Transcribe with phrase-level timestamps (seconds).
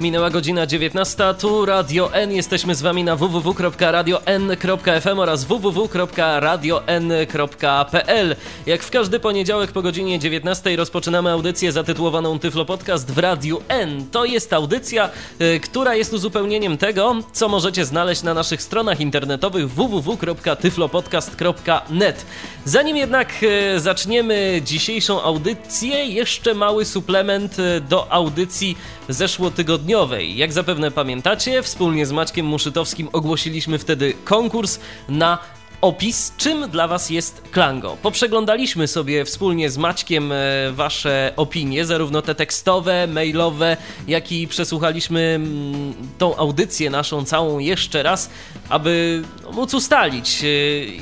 [0.00, 2.32] Minęła godzina 19, tu Radio N.
[2.32, 8.36] Jesteśmy z Wami na www.radion.fm oraz www.radion.pl.
[8.66, 14.06] Jak w każdy poniedziałek po godzinie 19 rozpoczynamy audycję zatytułowaną Tyflo Podcast w Radiu N.
[14.12, 19.70] To jest audycja, y, która jest uzupełnieniem tego, co możecie znaleźć na naszych stronach internetowych
[19.70, 22.26] www.tyflopodcast.net.
[22.64, 28.76] Zanim jednak y, zaczniemy dzisiejszą audycję, jeszcze mały suplement y, do audycji
[29.12, 30.36] zeszłotygodniowej.
[30.36, 35.38] Jak zapewne pamiętacie, wspólnie z Maćkiem Muszytowskim ogłosiliśmy wtedy konkurs na
[35.80, 37.96] opis, czym dla Was jest Klango.
[38.02, 40.36] Poprzeglądaliśmy sobie wspólnie z Maćkiem e,
[40.72, 43.76] Wasze opinie, zarówno te tekstowe, mailowe,
[44.08, 48.30] jak i przesłuchaliśmy mm, tą audycję naszą całą jeszcze raz,
[48.70, 50.46] aby móc ustalić, e,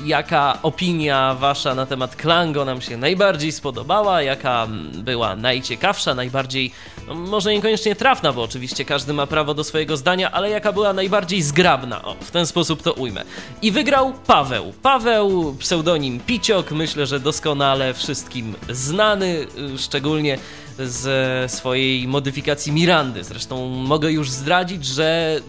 [0.06, 6.70] jaka opinia Wasza na temat Klango nam się najbardziej spodobała, jaka była najciekawsza, najbardziej,
[7.08, 10.92] no, może niekoniecznie trafna, bo oczywiście każdy ma prawo do swojego zdania, ale jaka była
[10.92, 12.04] najbardziej zgrabna.
[12.04, 13.24] O, w ten sposób to ujmę.
[13.62, 14.72] I wygrał Paweł.
[14.82, 15.56] Paweł.
[15.58, 19.46] pseudonim Piciok, myślę, że doskonale wszystkim znany,
[19.78, 20.38] szczególnie
[20.78, 23.24] ze swojej modyfikacji Mirandy.
[23.24, 25.40] Zresztą mogę już zdradzić, że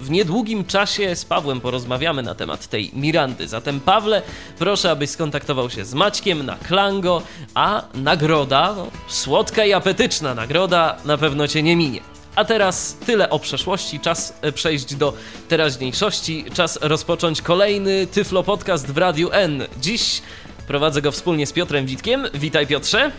[0.00, 3.48] w niedługim czasie z Pawłem porozmawiamy na temat tej Mirandy.
[3.48, 4.22] Zatem Pawle,
[4.58, 7.22] proszę, abyś skontaktował się z Maćkiem na Klango,
[7.54, 12.00] a nagroda, no, słodka i apetyczna nagroda, na pewno cię nie minie.
[12.34, 15.12] A teraz tyle o przeszłości, czas e, przejść do
[15.48, 19.66] teraźniejszości, czas rozpocząć kolejny Tyflo Podcast w Radiu N.
[19.80, 20.22] Dziś
[20.66, 22.26] prowadzę go wspólnie z Piotrem Witkiem.
[22.34, 23.12] Witaj Piotrze.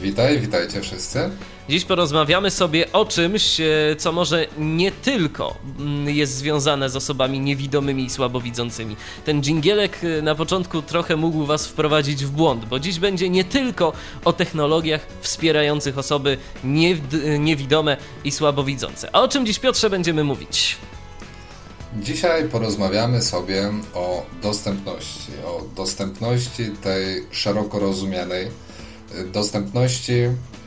[0.00, 1.30] Witaj, witajcie wszyscy.
[1.68, 3.66] Dziś porozmawiamy sobie o czymś, e,
[3.98, 8.96] co może nie tylko mm, jest związane z osobami niewidomymi i słabowidzącymi.
[9.24, 13.44] Ten dżingielek e, na początku trochę mógł Was wprowadzić w błąd, bo dziś będzie nie
[13.44, 13.92] tylko
[14.24, 16.38] o technologiach wspierających osoby
[17.38, 19.08] niewidome i słabowidzące.
[19.12, 20.76] A o czym dziś, Piotrze, będziemy mówić?
[21.96, 28.48] Dzisiaj porozmawiamy sobie o dostępności, o dostępności tej szeroko rozumianej
[29.32, 30.14] dostępności,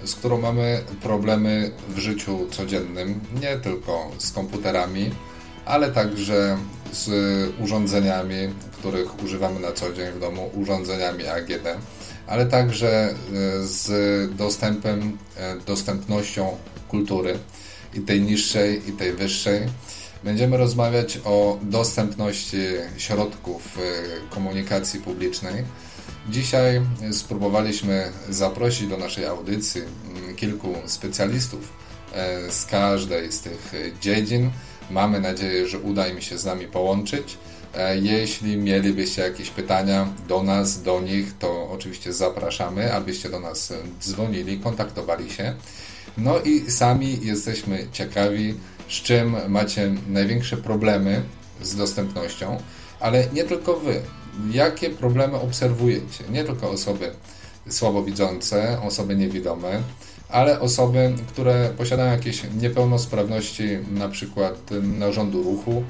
[0.06, 5.12] z którą mamy problemy w życiu codziennym, nie tylko z komputerami,
[5.66, 6.58] ale także
[6.94, 7.10] z
[7.60, 8.36] urządzeniami,
[8.72, 11.68] których używamy na co dzień w domu, urządzeniami AGD,
[12.28, 13.14] ale także e,
[13.64, 17.40] z dostępem, e, dostępnością kultury
[17.94, 19.62] i tej niższej, i tej wyższej.
[20.24, 22.58] Będziemy rozmawiać o dostępności
[22.98, 23.82] środków e,
[24.30, 25.64] komunikacji publicznej
[26.32, 26.82] Dzisiaj
[27.12, 31.74] spróbowaliśmy zaprosić do naszej audycji mm, kilku specjalistów
[32.14, 34.52] e, z każdej z tych dziedzin.
[34.92, 37.38] Mamy nadzieję, że uda im się z nami połączyć.
[37.76, 43.74] E, jeśli mielibyście jakieś pytania do nas, do nich, to oczywiście zapraszamy, abyście do nas
[44.02, 45.56] dzwonili, kontaktowali się.
[46.18, 48.56] No i sami jesteśmy ciekawi,
[48.90, 51.24] z czym macie największe problemy
[51.62, 52.58] z dostępnością,
[53.00, 54.02] ale nie tylko wy
[54.52, 56.24] jakie problemy obserwujecie.
[56.30, 57.12] Nie tylko osoby
[57.70, 59.82] słabowidzące, osoby niewidome,
[60.30, 64.54] ale osoby, które posiadają jakieś niepełnosprawności, na przykład
[65.00, 65.84] narządu ruchu,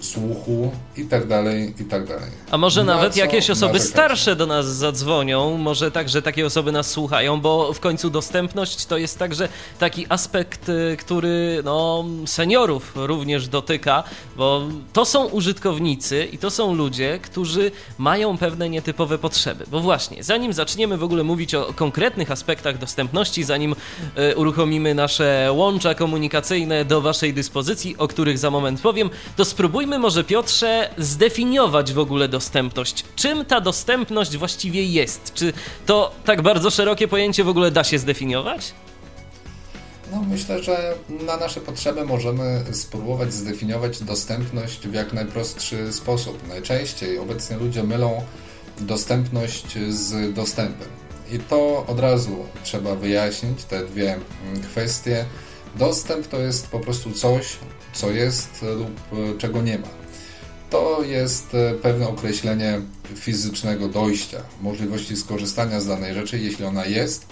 [0.00, 2.30] słuchu i tak dalej, i tak dalej.
[2.50, 6.90] A może Na nawet jakieś osoby starsze do nas zadzwonią, może także takie osoby nas
[6.90, 13.48] słuchają, bo w końcu dostępność to jest także taki aspekt, y, który no, seniorów również
[13.48, 14.04] dotyka,
[14.36, 14.62] bo
[14.92, 19.64] to są użytkownicy i to są ludzie, którzy mają pewne nietypowe potrzeby.
[19.70, 23.74] Bo właśnie, zanim zaczniemy w ogóle mówić o konkretnych aspektach dostępności, zanim
[24.32, 29.44] y, uruchomimy nasze łącza komunikacyjne do Waszej dyspozycji, o których za moment powiem, powiem, to
[29.44, 33.04] spróbujmy może Piotrze zdefiniować w ogóle dostępność.
[33.16, 35.34] Czym ta dostępność właściwie jest?
[35.34, 35.52] Czy
[35.86, 38.74] to tak bardzo szerokie pojęcie w ogóle da się zdefiniować?
[40.12, 40.94] No, myślę, że
[41.26, 46.48] na nasze potrzeby możemy spróbować zdefiniować dostępność w jak najprostszy sposób.
[46.48, 48.22] Najczęściej obecnie ludzie mylą
[48.80, 50.88] dostępność z dostępem.
[51.32, 54.18] I to od razu trzeba wyjaśnić, te dwie
[54.70, 55.24] kwestie.
[55.76, 57.46] Dostęp to jest po prostu coś,
[57.92, 59.88] co jest lub e, czego nie ma.
[60.70, 62.80] To jest e, pewne określenie
[63.14, 67.26] fizycznego dojścia, możliwości skorzystania z danej rzeczy, jeśli ona jest,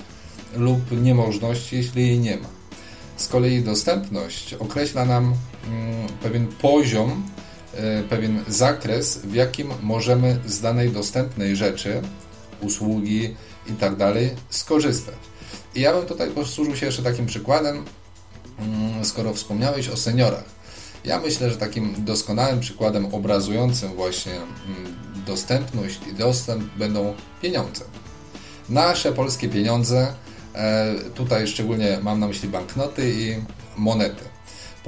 [0.56, 2.49] lub niemożności, jeśli jej nie ma.
[3.16, 7.22] Z kolei dostępność określa nam mm, pewien poziom,
[7.75, 12.02] e, pewien zakres, w jakim możemy z danej dostępnej rzeczy,
[12.61, 13.34] usługi
[13.66, 13.96] itd.
[13.96, 14.14] Tak
[14.50, 15.14] skorzystać.
[15.75, 17.84] I ja bym tutaj posłużył się jeszcze takim przykładem,
[19.02, 20.44] skoro wspomniałeś o seniorach.
[21.05, 24.46] Ja myślę, że takim doskonałym przykładem obrazującym właśnie mm,
[25.26, 27.84] dostępność i dostęp będą pieniądze.
[28.69, 30.14] Nasze polskie pieniądze,
[30.55, 33.37] e, tutaj szczególnie mam na myśli banknoty i
[33.76, 34.25] monety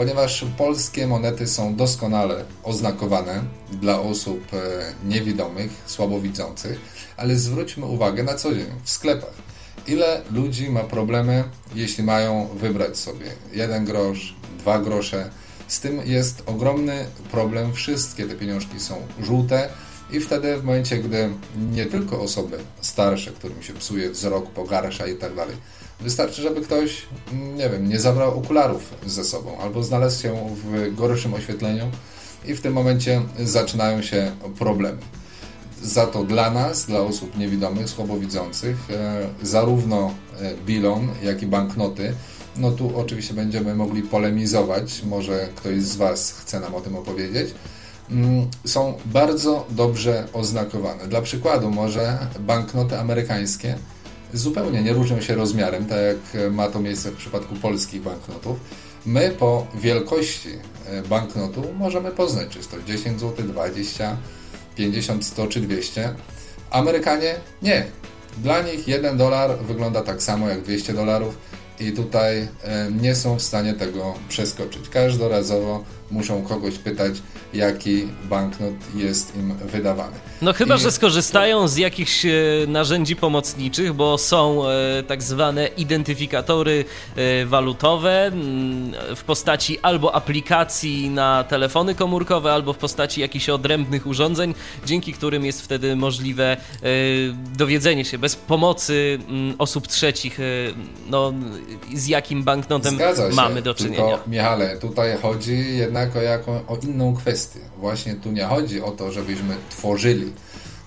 [0.01, 3.43] ponieważ polskie monety są doskonale oznakowane
[3.73, 4.59] dla osób e,
[5.09, 6.81] niewidomych, słabowidzących,
[7.17, 9.50] ale zwróćmy uwagę na co dzień w sklepach.
[9.87, 11.45] Ile ludzi ma problemy,
[11.75, 15.31] jeśli mają wybrać sobie jeden grosz, dwa grosze.
[15.69, 17.73] Z tym jest ogromny problem.
[17.73, 19.69] Wszystkie te pieniążki są żółte
[20.11, 21.31] i wtedy w momencie, gdy
[21.73, 25.57] nie tylko osoby starsze, którym się psuje wzrok, pogarsza i tak dalej,
[26.01, 31.35] Wystarczy, żeby ktoś, nie wiem, nie zabrał okularów ze sobą albo znalazł się w gorszym
[31.35, 31.91] oświetleniu
[32.45, 34.99] i w tym momencie zaczynają się problemy.
[35.83, 42.15] Za to dla nas, dla osób niewidomych, słabowidzących, e, zarówno e, bilon, jak i banknoty,
[42.57, 47.55] no tu oczywiście będziemy mogli polemizować, może ktoś z Was chce nam o tym opowiedzieć,
[48.11, 51.09] mm, są bardzo dobrze oznakowane.
[51.09, 53.79] Dla przykładu, może banknoty amerykańskie
[54.35, 58.59] zupełnie nie różnią się rozmiarem, tak jak ma to miejsce w przypadku polskich banknotów.
[59.07, 60.49] My po wielkości
[60.87, 64.17] e, banknotu możemy poznać, czy jest to 10 zł, 20,
[64.81, 66.15] 50, 100 czy 200.
[66.71, 67.87] Amerykanie nie.
[68.39, 71.39] Dla nich 1 dolar wygląda tak samo jak 200 dolarów
[71.81, 72.49] i tutaj e,
[73.01, 74.89] nie są w stanie tego przeskoczyć.
[74.89, 77.15] Każdorazowo muszą kogoś pytać,
[77.55, 80.17] jaki banknot jest im wydawany.
[80.43, 80.79] No chyba, I...
[80.79, 82.31] że skorzystają z jakichś e,
[82.69, 86.85] narzędzi pomocniczych, bo są e, tak zwane identyfikatory
[87.47, 94.55] walutowe mm, w postaci albo aplikacji na telefony komórkowe, albo w postaci jakichś odrębnych urządzeń,
[94.87, 96.57] dzięki którym jest wtedy możliwe
[97.57, 99.19] dowiedzenie się bez pomocy
[99.59, 100.39] osób trzecich,
[101.11, 101.33] no
[101.95, 102.99] z jakim banknotem
[103.33, 103.97] mamy do czynienia.
[103.97, 107.61] Tylko, Michale, tutaj chodzi jednak o, jaką, o inną kwestię.
[107.79, 110.33] Właśnie tu nie chodzi o to, żebyśmy tworzyli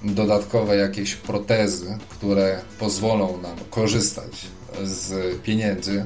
[0.04, 4.48] dodatkowe jakieś protezy, które pozwolą nam korzystać
[4.84, 6.06] z pieniędzy.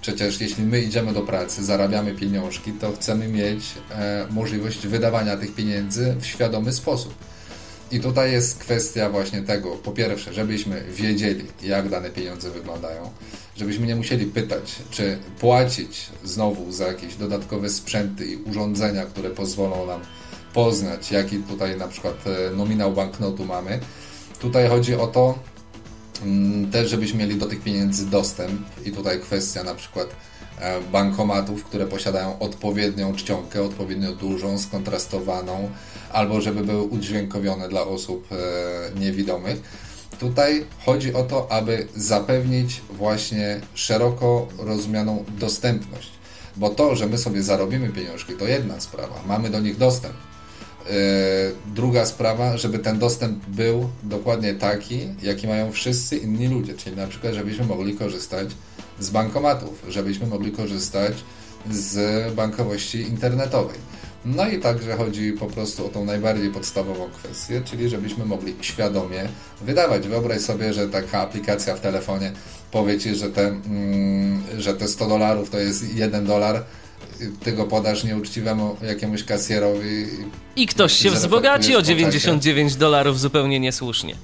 [0.00, 5.54] Przecież jeśli my idziemy do pracy, zarabiamy pieniążki, to chcemy mieć e, możliwość wydawania tych
[5.54, 7.14] pieniędzy w świadomy sposób.
[7.90, 13.10] I tutaj jest kwestia właśnie tego, po pierwsze, żebyśmy wiedzieli, jak dane pieniądze wyglądają,
[13.56, 19.86] żebyśmy nie musieli pytać, czy płacić znowu za jakieś dodatkowe sprzęty i urządzenia, które pozwolą
[19.86, 20.00] nam
[20.54, 23.80] poznać, jaki tutaj na przykład e, nominał banknotu mamy.
[24.40, 25.38] Tutaj chodzi o to
[26.22, 30.08] mm, też, żebyśmy mieli do tych pieniędzy dostęp i tutaj kwestia na przykład
[30.92, 35.70] bankomatów, które posiadają odpowiednią czcionkę, odpowiednio dużą, skontrastowaną,
[36.12, 39.62] albo żeby były udźwiękowione dla osób e, niewidomych
[40.18, 46.10] Tutaj chodzi o to, aby zapewnić właśnie szeroko rozumianą dostępność.
[46.56, 50.14] Bo to, że my sobie zarobimy pieniążki, to jedna sprawa, mamy do nich dostęp.
[50.86, 50.94] Yy,
[51.74, 57.06] druga sprawa, żeby ten dostęp był dokładnie taki, jaki mają wszyscy inni ludzie, czyli na
[57.06, 58.48] przykład, żebyśmy mogli korzystać
[59.00, 61.14] z bankomatów, żebyśmy mogli korzystać
[61.70, 63.78] z bankowości internetowej.
[64.24, 69.28] No i także chodzi po prostu o tą najbardziej podstawową kwestię, czyli żebyśmy mogli świadomie
[69.60, 70.08] wydawać.
[70.08, 72.32] Wyobraź sobie, że taka aplikacja w telefonie
[72.70, 76.64] powie Ci, że te, mm, że te 100 dolarów to jest 1 dolar,
[77.42, 80.06] ty go podasz nieuczciwemu jakiemuś kasjerowi.
[80.56, 84.14] I ktoś się wzbogaci o 99 dolarów zupełnie niesłusznie.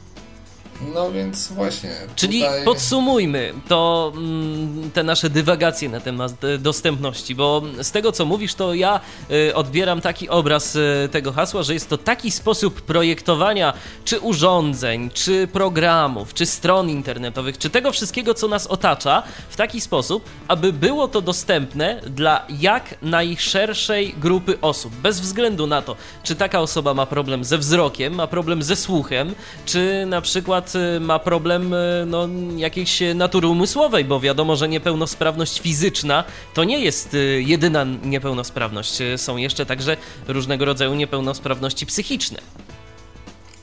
[0.94, 1.90] No więc właśnie.
[2.16, 2.64] Czyli tutaj...
[2.64, 8.54] podsumujmy to mm, te nasze dywagacje na temat e, dostępności, bo z tego co mówisz,
[8.54, 9.00] to ja
[9.48, 13.72] e, odbieram taki obraz e, tego hasła, że jest to taki sposób projektowania
[14.04, 19.80] czy urządzeń, czy programów, czy stron internetowych, czy tego wszystkiego, co nas otacza, w taki
[19.80, 26.34] sposób, aby było to dostępne dla jak najszerszej grupy osób, bez względu na to, czy
[26.34, 29.34] taka osoba ma problem ze wzrokiem, ma problem ze słuchem,
[29.66, 36.24] czy na przykład ma problem y, no, jakiejś natury umysłowej, bo wiadomo, że niepełnosprawność fizyczna
[36.54, 38.98] to nie jest y, jedyna niepełnosprawność.
[39.16, 39.96] Są jeszcze także
[40.28, 42.38] różnego rodzaju niepełnosprawności psychiczne.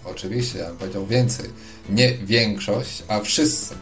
[0.06, 1.50] Oczywiście, ja bym powiedział więcej.
[1.90, 3.76] Nie większość, a wszyscy.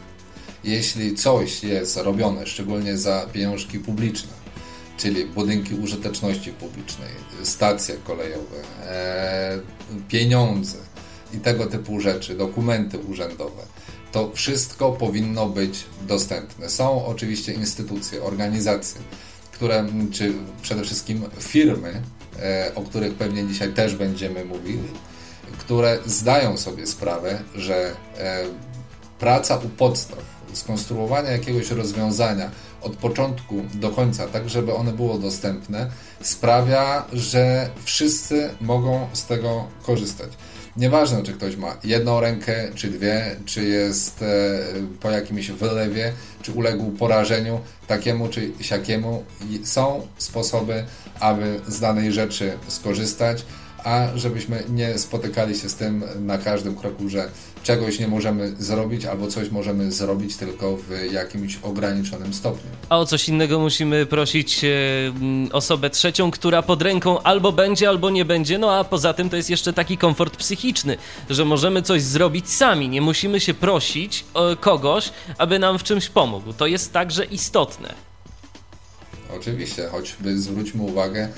[0.64, 4.32] Jeśli coś jest robione, szczególnie za pieniążki publiczne,
[4.98, 7.10] czyli budynki użyteczności publicznej,
[7.44, 9.60] stacje kolejowe, e,
[10.08, 10.78] pieniądze,
[11.34, 13.64] i tego typu rzeczy, dokumenty urzędowe.
[14.12, 16.70] To wszystko powinno być dostępne.
[16.70, 19.02] Są oczywiście instytucje, organizacje,
[19.52, 22.02] które, czy przede wszystkim firmy,
[22.40, 24.90] e, o których pewnie dzisiaj też będziemy mówili,
[25.58, 28.44] które zdają sobie sprawę, że e,
[29.20, 35.92] praca u podstaw skonstruowania jakiegoś rozwiązania od początku do końca, tak żeby one było dostępne,
[36.22, 40.30] sprawia, że wszyscy mogą z tego korzystać.
[40.78, 44.26] Nieważne, czy ktoś ma jedną rękę, czy dwie, czy jest e,
[45.00, 49.24] po jakimś wylewie, czy uległ porażeniu takiemu czy siakiemu.
[49.64, 50.86] Są sposoby,
[51.20, 53.46] aby z danej rzeczy skorzystać
[53.84, 57.30] a żebyśmy nie spotykali się z tym na każdym kroku, że
[57.64, 62.72] czegoś nie możemy zrobić albo coś możemy zrobić tylko w jakimś ograniczonym stopniu.
[62.90, 64.68] A o coś innego musimy prosić e,
[65.52, 68.58] osobę trzecią, która pod ręką albo będzie, albo nie będzie.
[68.58, 70.98] No a poza tym to jest jeszcze taki komfort psychiczny,
[71.30, 72.90] że możemy coś zrobić sami.
[72.90, 74.26] Nie musimy się prosić
[74.60, 76.54] kogoś, aby nam w czymś pomógł.
[76.54, 77.94] To jest także istotne.
[79.38, 81.30] Oczywiście, choćby zwróćmy uwagę,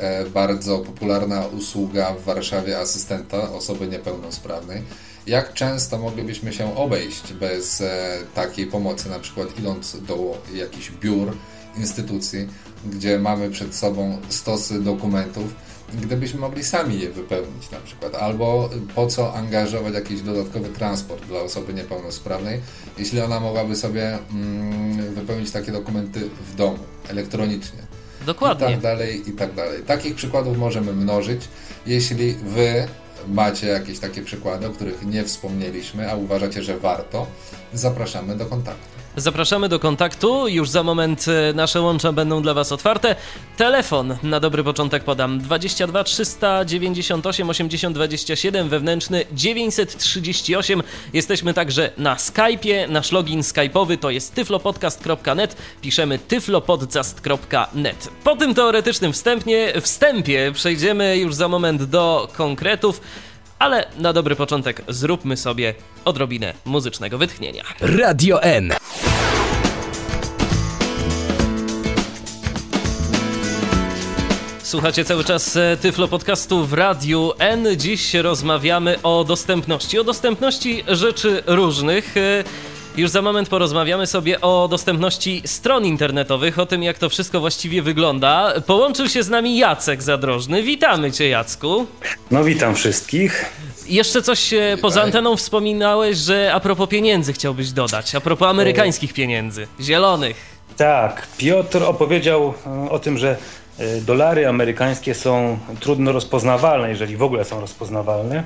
[0.00, 4.82] E, bardzo popularna usługa w Warszawie asystenta osoby niepełnosprawnej.
[5.26, 11.36] Jak często moglibyśmy się obejść bez e, takiej pomocy, na przykład idąc do jakichś biur,
[11.76, 12.48] instytucji,
[12.86, 15.54] gdzie mamy przed sobą stosy dokumentów,
[16.02, 21.40] gdybyśmy mogli sami je wypełnić na przykład, albo po co angażować jakiś dodatkowy transport dla
[21.40, 22.60] osoby niepełnosprawnej,
[22.98, 26.20] jeśli ona mogłaby sobie mm, wypełnić takie dokumenty
[26.52, 27.78] w domu, elektronicznie.
[28.26, 28.66] Dokładnie.
[28.66, 29.82] I tak dalej, i tak dalej.
[29.82, 31.48] Takich przykładów możemy mnożyć.
[31.86, 32.88] Jeśli wy
[33.28, 37.26] macie jakieś takie przykłady, o których nie wspomnieliśmy, a uważacie, że warto,
[37.74, 38.99] zapraszamy do kontaktu.
[39.16, 40.48] Zapraszamy do kontaktu.
[40.48, 43.16] Już za moment e, nasze łącza będą dla Was otwarte.
[43.56, 50.82] Telefon na dobry początek podam 22 398 80 27 wewnętrzny 938.
[51.12, 52.88] Jesteśmy także na Skype'ie.
[52.88, 55.56] Nasz login skype'owy to jest tyflopodcast.net.
[55.80, 58.08] Piszemy tyflopodcast.net.
[58.24, 63.00] Po tym teoretycznym wstępie, wstępie przejdziemy już za moment do konkretów
[63.60, 65.74] ale na dobry początek zróbmy sobie
[66.04, 67.64] odrobinę muzycznego wytchnienia.
[67.80, 68.72] Radio N.
[74.62, 77.66] Słuchacie cały czas e, Tyflo Podcastu w Radiu N.
[77.76, 79.98] Dziś rozmawiamy o dostępności.
[79.98, 82.14] O dostępności rzeczy różnych.
[82.96, 87.82] Już za moment porozmawiamy sobie o dostępności stron internetowych, o tym jak to wszystko właściwie
[87.82, 88.52] wygląda.
[88.66, 90.62] Połączył się z nami Jacek Zadrożny.
[90.62, 91.86] Witamy Cię, Jacku.
[92.30, 93.44] No, witam wszystkich.
[93.86, 99.12] Jeszcze coś e, poza anteną wspominałeś, że a propos pieniędzy chciałbyś dodać, a propos amerykańskich
[99.12, 100.36] pieniędzy, zielonych.
[100.76, 103.36] Tak, Piotr opowiedział e, o tym, że
[103.78, 108.44] e, dolary amerykańskie są trudno rozpoznawalne, jeżeli w ogóle są rozpoznawalne.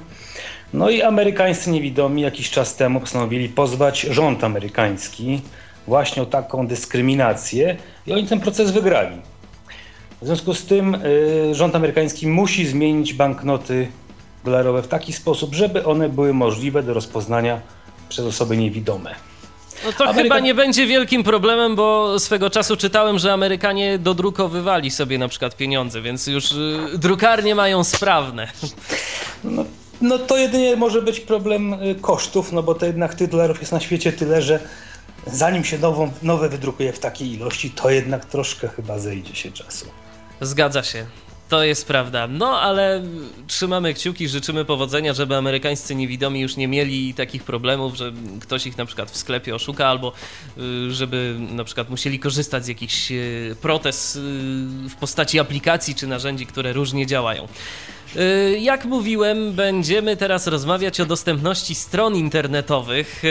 [0.73, 5.41] No i amerykańscy niewidomi jakiś czas temu postanowili pozwać rząd amerykański
[5.87, 9.17] właśnie o taką dyskryminację i oni ten proces wygrali.
[10.23, 13.89] W związku z tym y, rząd amerykański musi zmienić banknoty
[14.45, 17.61] dolarowe w taki sposób, żeby one były możliwe do rozpoznania
[18.09, 19.15] przez osoby niewidome.
[19.85, 20.23] No to Ameryka...
[20.23, 25.57] chyba nie będzie wielkim problemem, bo swego czasu czytałem, że Amerykanie dodrukowywali sobie na przykład
[25.57, 28.49] pieniądze, więc już y, drukarnie mają sprawne.
[29.45, 29.65] No,
[30.05, 33.73] no to jedynie może być problem y, kosztów, no bo to jednak tych dolarów jest
[33.73, 34.61] na świecie tyle, że
[35.27, 39.87] zanim się nową, nowe wydrukuje w takiej ilości, to jednak troszkę chyba zejdzie się czasu.
[40.41, 41.07] Zgadza się.
[41.49, 42.27] To jest prawda.
[42.27, 43.03] No ale
[43.47, 48.79] trzymamy kciuki, życzymy powodzenia, żeby amerykańscy niewidomi już nie mieli takich problemów, że ktoś ich
[48.79, 50.13] na przykład w sklepie oszuka, albo
[50.59, 54.19] y, żeby na przykład musieli korzystać z jakichś y, protez
[54.91, 57.49] w postaci aplikacji czy narzędzi, które różnie działają.
[58.61, 63.23] Jak mówiłem, będziemy teraz rozmawiać o dostępności stron internetowych.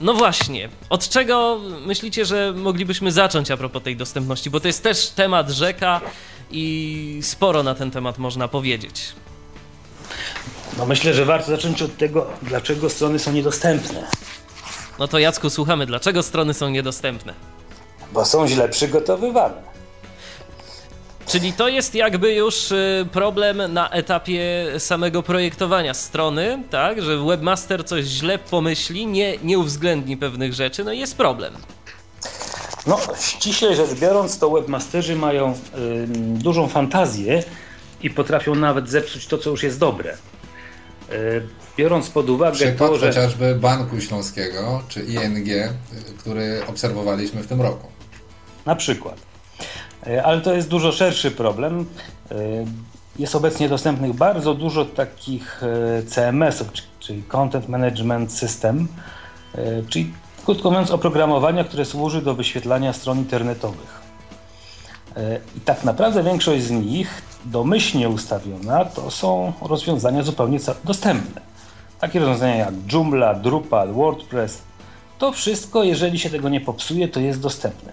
[0.00, 4.50] No właśnie, od czego myślicie, że moglibyśmy zacząć a propos tej dostępności?
[4.50, 6.00] Bo to jest też temat rzeka
[6.50, 9.12] i sporo na ten temat można powiedzieć.
[10.78, 14.02] No myślę, że warto zacząć od tego, dlaczego strony są niedostępne.
[14.98, 17.34] No to Jacku, słuchamy, dlaczego strony są niedostępne?
[18.12, 19.69] Bo są źle przygotowywane.
[21.30, 27.02] Czyli to jest jakby już y, problem na etapie samego projektowania strony, tak?
[27.02, 31.54] Że webmaster coś źle pomyśli, nie, nie uwzględni pewnych rzeczy, no i jest problem.
[32.86, 35.56] No, ściśle rzecz biorąc, to webmasterzy mają y,
[36.16, 37.42] dużą fantazję
[38.02, 40.16] i potrafią nawet zepsuć to, co już jest dobre.
[41.12, 41.46] Y,
[41.76, 43.06] biorąc pod uwagę Przykład to, że...
[43.06, 45.68] chociażby Banku Śląskiego czy ING, y,
[46.18, 47.86] który obserwowaliśmy w tym roku.
[48.66, 49.29] Na przykład.
[50.06, 51.86] Y, ale to jest dużo szerszy problem.
[52.32, 52.64] Y,
[53.18, 55.62] jest obecnie dostępnych bardzo dużo takich
[56.06, 58.88] CMS-ów, czyli Content Management System,
[59.88, 60.12] czyli
[60.44, 64.00] krótko mówiąc, oprogramowania, które służy do wyświetlania stron internetowych.
[65.16, 71.40] E, I tak naprawdę większość z nich, domyślnie ustawiona, to są rozwiązania zupełnie dostępne.
[72.00, 74.62] Takie rozwiązania jak Joomla, Drupal, WordPress,
[75.18, 77.92] To wszystko, jeżeli się tego nie popsuje, to jest dostępne.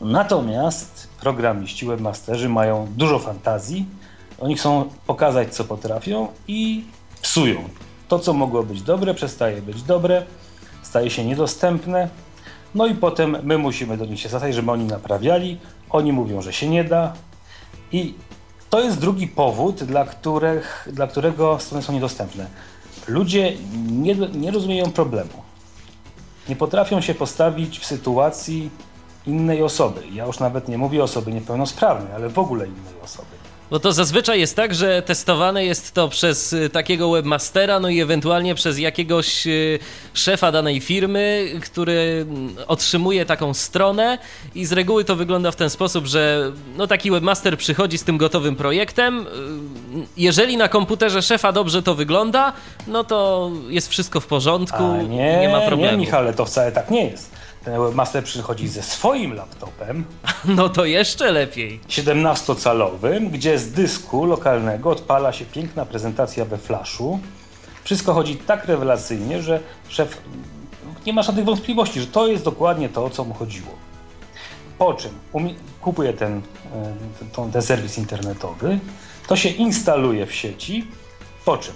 [0.00, 3.86] Natomiast programiści, webmasterzy mają dużo fantazji,
[4.38, 6.84] oni chcą pokazać, co potrafią i
[7.22, 7.64] psują.
[8.08, 10.22] To, co mogło być dobre, przestaje być dobre,
[10.82, 12.08] staje się niedostępne.
[12.74, 15.58] No i potem my musimy do nich się zwracać, żeby oni naprawiali.
[15.90, 17.12] Oni mówią, że się nie da.
[17.92, 18.14] I
[18.70, 22.46] to jest drugi powód, dla, których, dla którego strony są niedostępne.
[23.08, 23.52] Ludzie
[23.90, 25.42] nie, nie rozumieją problemu.
[26.48, 28.70] Nie potrafią się postawić w sytuacji
[29.26, 30.00] innej osoby.
[30.12, 33.28] Ja już nawet nie mówię osoby niepełnosprawnej, ale w ogóle innej osoby.
[33.70, 38.00] Bo to zazwyczaj jest tak, że testowane jest to przez y, takiego webmastera, no i
[38.00, 39.78] ewentualnie przez jakiegoś y,
[40.14, 44.18] szefa danej firmy, który mm, otrzymuje taką stronę
[44.54, 48.18] i z reguły to wygląda w ten sposób, że no taki webmaster przychodzi z tym
[48.18, 49.20] gotowym projektem.
[49.20, 49.26] Y,
[50.16, 52.52] jeżeli na komputerze szefa dobrze to wygląda,
[52.86, 55.92] no to jest wszystko w porządku A nie, nie ma problemu.
[55.92, 57.36] Nie, Michale, to wcale tak nie jest.
[57.66, 60.04] Ten webmaster przychodzi ze swoim laptopem.
[60.44, 61.80] No to jeszcze lepiej.
[61.88, 67.20] 17-calowym, gdzie z dysku lokalnego odpala się piękna prezentacja we flashu.
[67.84, 70.22] Wszystko chodzi tak rewelacyjnie, że szef
[71.06, 73.70] nie ma żadnych wątpliwości, że to jest dokładnie to, o co mu chodziło.
[74.78, 75.12] Po czym
[75.80, 78.78] kupuje ten, e, ten, ten serwis internetowy,
[79.26, 80.86] to się instaluje w sieci,
[81.44, 81.74] po czym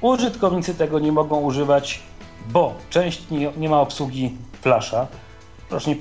[0.00, 2.02] użytkownicy tego nie mogą używać,
[2.48, 5.06] bo część nie, nie ma obsługi Flasha.
[5.68, 5.96] Proszę nie,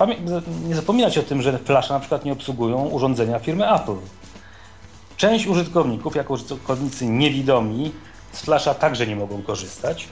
[0.68, 3.96] nie zapominać o tym, że Flasha na przykład nie obsługują urządzenia firmy Apple.
[5.18, 7.92] Część użytkowników, jako użytkownicy niewidomi,
[8.32, 10.08] z Flasha także nie mogą korzystać,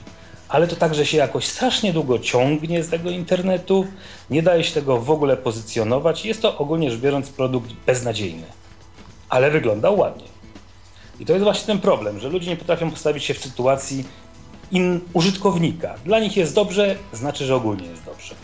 [0.48, 3.86] ale to także się jakoś strasznie długo ciągnie z tego internetu,
[4.30, 6.24] nie daje się tego w ogóle pozycjonować.
[6.24, 8.44] Jest to ogólnie rzecz biorąc produkt beznadziejny,
[9.28, 10.34] ale wygląda ładnie.
[11.20, 14.04] I to jest właśnie ten problem, że ludzie nie potrafią postawić się w sytuacji
[14.74, 15.94] in użytkownika.
[16.04, 18.34] Dla nich jest dobrze, znaczy, że ogólnie jest dobrze.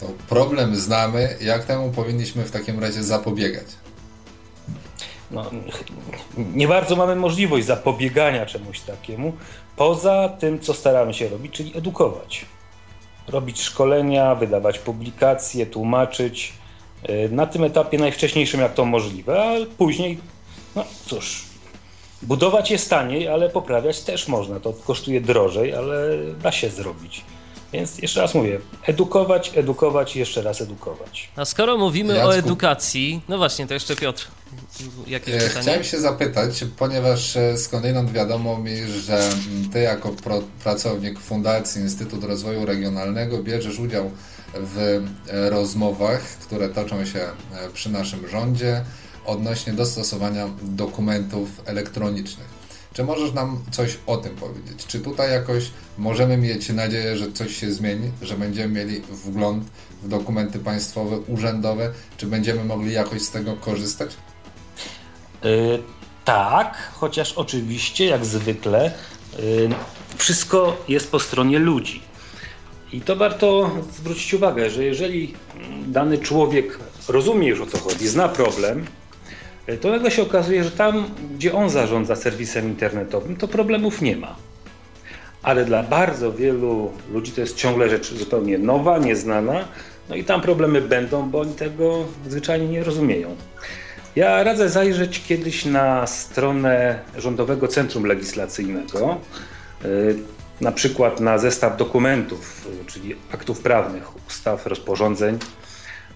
[0.00, 1.36] To problem znamy.
[1.40, 3.66] Jak temu powinniśmy w takim razie zapobiegać?
[5.30, 5.50] No,
[6.36, 9.32] nie bardzo mamy możliwość zapobiegania czemuś takiemu,
[9.76, 12.46] poza tym, co staramy się robić, czyli edukować.
[13.28, 16.52] Robić szkolenia, wydawać publikacje, tłumaczyć.
[17.08, 20.18] Y, na tym etapie najwcześniejszym, jak to możliwe, a później,
[20.76, 21.53] no cóż,
[22.24, 24.60] Budować jest taniej, ale poprawiać też można.
[24.60, 27.24] To kosztuje drożej, ale da się zrobić.
[27.72, 31.30] Więc jeszcze raz mówię, edukować, edukować i jeszcze raz edukować.
[31.36, 34.28] A skoro mówimy Jacku, o edukacji, no właśnie, to jeszcze Piotr,
[35.06, 35.48] jakieś e?
[35.48, 39.30] Chciałem się zapytać, ponieważ e, skądinąd wiadomo mi, że
[39.72, 44.10] ty jako pro, pracownik Fundacji Instytut Rozwoju Regionalnego bierzesz udział
[44.54, 47.26] w e, rozmowach, które toczą się
[47.72, 48.84] przy naszym rządzie
[49.26, 52.64] odnośnie dostosowania dokumentów elektronicznych.
[52.92, 54.86] Czy możesz nam coś o tym powiedzieć?
[54.86, 59.64] Czy tutaj jakoś możemy mieć nadzieję, że coś się zmieni, że będziemy mieli wgląd
[60.02, 61.92] w dokumenty państwowe, urzędowe?
[62.16, 64.10] Czy będziemy mogli jakoś z tego korzystać?
[65.44, 65.82] Yy,
[66.24, 68.92] tak, chociaż oczywiście, jak zwykle,
[69.38, 69.68] yy,
[70.16, 72.02] wszystko jest po stronie ludzi.
[72.92, 75.34] I to warto zwrócić uwagę, że jeżeli
[75.86, 78.86] dany człowiek rozumie już o co chodzi, zna problem,
[79.80, 84.36] to nagle się okazuje, że tam, gdzie on zarządza serwisem internetowym, to problemów nie ma.
[85.42, 89.68] Ale dla bardzo wielu ludzi to jest ciągle rzecz zupełnie nowa, nieznana,
[90.08, 93.36] no i tam problemy będą, bo oni tego zwyczajnie nie rozumieją.
[94.16, 99.20] Ja radzę zajrzeć kiedyś na stronę Rządowego Centrum Legislacyjnego,
[99.84, 100.16] y,
[100.60, 105.38] na przykład na zestaw dokumentów, czyli aktów prawnych, ustaw, rozporządzeń,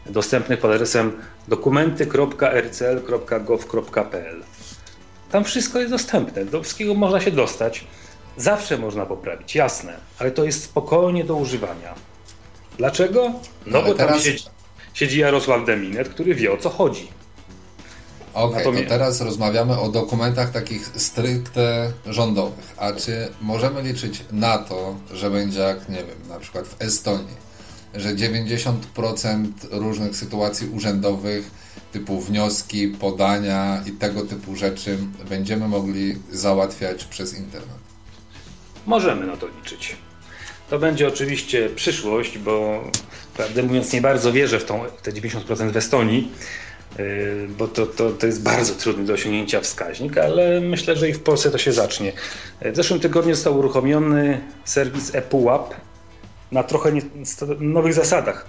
[0.09, 1.13] dostępnych pod adresem
[1.49, 4.43] dokumenty.rcl.gov.pl.
[5.31, 7.85] Tam wszystko jest dostępne, do wszystkiego można się dostać.
[8.37, 11.95] Zawsze można poprawić, jasne, ale to jest spokojnie do używania.
[12.79, 13.33] Dlaczego?
[13.67, 14.13] No ale bo teraz...
[14.13, 14.45] tam siedzi,
[14.95, 17.09] siedzi Jarosław Deminet, który wie o co chodzi.
[18.35, 22.75] Okej, okay, to teraz rozmawiamy o dokumentach takich stricte rządowych.
[22.77, 27.48] A czy możemy liczyć na to, że będzie jak, nie wiem, na przykład w Estonii,
[27.95, 28.75] że 90%
[29.71, 31.51] różnych sytuacji urzędowych,
[31.93, 34.99] typu wnioski, podania i tego typu rzeczy
[35.29, 37.79] będziemy mogli załatwiać przez internet.
[38.87, 39.97] Możemy na to liczyć.
[40.71, 42.85] To będzie oczywiście przyszłość, bo
[43.37, 46.33] prawdę mówiąc nie bardzo wierzę w tą, te 90% w Estonii,
[46.99, 51.13] y, bo to, to, to jest bardzo trudny do osiągnięcia wskaźnik, ale myślę, że i
[51.13, 52.13] w Polsce to się zacznie.
[52.63, 55.75] W zeszłym tygodniu został uruchomiony serwis ePUAP,
[56.53, 57.03] na trochę nie,
[57.61, 58.47] nowych zasadach.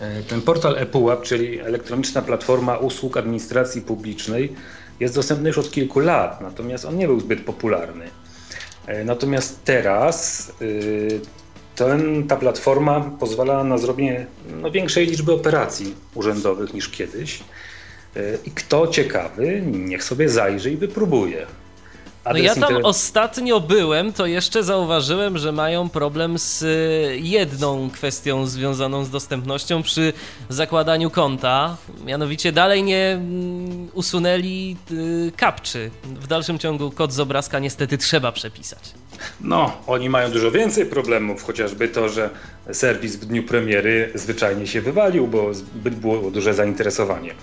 [0.00, 4.52] E, ten portal ePUAP, czyli elektroniczna platforma usług administracji publicznej,
[5.00, 8.10] jest dostępny już od kilku lat, natomiast on nie był zbyt popularny.
[8.86, 10.52] E, natomiast teraz
[11.74, 14.26] ten, ta platforma pozwala na zrobienie
[14.60, 17.42] no, większej liczby operacji urzędowych niż kiedyś.
[18.44, 21.46] I kto ciekawy, niech sobie zajrzy i wypróbuje.
[22.32, 28.46] No ja tam ostatnio byłem, to jeszcze zauważyłem, że mają problem z y, jedną kwestią
[28.46, 30.12] związaną z dostępnością przy
[30.48, 31.76] zakładaniu konta.
[32.04, 35.90] Mianowicie dalej nie mm, usunęli y, kapczy.
[36.04, 38.80] W dalszym ciągu kod z obrazka niestety trzeba przepisać.
[39.40, 42.30] No, oni mają dużo więcej problemów, chociażby to, że
[42.72, 47.34] serwis w dniu premiery zwyczajnie się wywalił, bo zbyt było duże zainteresowanie.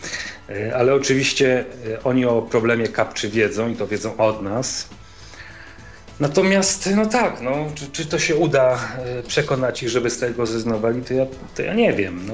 [0.50, 4.90] E, ale oczywiście e, oni o problemie kapczy wiedzą i to wiedzą od nas.
[6.20, 8.80] Natomiast, no tak, no, czy, czy to się uda
[9.20, 12.28] e, przekonać ich, żeby z tego zrezygnowali, to ja, to ja nie wiem.
[12.28, 12.34] No,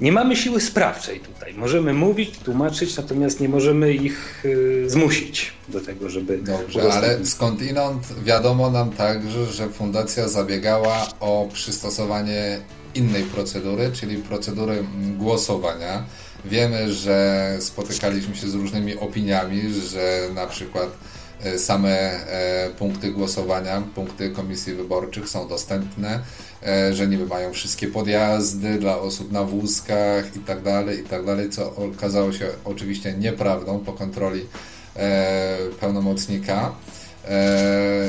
[0.00, 1.54] nie mamy siły sprawczej tutaj.
[1.54, 6.38] Możemy mówić, tłumaczyć, natomiast nie możemy ich y, zmusić do tego, żeby.
[6.38, 12.58] Dobrze, ale skądinąd wiadomo nam także, że fundacja zabiegała o przystosowanie
[12.94, 14.84] innej procedury, czyli procedury
[15.18, 16.04] głosowania.
[16.44, 20.88] Wiemy, że spotykaliśmy się z różnymi opiniami, że na przykład
[21.58, 26.20] same e, punkty głosowania, punkty komisji wyborczych są dostępne
[26.66, 31.24] E, że niby mają wszystkie podjazdy dla osób na wózkach i tak dalej, i tak
[31.24, 34.46] dalej, co okazało się oczywiście nieprawdą po kontroli
[34.96, 36.72] e, pełnomocnika.
[37.28, 38.08] E,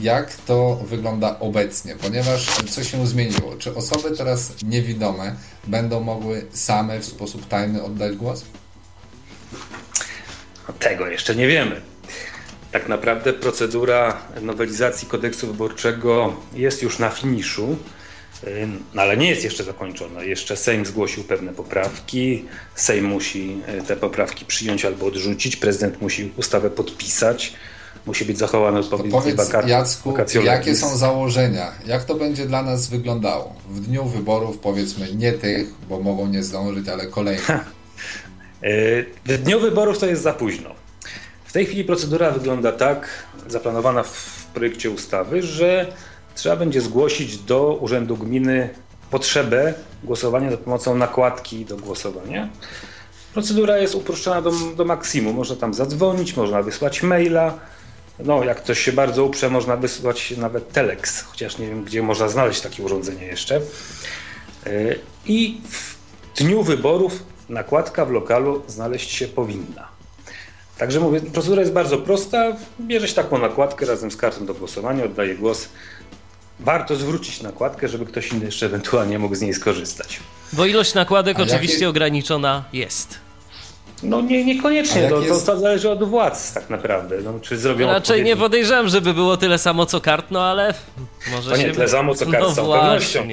[0.00, 3.56] jak to wygląda obecnie, ponieważ co się zmieniło?
[3.58, 5.34] Czy osoby teraz niewidome
[5.66, 8.44] będą mogły same w sposób tajny oddać głos?
[10.78, 11.93] Tego jeszcze nie wiemy.
[12.74, 17.76] Tak naprawdę procedura nowelizacji kodeksu wyborczego jest już na finiszu,
[18.96, 20.22] ale nie jest jeszcze zakończona.
[20.22, 22.44] Jeszcze Sejm zgłosił pewne poprawki.
[22.74, 25.56] Sejm musi e, te poprawki przyjąć albo odrzucić.
[25.56, 27.54] Prezydent musi ustawę podpisać.
[28.06, 31.72] Musi być zachowana odpowiednia Powiedz, Jacku, jakie są założenia?
[31.86, 33.54] Jak to będzie dla nas wyglądało?
[33.70, 37.50] W dniu wyborów, powiedzmy, nie tych, bo mogą nie zdążyć, ale kolejnych.
[38.62, 40.83] E, w dniu wyborów to jest za późno
[41.54, 43.08] tej chwili procedura wygląda tak,
[43.48, 45.92] zaplanowana w projekcie ustawy, że
[46.34, 48.70] trzeba będzie zgłosić do Urzędu Gminy
[49.10, 52.48] potrzebę głosowania za pomocą nakładki do głosowania.
[53.32, 55.36] Procedura jest uproszczona do, do maksimum.
[55.36, 57.58] Można tam zadzwonić, można wysłać maila.
[58.18, 62.28] No, jak ktoś się bardzo uprze, można wysłać nawet telex, chociaż nie wiem, gdzie można
[62.28, 63.60] znaleźć takie urządzenie jeszcze.
[64.66, 65.96] Yy, I w
[66.38, 69.93] dniu wyborów nakładka w lokalu znaleźć się powinna.
[70.84, 72.52] Także mówię, procedura jest bardzo prosta.
[72.80, 75.68] Bierze się taką nakładkę razem z kartą do głosowania, oddaje głos.
[76.60, 80.20] Warto zwrócić nakładkę, żeby ktoś inny jeszcze ewentualnie mógł z niej skorzystać.
[80.52, 81.88] Bo ilość nakładek A oczywiście jakie...
[81.88, 83.18] ograniczona jest.
[84.02, 85.46] No nie, niekoniecznie, to, jest...
[85.46, 87.16] to, zależy od władz tak naprawdę.
[87.24, 88.30] No, czy zrobią Raczej odpowiedni...
[88.30, 90.74] nie podejrzewam, żeby było tyle samo co kart, no ale
[91.30, 93.28] może to nie tyle samo co kart, no z całą pewnością.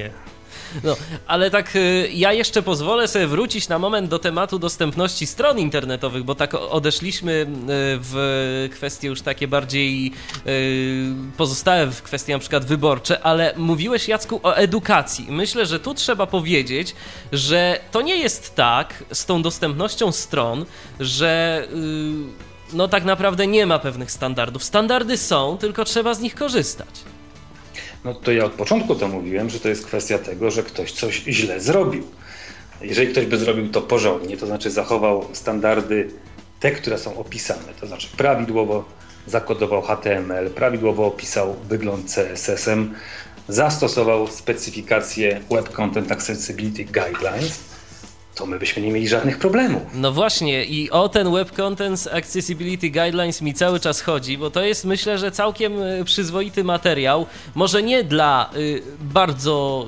[0.84, 0.96] No,
[1.28, 6.24] ale tak y, ja jeszcze pozwolę sobie wrócić na moment do tematu dostępności stron internetowych,
[6.24, 7.46] bo tak odeszliśmy y,
[8.02, 10.12] w kwestie już takie bardziej
[10.48, 15.26] y, pozostałe w kwestie na przykład wyborcze, ale mówiłeś Jacku o edukacji.
[15.30, 16.96] Myślę, że tu trzeba powiedzieć,
[17.32, 20.66] że to nie jest tak z tą dostępnością stron,
[21.00, 21.68] że
[22.74, 24.64] no tak naprawdę nie ma pewnych standardów.
[24.64, 27.11] Standardy są, tylko trzeba z nich korzystać.
[28.06, 31.24] No to ja od początku to mówiłem, że to jest kwestia tego, że ktoś coś
[31.28, 32.04] źle zrobił.
[32.82, 36.10] Jeżeli ktoś by zrobił to porządnie, to znaczy zachował standardy
[36.60, 38.86] te, które są opisane, to znaczy prawidłowo
[39.28, 42.96] zakodował HTML, prawidłowo opisał wygląd CSS-em,
[43.48, 47.60] zastosował specyfikację Web Content Accessibility Guidelines,
[48.42, 49.82] to my byśmy nie mieli żadnych problemów.
[49.94, 54.64] No właśnie i o ten Web Contents Accessibility Guidelines mi cały czas chodzi, bo to
[54.64, 57.26] jest myślę, że całkiem y, przyzwoity materiał,
[57.56, 59.88] może nie dla y, bardzo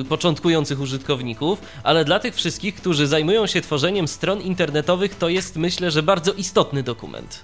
[0.00, 5.56] y, początkujących użytkowników, ale dla tych wszystkich, którzy zajmują się tworzeniem stron internetowych, to jest
[5.56, 7.40] myślę, że bardzo istotny dokument.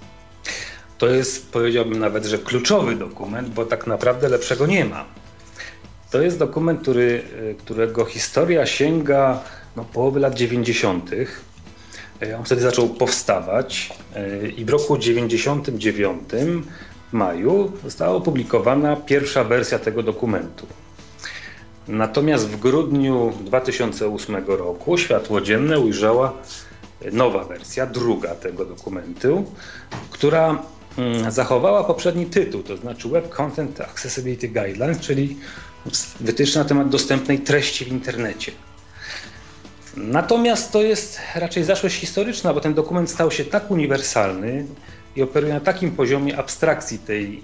[0.97, 5.05] To jest, powiedziałbym nawet, że kluczowy dokument, bo tak naprawdę lepszego nie ma.
[6.11, 9.43] To jest dokument, który, y, którego historia sięga
[9.75, 11.11] no, połowy lat 90.
[12.21, 16.29] E, on wtedy zaczął powstawać e, i w roku 99
[17.09, 20.67] w maju została opublikowana pierwsza wersja tego dokumentu.
[21.87, 26.33] Natomiast w grudniu 2008 roku światło dzienne ujrzała
[27.11, 29.45] nowa wersja, druga tego dokumentu,
[30.09, 30.63] która
[30.97, 35.37] mm, zachowała poprzedni tytuł, to znaczy Web Content Accessibility Guidelines, czyli
[36.19, 38.51] wytyczne na temat dostępnej treści w internecie.
[39.99, 44.65] Natomiast to jest raczej zaszłość historyczna, bo ten dokument stał się tak uniwersalny
[45.15, 47.43] i operuje na takim poziomie abstrakcji tej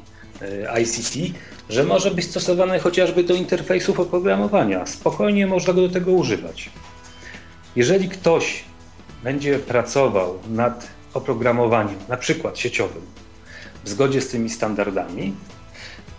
[0.81, 1.37] ICT,
[1.69, 4.85] że może być stosowane chociażby do interfejsów oprogramowania.
[4.85, 6.69] Spokojnie można go do tego używać.
[7.75, 8.63] Jeżeli ktoś
[9.23, 13.01] będzie pracował nad oprogramowaniem, na przykład sieciowym,
[13.83, 15.33] w zgodzie z tymi standardami,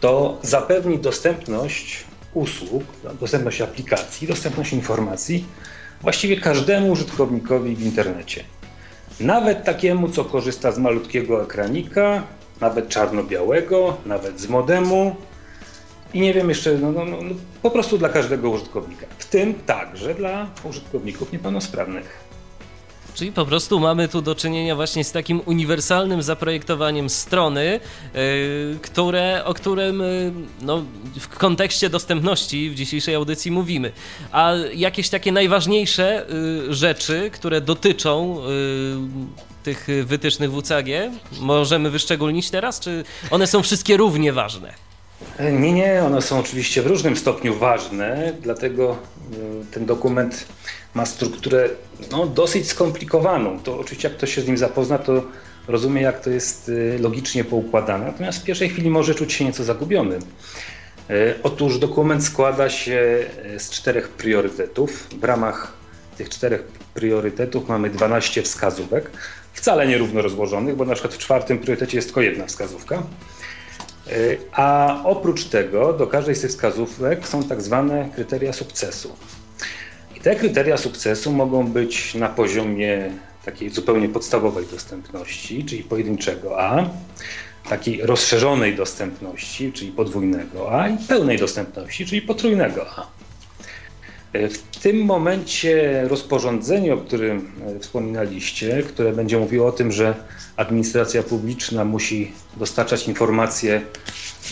[0.01, 2.85] to zapewni dostępność usług,
[3.20, 5.44] dostępność aplikacji, dostępność informacji
[6.07, 8.45] właściwie każdemu użytkownikowi w internecie.
[9.21, 12.23] Nawet takiemu, co korzysta z malutkiego ekranika,
[12.61, 15.16] nawet czarno-białego, nawet z modemu
[16.14, 17.19] i nie wiem jeszcze, no, no, no,
[17.62, 22.26] po prostu dla każdego użytkownika, w tym także dla użytkowników niepełnosprawnych.
[23.16, 27.81] Czyli po prostu mamy tu do czynienia właśnie z takim uniwersalnym zaprojektowaniem strony,
[28.14, 30.85] yy, które, o którym yy, no,
[31.20, 33.92] w kontekście dostępności w dzisiejszej audycji mówimy.
[34.33, 36.26] A jakieś takie najważniejsze
[36.68, 38.40] yy, rzeczy, które dotyczą
[39.62, 40.87] tych wytycznych WCAG,
[41.40, 44.74] możemy wyszczególnić teraz, czy one są wszystkie równie ważne?
[45.40, 48.96] Nie, nie, one są oczywiście w różnym stopniu ważne, dlatego
[49.70, 50.46] ten dokument
[50.94, 51.68] ma strukturę
[52.11, 53.59] no, dosyć skomplikowaną.
[53.59, 55.23] To oczywiście jak ktoś się z nim zapozna, to
[55.69, 59.65] rozumie jak to jest y, logicznie poukładane, natomiast w pierwszej chwili może czuć się nieco
[59.65, 60.19] zagubiony.
[61.11, 65.09] Y, otóż dokument składa się y, z czterech priorytetów.
[65.21, 65.73] W ramach
[66.17, 66.63] tych czterech
[66.95, 69.11] priorytetów mamy 12 wskazówek,
[69.53, 73.03] wcale nierówno rozłożonych, bo na przykład w czwartym priorytecie jest tylko jedna wskazówka.
[74.53, 79.17] A oprócz tego do każdej z tych wskazówek są tak zwane kryteria sukcesu.
[80.27, 83.11] Te kryteria sukcesu mogą być na poziomie
[83.45, 86.91] takiej zupełnie podstawowej dostępności, czyli pojedynczego A,
[87.69, 93.26] takiej rozszerzonej dostępności, czyli podwójnego A i pełnej dostępności, czyli potrójnego A.
[94.51, 100.14] W tym momencie rozporządzenie, o którym wspominaliście, które będzie mówiło o tym, że
[100.57, 103.83] administracja publiczna musi dostarczać informacje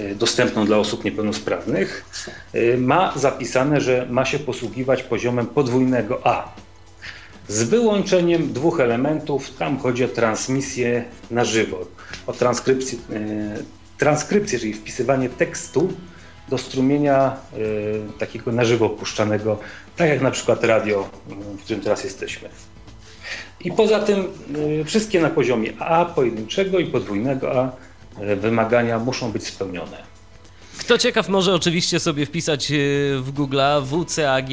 [0.01, 2.05] E, dostępną dla osób niepełnosprawnych,
[2.53, 6.53] e, ma zapisane, że ma się posługiwać poziomem podwójnego A.
[7.49, 11.87] Z wyłączeniem dwóch elementów, tam chodzi o transmisję na żywo,
[12.27, 13.57] o transkrypcję, e,
[13.99, 15.93] transkrypcję czyli wpisywanie tekstu
[16.49, 17.37] do strumienia
[18.19, 19.59] takiego na żywo puszczanego,
[19.97, 21.09] tak jak na przykład radio,
[21.59, 22.49] w którym teraz jesteśmy.
[23.61, 24.27] I poza tym
[24.85, 27.73] wszystkie na poziomie A pojedynczego i podwójnego A
[28.21, 30.15] E, wymagania muszą być spełnione.
[30.79, 32.73] Kto ciekaw, może oczywiście sobie wpisać
[33.21, 34.51] w Google WCAG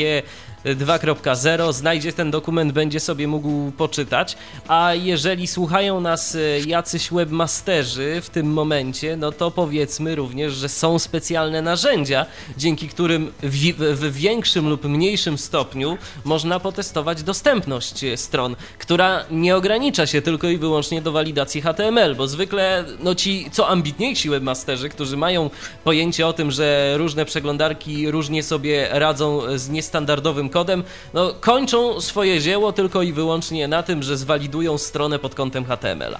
[0.65, 4.38] 2.0 znajdzie ten dokument, będzie sobie mógł poczytać.
[4.67, 10.69] A jeżeli słuchają nas e, jacyś webmasterzy w tym momencie, no to powiedzmy również, że
[10.69, 12.26] są specjalne narzędzia,
[12.58, 20.08] dzięki którym w, w większym lub mniejszym stopniu można potestować dostępność stron, która nie ogranicza
[20.08, 25.17] się tylko i wyłącznie do walidacji HTML, bo zwykle no ci co ambitniejsi webmasterzy, którzy
[25.17, 25.50] mają
[25.84, 30.84] pojęcie o tym, że różne przeglądarki różnie sobie radzą z niestandardowym kodem,
[31.14, 36.20] no, kończą swoje dzieło tylko i wyłącznie na tym, że zwalidują stronę pod kątem HTML-a.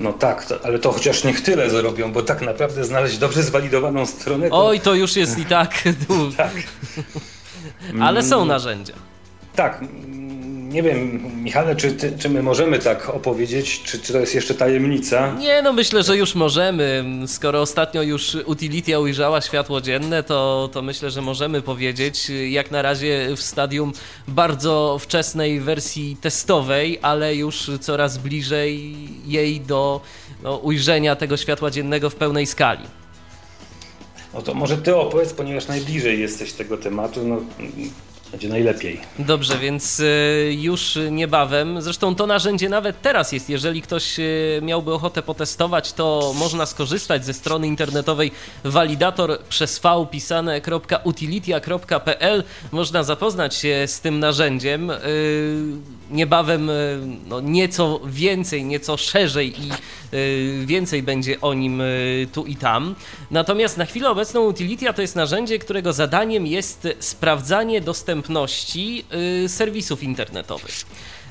[0.00, 4.06] No tak, to, ale to chociaż niech tyle zrobią, bo tak naprawdę znaleźć dobrze zwalidowaną
[4.06, 4.50] stronę.
[4.50, 4.66] To...
[4.66, 5.82] Oj, to już jest i tak.
[6.36, 6.52] tak.
[8.00, 8.94] ale są narzędzia.
[9.56, 9.80] Tak,
[10.68, 14.54] nie wiem, Michale, czy, ty, czy my możemy tak opowiedzieć, czy, czy to jest jeszcze
[14.54, 15.34] tajemnica?
[15.38, 17.04] Nie, no myślę, że już możemy.
[17.26, 22.82] Skoro ostatnio już Utilitia ujrzała światło dzienne, to, to myślę, że możemy powiedzieć, jak na
[22.82, 23.92] razie w stadium
[24.28, 28.94] bardzo wczesnej wersji testowej, ale już coraz bliżej
[29.26, 30.00] jej do
[30.42, 32.84] no, ujrzenia tego światła dziennego w pełnej skali.
[34.34, 37.20] No to może ty opowiedz, ponieważ najbliżej jesteś tego tematu.
[37.26, 37.40] No,
[38.30, 39.00] będzie najlepiej.
[39.18, 44.22] Dobrze, więc e, już niebawem, zresztą to narzędzie nawet teraz jest, jeżeli ktoś e,
[44.62, 48.30] miałby ochotę potestować, to można skorzystać ze strony internetowej
[48.64, 50.08] validator przez v.
[52.72, 54.92] Można zapoznać się z tym narzędziem.
[56.10, 56.70] E, niebawem
[57.28, 59.70] no, nieco więcej, nieco szerzej i
[60.66, 61.82] więcej będzie o nim
[62.32, 62.94] tu i tam.
[63.30, 69.04] Natomiast na chwilę obecną Utilitia to jest narzędzie, którego zadaniem jest sprawdzanie dostępności
[69.46, 70.84] serwisów internetowych.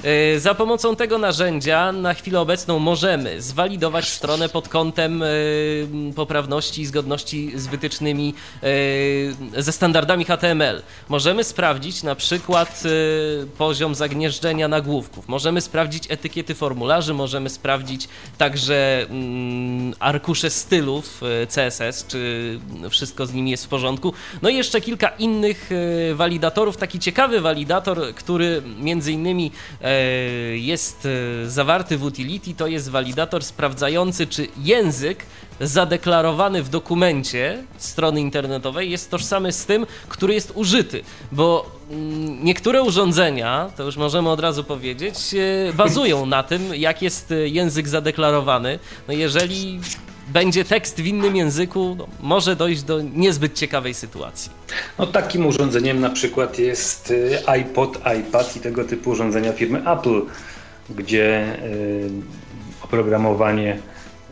[0.05, 6.81] Y, za pomocą tego narzędzia na chwilę obecną możemy zwalidować stronę pod kątem y, poprawności
[6.81, 8.33] i zgodności z wytycznymi
[9.57, 10.81] ze standardami HTML.
[11.09, 12.83] Możemy sprawdzić na przykład
[13.57, 15.27] poziom zagnieżdżenia nagłówków.
[15.27, 23.33] Możemy sprawdzić etykiety formularzy, możemy sprawdzić także mm, arkusze stylów e, CSS, czy wszystko z
[23.33, 24.13] nimi jest w porządku.
[24.41, 26.77] No i jeszcze kilka innych e, walidatorów.
[26.77, 29.94] Taki ciekawy walidator, który między innymi e,
[30.55, 31.07] jest
[31.47, 35.25] zawarty w utility, to jest walidator sprawdzający, czy język
[35.61, 42.83] zadeklarowany w dokumencie strony internetowej jest tożsamy z tym, który jest użyty, bo mm, niektóre
[42.83, 47.87] urządzenia, to już możemy od razu powiedzieć, e, bazują na tym, jak jest e, język
[47.87, 48.79] zadeklarowany.
[49.07, 49.79] No jeżeli
[50.35, 54.51] będzie tekst w innym języku, no, może dojść do niezbyt ciekawej sytuacji.
[54.99, 60.21] No, takim urządzeniem na przykład jest e, iPod, iPad i tego typu urządzenia firmy Apple,
[60.89, 61.57] gdzie
[62.83, 63.79] oprogramowanie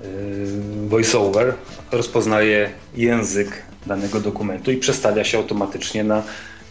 [0.04, 1.54] Yy, voiceover
[1.92, 6.24] rozpoznaje język danego dokumentu i przestawia się automatycznie na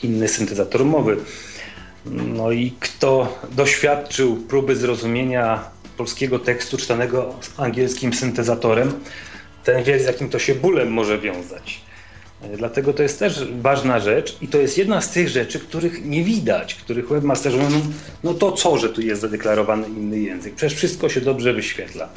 [0.02, 1.16] inny syntezator mowy.
[2.06, 5.64] No i kto doświadczył próby zrozumienia
[5.96, 8.92] polskiego tekstu czytanego angielskim syntezatorem,
[9.64, 11.80] ten wie z jakim to się bólem może wiązać.
[12.50, 16.04] Yy, dlatego to jest też ważna rzecz i to jest jedna z tych rzeczy, których
[16.04, 17.80] nie widać, których webmasterzy mówią,
[18.24, 20.54] no to co, że tu jest zadeklarowany inny język?
[20.54, 22.08] Przecież wszystko się dobrze wyświetla.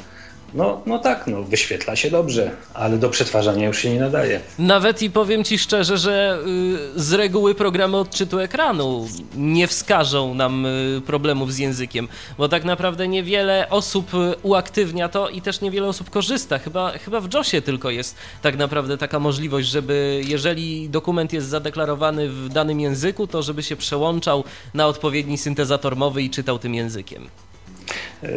[0.56, 4.40] No, no tak, no, wyświetla się dobrze, ale do przetwarzania już się nie nadaje.
[4.58, 6.38] Nawet i powiem Ci szczerze, że
[6.96, 12.64] y, z reguły programy odczytu ekranu nie wskażą nam y, problemów z językiem, bo tak
[12.64, 16.58] naprawdę niewiele osób y, uaktywnia to i też niewiele osób korzysta.
[16.58, 22.28] Chyba, chyba w JOSie tylko jest tak naprawdę taka możliwość, żeby jeżeli dokument jest zadeklarowany
[22.28, 27.28] w danym języku, to żeby się przełączał na odpowiedni syntezator mowy i czytał tym językiem.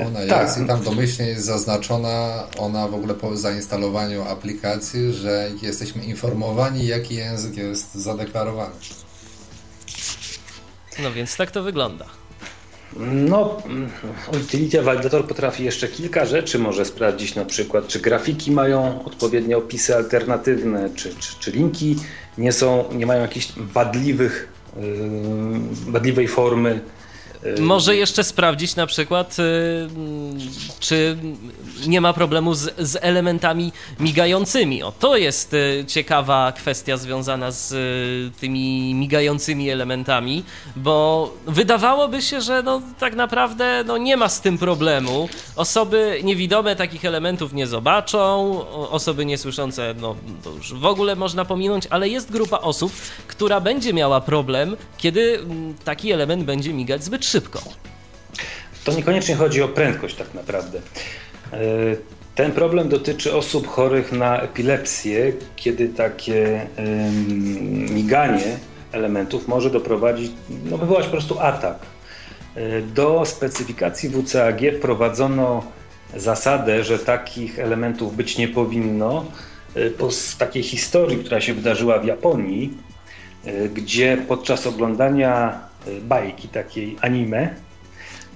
[0.08, 0.42] Ona tak.
[0.48, 6.88] jest i tam domyślnie jest zaznaczona ona w ogóle po zainstalowaniu aplikacji, że jesteśmy informowani,
[6.88, 8.76] jaki język jest zadeklarowany.
[11.04, 12.06] No więc tak to wygląda.
[12.98, 13.58] No,
[14.34, 19.96] Utility Validator potrafi jeszcze kilka rzeczy może sprawdzić, na przykład czy grafiki mają odpowiednie opisy
[19.96, 21.96] alternatywne, czy, czy, czy linki
[22.38, 26.82] nie są, nie mają jakichś wadliwych, yy, wadliwej formy
[27.60, 29.88] Może jeszcze sprawdzić na przykład, y,
[30.80, 31.18] czy
[31.88, 34.84] nie ma problemu z, z, elementami migającymi.
[34.84, 37.76] O, to jest y, ciekawa kwestia związana z
[38.40, 40.44] tymi migającymi elementami,
[40.76, 45.30] bo wydawałoby się, że no, tak naprawdę no, nie ma z tym problemu.
[45.56, 51.88] Osoby niewidome takich elementów nie zobaczą, osoby niesłyszące no, to już w ogóle można pominąć,
[51.90, 52.92] ale jest grupa osób,
[53.28, 55.40] która będzie miała problem, kiedy
[55.84, 57.60] taki element będzie migać zbyt szybko.
[58.84, 60.80] To niekoniecznie chodzi o prędkość tak naprawdę.
[61.54, 61.58] E,
[62.36, 66.68] ten problem dotyczy osób chorych na epilepsję, kiedy takie
[67.92, 68.58] miganie
[68.92, 70.32] elementów może doprowadzić,
[70.66, 71.78] no wywołać po prostu atak.
[72.56, 75.64] E, do specyfikacji WCAG wprowadzono
[76.16, 79.26] zasadę, że takich elementów być nie powinno.
[79.76, 82.90] E, po takiej historii, która się wydarzyła w Japonii,
[83.74, 85.60] gdzie podczas oglądania
[86.02, 87.56] bajki takiej anime.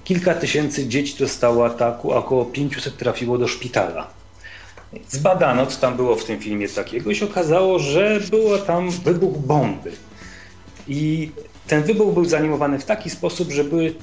[0.03, 4.07] Kilka tysięcy dzieci dostało ataku, a około 500 trafiło do szpitala.
[5.09, 9.37] Zbadano, co tam było w tym filmie takiego i się okazało, że było tam wybuch
[9.37, 9.91] bomby.
[10.87, 11.31] I
[11.67, 13.93] ten wybuch był zanimowany w taki sposób, że były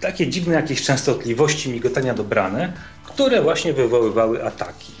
[0.00, 2.72] takie dziwne jakieś częstotliwości migotania dobrane,
[3.04, 4.92] które właśnie wywoływały ataki.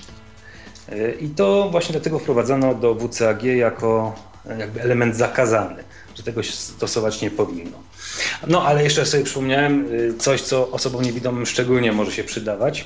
[1.20, 4.14] I to właśnie dlatego wprowadzono do WCAG jako
[4.58, 5.84] jakby element zakazany
[6.18, 7.78] że tego się stosować nie powinno.
[8.46, 12.84] No ale jeszcze sobie przypomniałem y, coś, co osobom niewidomym szczególnie może się przydawać.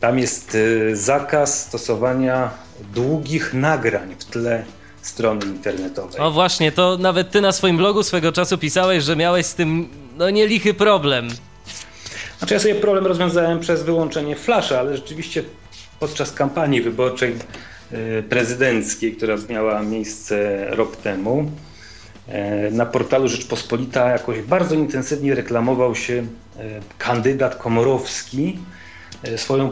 [0.00, 2.50] Tam jest y, zakaz stosowania
[2.94, 4.64] długich nagrań w tle
[5.02, 6.20] strony internetowej.
[6.20, 9.88] O właśnie, to nawet ty na swoim blogu swego czasu pisałeś, że miałeś z tym
[10.18, 11.28] no nielichy problem.
[12.38, 15.44] Znaczy ja sobie problem rozwiązałem przez wyłączenie flasza, ale rzeczywiście
[16.00, 17.36] podczas kampanii wyborczej
[17.92, 21.50] y, prezydenckiej, która miała miejsce rok temu,
[22.70, 26.62] na portalu Rzeczpospolita jakoś bardzo intensywnie reklamował się e,
[26.98, 28.58] kandydat Komorowski
[29.22, 29.70] e, swoją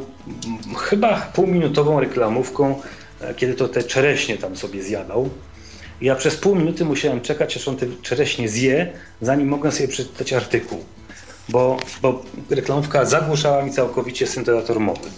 [0.78, 2.80] chyba półminutową reklamówką,
[3.36, 5.30] kiedy to te czereśnie tam sobie zjadał.
[6.00, 10.32] Ja przez pół minuty musiałem czekać, aż on te czereśnie zje, zanim mogłem sobie przeczytać
[10.32, 10.84] artykuł,
[11.48, 15.08] bo, bo reklamówka zagłuszała mi całkowicie syntezator mowy.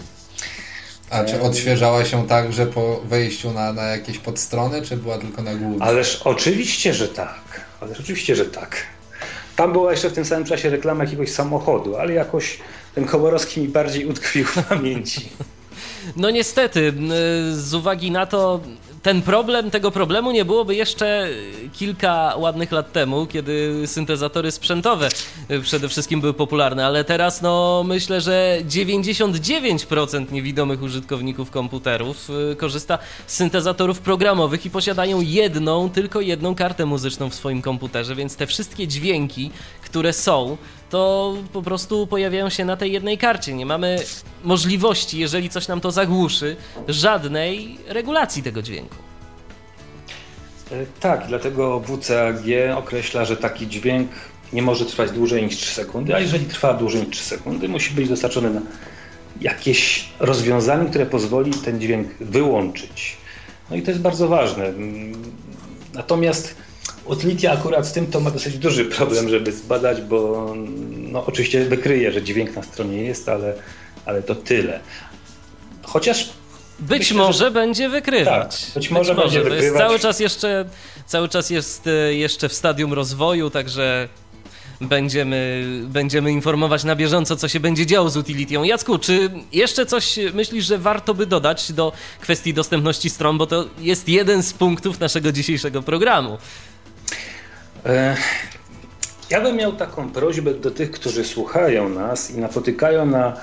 [1.13, 5.55] A czy odświeżała się także po wejściu na, na jakieś podstrony, czy była tylko na
[5.55, 5.83] główce?
[5.83, 7.61] Ależ oczywiście, że tak.
[7.81, 8.77] Ależ oczywiście, że tak.
[9.55, 12.59] Tam była jeszcze w tym samym czasie reklama jakiegoś samochodu, ale jakoś
[12.95, 15.29] ten Komorowski mi bardziej utkwił w pamięci.
[16.15, 16.93] No niestety,
[17.51, 18.59] z uwagi na to,
[19.03, 21.29] ten problem, tego problemu nie byłoby jeszcze
[21.73, 25.09] kilka ładnych lat temu, kiedy syntezatory sprzętowe
[25.51, 32.55] y, przede wszystkim były popularne, ale teraz no myślę, że 99% niewidomych użytkowników komputerów y,
[32.55, 38.35] korzysta z syntezatorów programowych i posiadają jedną, tylko jedną kartę muzyczną w swoim komputerze, więc
[38.35, 39.51] te wszystkie dźwięki,
[39.81, 40.57] które są,
[40.93, 43.53] to po prostu pojawiają się na tej jednej karcie.
[43.53, 43.99] Nie mamy
[44.43, 46.55] możliwości, jeżeli coś nam to zagłuszy,
[46.87, 48.95] żadnej regulacji tego dźwięku.
[50.71, 54.11] E, tak, dlatego WCAG określa, że taki dźwięk
[54.53, 57.93] nie może trwać dłużej niż 3 sekundy, a jeżeli trwa dłużej niż 3 sekundy, musi
[57.93, 58.61] być dostarczony na
[59.41, 63.17] jakieś rozwiązanie, które pozwoli ten dźwięk wyłączyć.
[63.69, 64.73] No i to jest bardzo ważne.
[65.93, 66.55] Natomiast
[67.05, 70.47] Utility akurat z tym to ma dosyć duży problem, żeby zbadać, bo
[70.97, 73.53] no, oczywiście wykryje, że dźwięk na stronie jest, ale,
[74.05, 74.79] ale to tyle.
[75.83, 76.29] Chociaż
[76.79, 77.51] być Myślę, może że...
[77.51, 78.65] będzie wykrywać.
[78.65, 79.81] Tak, być może, być może będzie wykrywać.
[79.81, 80.65] Cały czas jeszcze
[81.05, 84.09] cały czas jest e, jeszcze w stadium rozwoju, także
[84.81, 88.63] będziemy, będziemy informować na bieżąco, co się będzie działo z Utilitią.
[88.63, 93.65] Jacku, czy jeszcze coś myślisz, że warto by dodać do kwestii dostępności stron, bo to
[93.79, 96.37] jest jeden z punktów naszego dzisiejszego programu.
[97.85, 98.15] E,
[99.29, 103.37] ja bym miał taką prośbę do tych, którzy słuchają nas i napotykają na,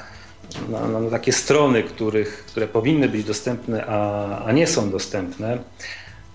[0.69, 5.59] na, na takie strony, których, które powinny być dostępne, a, a nie są dostępne,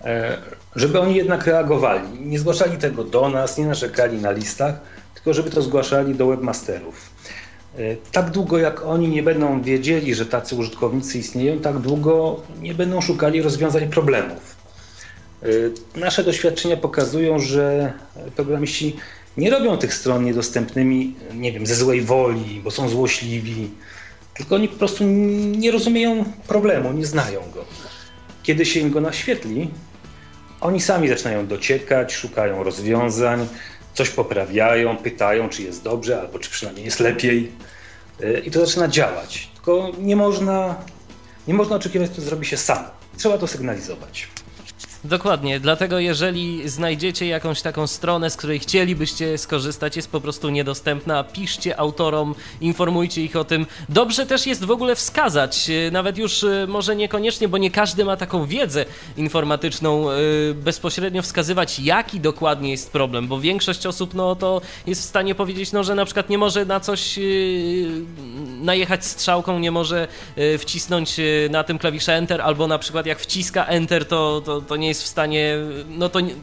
[0.04, 0.38] e,
[0.76, 2.08] żeby oni jednak reagowali.
[2.20, 4.74] Nie zgłaszali tego do nas, nie narzekali na listach,
[5.14, 7.10] tylko żeby to zgłaszali do webmasterów.
[7.78, 12.74] E, tak długo jak oni nie będą wiedzieli, że tacy użytkownicy istnieją, tak długo nie
[12.74, 14.55] będą szukali rozwiązań problemów.
[15.46, 17.92] Y, nasze doświadczenia pokazują, że
[18.36, 18.96] programiści
[19.36, 23.70] nie robią tych stron niedostępnymi, nie wiem, ze złej woli, bo są złośliwi,
[24.34, 27.64] tylko oni po prostu nie rozumieją problemu, nie znają go.
[28.42, 29.70] Kiedy się im go naświetli,
[30.60, 33.48] oni sami zaczynają dociekać, szukają rozwiązań,
[33.94, 37.52] coś poprawiają, pytają, czy jest dobrze, albo czy przynajmniej jest lepiej.
[38.20, 39.48] Y, I to zaczyna działać.
[39.54, 40.74] Tylko nie można,
[41.48, 42.88] nie można oczekiwać, że to zrobi się samo.
[43.16, 44.28] Trzeba to sygnalizować.
[45.08, 51.24] Dokładnie, dlatego jeżeli znajdziecie jakąś taką stronę, z której chcielibyście skorzystać, jest po prostu niedostępna,
[51.24, 53.66] piszcie autorom, informujcie ich o tym.
[53.88, 58.04] Dobrze też jest w ogóle wskazać, e, nawet już e, może niekoniecznie, bo nie każdy
[58.04, 58.84] ma taką wiedzę
[59.16, 60.14] informatyczną, e,
[60.54, 65.72] bezpośrednio wskazywać, jaki dokładnie jest problem, bo większość osób no to jest w stanie powiedzieć,
[65.72, 67.18] no, że na przykład nie może na coś
[68.60, 70.08] najechać strzałką, nie może
[70.58, 71.16] wcisnąć
[71.50, 74.95] na tym klawisze Enter, albo na przykład jak wciska Enter, to, to, to nie jest
[74.96, 75.56] jest w stanie,
[75.88, 76.34] no to nie,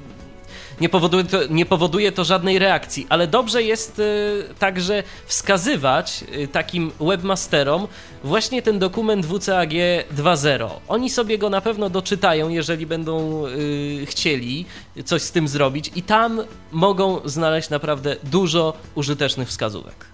[0.82, 6.48] nie powoduje, to, nie powoduje to żadnej reakcji, ale dobrze jest y, także wskazywać y,
[6.48, 7.88] takim webmasterom
[8.24, 10.70] właśnie ten dokument WCAG 2.0.
[10.88, 14.66] Oni sobie go na pewno doczytają, jeżeli będą y, chcieli
[15.06, 16.42] coś z tym zrobić i tam
[16.72, 20.06] mogą znaleźć naprawdę dużo użytecznych wskazówek.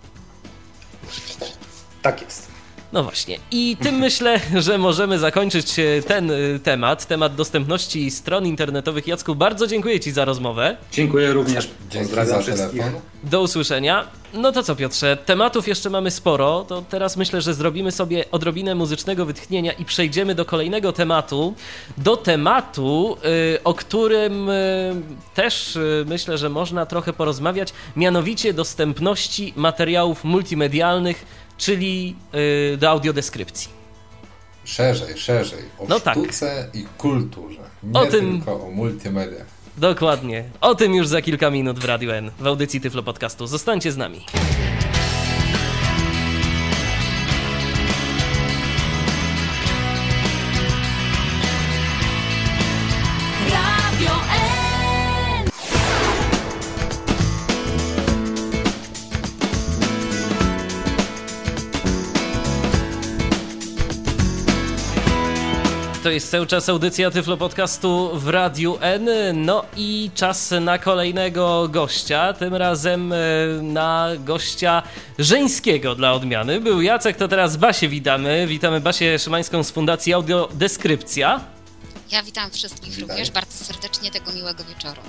[2.02, 2.49] Tak jest.
[2.94, 3.38] No właśnie.
[3.52, 9.08] I tym myślę, że możemy zakończyć e, ten e, temat, temat dostępności stron internetowych.
[9.08, 10.78] Jacku, bardzo dziękuję Ci za rozmowę.
[10.92, 11.70] Dziękuję również.
[11.94, 12.84] Pozdrawiam wszystkich.
[13.24, 14.08] Do usłyszenia.
[14.34, 18.76] No to co, Piotrze, tematów jeszcze mamy sporo, to teraz myślę, że zrobimy sobie odrobinę
[18.76, 21.54] muzycznego wytchnienia i przejdziemy do kolejnego tematu.
[21.98, 24.50] Do tematu, yy, o którym
[25.34, 31.26] też myślę, że można trochę porozmawiać, mianowicie dostępności materiałów multimedialnych
[31.60, 32.16] czyli
[32.72, 33.70] yy, do audiodeskrypcji.
[34.64, 35.60] Szerzej, szerzej.
[35.80, 36.18] O no tak.
[36.18, 36.82] sztuce tak.
[36.82, 37.62] i kulturze.
[37.84, 38.38] Nie o tym...
[38.38, 39.46] tylko o multimedia.
[39.78, 40.44] Dokładnie.
[40.62, 43.48] O tym już za kilka minut w Radio N, w audycji Tyflo Podcastu.
[43.48, 44.26] Zostańcie z nami.
[66.10, 69.10] To jest cały czas audycja Tyflo Podcastu w Radiu N.
[69.46, 72.34] No i czas na kolejnego gościa.
[72.34, 73.18] Tym razem e,
[73.62, 74.84] na gościa
[75.20, 76.60] żeńskiego dla odmiany.
[76.60, 78.48] Był Jacek, to teraz Basię witamy.
[78.48, 81.40] Witamy Basię Szymańską z Fundacji Audiodeskrypcja.
[82.12, 83.10] Ja witam wszystkich Witaj.
[83.10, 85.02] również bardzo serdecznie tego miłego wieczoru.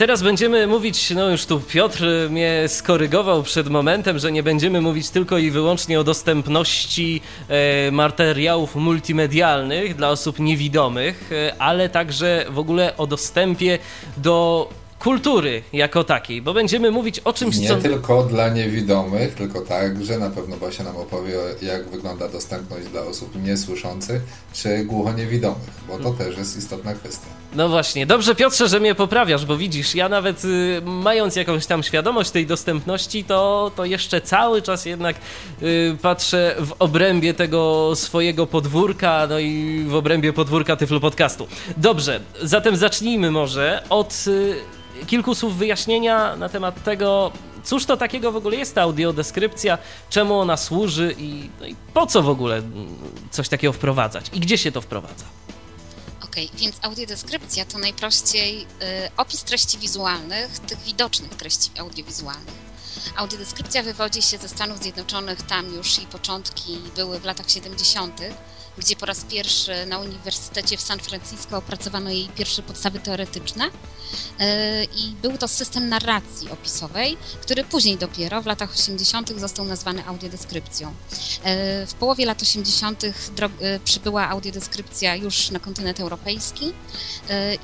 [0.00, 5.10] Teraz będziemy mówić, no już tu Piotr mnie skorygował przed momentem, że nie będziemy mówić
[5.10, 12.58] tylko i wyłącznie o dostępności e, materiałów multimedialnych dla osób niewidomych, e, ale także w
[12.58, 13.78] ogóle o dostępie
[14.16, 14.68] do
[15.00, 17.76] kultury jako takiej, bo będziemy mówić o czymś, Nie co...
[17.76, 23.02] Nie tylko dla niewidomych, tylko także na pewno Basia nam opowie, jak wygląda dostępność dla
[23.02, 24.22] osób niesłyszących
[24.52, 27.26] czy głuchoniewidomych, bo to też jest istotna kwestia.
[27.54, 31.82] No właśnie, dobrze Piotrze, że mnie poprawiasz, bo widzisz, ja nawet y, mając jakąś tam
[31.82, 35.16] świadomość tej dostępności, to, to jeszcze cały czas jednak
[35.62, 41.46] y, patrzę w obrębie tego swojego podwórka, no i w obrębie podwórka Tyflo Podcastu.
[41.76, 44.24] Dobrze, zatem zacznijmy może od...
[44.26, 47.32] Y, kilku słów wyjaśnienia na temat tego,
[47.64, 49.78] cóż to takiego w ogóle jest ta audiodeskrypcja,
[50.10, 52.62] czemu ona służy i, no i po co w ogóle
[53.30, 55.24] coś takiego wprowadzać i gdzie się to wprowadza.
[56.24, 58.66] Okej, okay, więc audiodeskrypcja to najprościej y,
[59.16, 62.70] opis treści wizualnych, tych widocznych treści audiowizualnych.
[63.16, 68.20] Audiodeskrypcja wywodzi się ze Stanów Zjednoczonych, tam już i początki były w latach 70
[68.78, 73.70] gdzie po raz pierwszy na Uniwersytecie w San Francisco opracowano jej pierwsze podstawy teoretyczne.
[74.40, 79.40] E, I był to system narracji opisowej, który później dopiero w latach 80.
[79.40, 80.94] został nazwany audiodeskrypcją.
[81.42, 83.04] E, w połowie lat 80.
[83.04, 83.10] E,
[83.84, 86.72] przybyła audiodeskrypcja już na kontynent europejski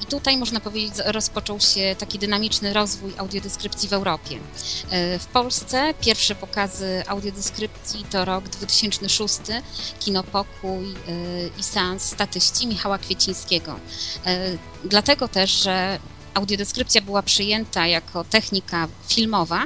[0.03, 4.39] i tutaj można powiedzieć rozpoczął się taki dynamiczny rozwój audiodeskrypcji w Europie.
[5.19, 9.39] W Polsce pierwsze pokazy audiodeskrypcji to rok 2006,
[10.01, 10.95] Kinopokój
[11.59, 13.81] i seans statyści Michała Kwiecińskiego.
[14.85, 15.99] Dlatego też, że
[16.37, 19.63] audiodeskrypcja była przyjęta jako technika filmowa,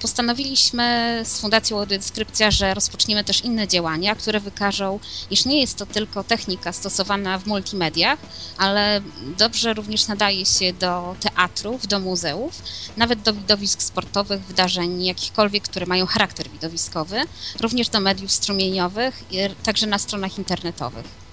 [0.00, 5.00] postanowiliśmy z Fundacją Audiodeskrypcja, że rozpoczniemy też inne działania, które wykażą,
[5.30, 8.18] iż nie jest to tylko technika stosowana w multimediach,
[8.58, 9.00] ale
[9.38, 12.62] dobrze również nadaje się do teatrów, do muzeów,
[12.96, 17.20] nawet do widowisk sportowych, wydarzeń jakichkolwiek, które mają charakter widowiskowy,
[17.60, 19.24] również do mediów strumieniowych,
[19.62, 21.25] także na stronach internetowych.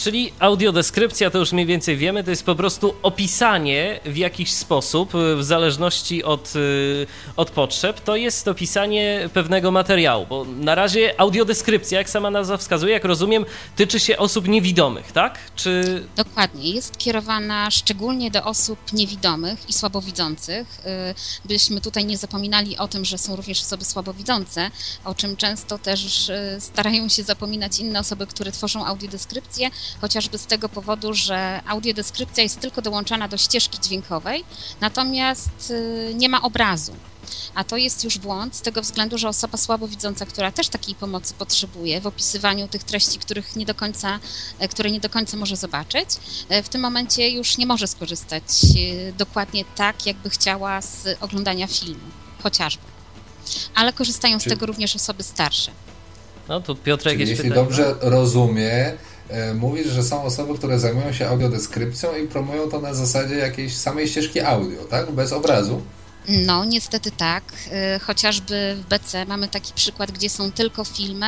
[0.00, 5.12] Czyli audiodeskrypcja, to już mniej więcej wiemy, to jest po prostu opisanie w jakiś sposób,
[5.36, 11.98] w zależności od, y, od potrzeb, to jest opisanie pewnego materiału, bo na razie audiodeskrypcja,
[11.98, 13.44] jak sama nazwa wskazuje, jak rozumiem,
[13.76, 15.38] tyczy się osób niewidomych, tak?
[15.56, 16.04] Czy...
[16.16, 22.88] Dokładnie, jest kierowana szczególnie do osób niewidomych i słabowidzących, y, byśmy tutaj nie zapominali o
[22.88, 24.70] tym, że są również osoby słabowidzące,
[25.04, 29.70] o czym często też y, starają się zapominać inne osoby, które tworzą audiodeskrypcję,
[30.00, 34.44] chociażby z tego powodu, że audiodeskrypcja jest tylko dołączana do ścieżki dźwiękowej,
[34.80, 36.92] natomiast y, nie ma obrazu.
[37.54, 41.34] A to jest już błąd z tego względu, że osoba słabowidząca, która też takiej pomocy
[41.34, 44.18] potrzebuje w opisywaniu tych treści, których nie do końca,
[44.58, 46.08] e, które nie do końca może zobaczyć,
[46.48, 48.44] e, w tym momencie już nie może skorzystać
[49.08, 52.00] e, dokładnie tak, jakby chciała z oglądania filmu,
[52.42, 52.82] chociażby.
[53.74, 55.70] Ale korzystają z tego również osoby starsze.
[56.48, 57.54] No to Piotrek, Czyli jeśli pytanie?
[57.54, 59.09] dobrze rozumie, E,
[59.54, 64.08] mówisz, że są osoby, które zajmują się audiodeskrypcją i promują to na zasadzie jakiejś samej
[64.08, 65.10] ścieżki audio, tak?
[65.10, 65.82] Bez obrazu.
[66.28, 67.44] No, niestety tak.
[67.70, 71.26] E, chociażby w BC mamy taki przykład, gdzie są tylko filmy.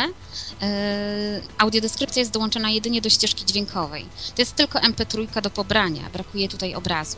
[0.62, 4.04] E, audiodeskrypcja jest dołączona jedynie do ścieżki dźwiękowej.
[4.34, 7.16] To jest tylko MP3 do pobrania, brakuje tutaj obrazu.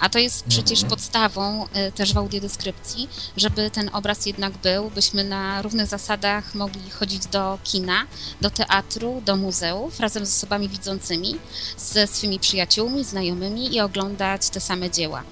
[0.00, 0.90] A to jest przecież mhm.
[0.90, 6.90] podstawą y, też w audiodeskrypcji, żeby ten obraz jednak był, byśmy na równych zasadach mogli
[6.90, 8.06] chodzić do kina,
[8.40, 11.36] do teatru, do muzeów razem z osobami widzącymi,
[11.76, 15.22] ze swymi przyjaciółmi, znajomymi i oglądać te same dzieła.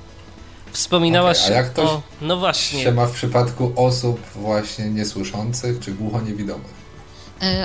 [0.72, 2.02] Wspominałaś okay, a jak to o...
[2.20, 2.82] No właśnie.
[2.82, 6.66] się ma w przypadku osób właśnie niesłyszących czy głuchoniewidomych?
[6.72, 6.77] E,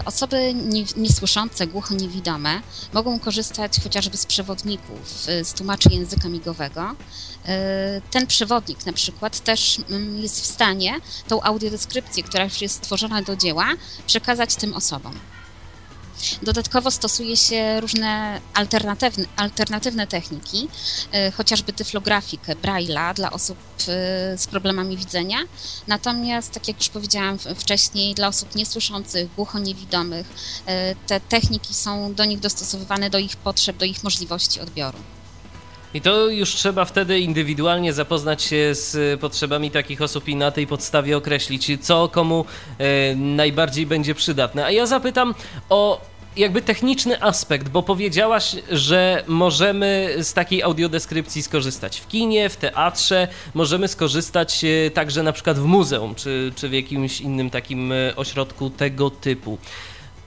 [0.06, 0.54] osoby
[0.96, 2.62] niesłyszące, głucho-niewidome
[2.94, 6.96] mogą korzystać chociażby z przewodników, e, z tłumaczy języka migowego.
[7.46, 10.94] E, ten przewodnik na przykład też mm, jest w stanie
[11.28, 13.68] tą audiodeskrypcję, która już jest stworzona do dzieła,
[14.08, 15.20] przekazać tym osobom.
[16.42, 20.68] Dodatkowo stosuje się różne alternatywne, alternatywne techniki,
[21.12, 23.84] e, chociażby tyflografikę Braille'a dla osób e,
[24.38, 25.38] z problemami widzenia.
[25.88, 30.28] Natomiast, tak jak już powiedziałam wcześniej, dla osób niesłyszących, głuchoniewidomych,
[30.66, 34.98] e, te techniki są do nich dostosowywane do ich potrzeb, do ich możliwości odbioru.
[35.94, 40.68] I to już trzeba wtedy indywidualnie zapoznać się z potrzebami takich osób i na tej
[40.68, 42.46] podstawie określić, co komu
[42.78, 44.66] e, najbardziej będzie przydatne.
[44.66, 45.36] A ja zapytam
[45.70, 46.02] o
[46.38, 53.28] jakby techniczny aspekt, bo powiedziałaś, że możemy z takiej audiodeskrypcji skorzystać w kinie, w teatrze,
[53.54, 58.16] możemy skorzystać e, także na przykład w muzeum, czy, czy w jakimś innym takim e,
[58.16, 59.58] ośrodku tego typu.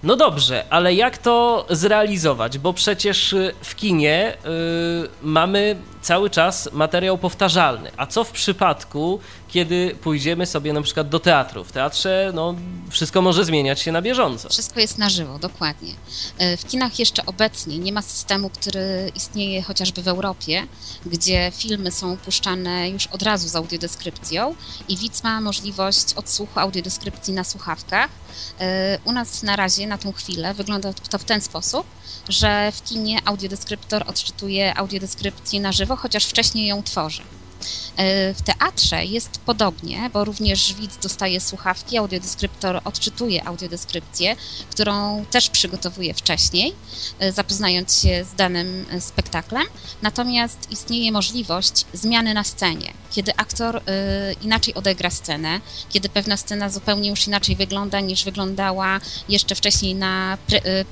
[0.07, 2.59] No dobrze, ale jak to zrealizować?
[2.59, 5.77] Bo przecież y, w kinie y, mamy
[6.07, 7.91] cały czas materiał powtarzalny.
[7.97, 11.65] A co w przypadku, kiedy pójdziemy sobie na przykład do teatru?
[11.65, 12.55] W teatrze no,
[12.91, 14.49] wszystko może zmieniać się na bieżąco.
[14.49, 15.93] Wszystko jest na żywo, dokładnie.
[16.39, 20.67] E, w kinach jeszcze obecnie nie ma systemu, który istnieje chociażby w Europie,
[21.07, 24.55] gdzie filmy są puszczane już od razu z audiodeskrypcją
[24.89, 28.11] i widz ma możliwość odsłuchu audiodeskrypcji na słuchawkach.
[28.61, 31.87] E, u nas na razie, na tą chwilę, wygląda to w ten sposób,
[32.29, 37.23] że w kinie audiodeskryptor odczytuje audiodeskrypcję na żywo, chociaż wcześniej ją tworzy.
[37.97, 44.37] E, w teatrze jest podobnie, bo również widz dostaje słuchawki, audiodeskryptor odczytuje audiodeskrypcję,
[44.71, 46.75] którą też przygotowuje wcześniej,
[47.19, 49.67] e, zapoznając się z danym e, spektaklem.
[50.03, 53.83] Natomiast istnieje możliwość zmiany na scenie, kiedy aktor
[54.43, 55.61] inaczej odegra scenę,
[55.91, 60.39] kiedy pewna scena zupełnie już inaczej wygląda niż wyglądała jeszcze wcześniej na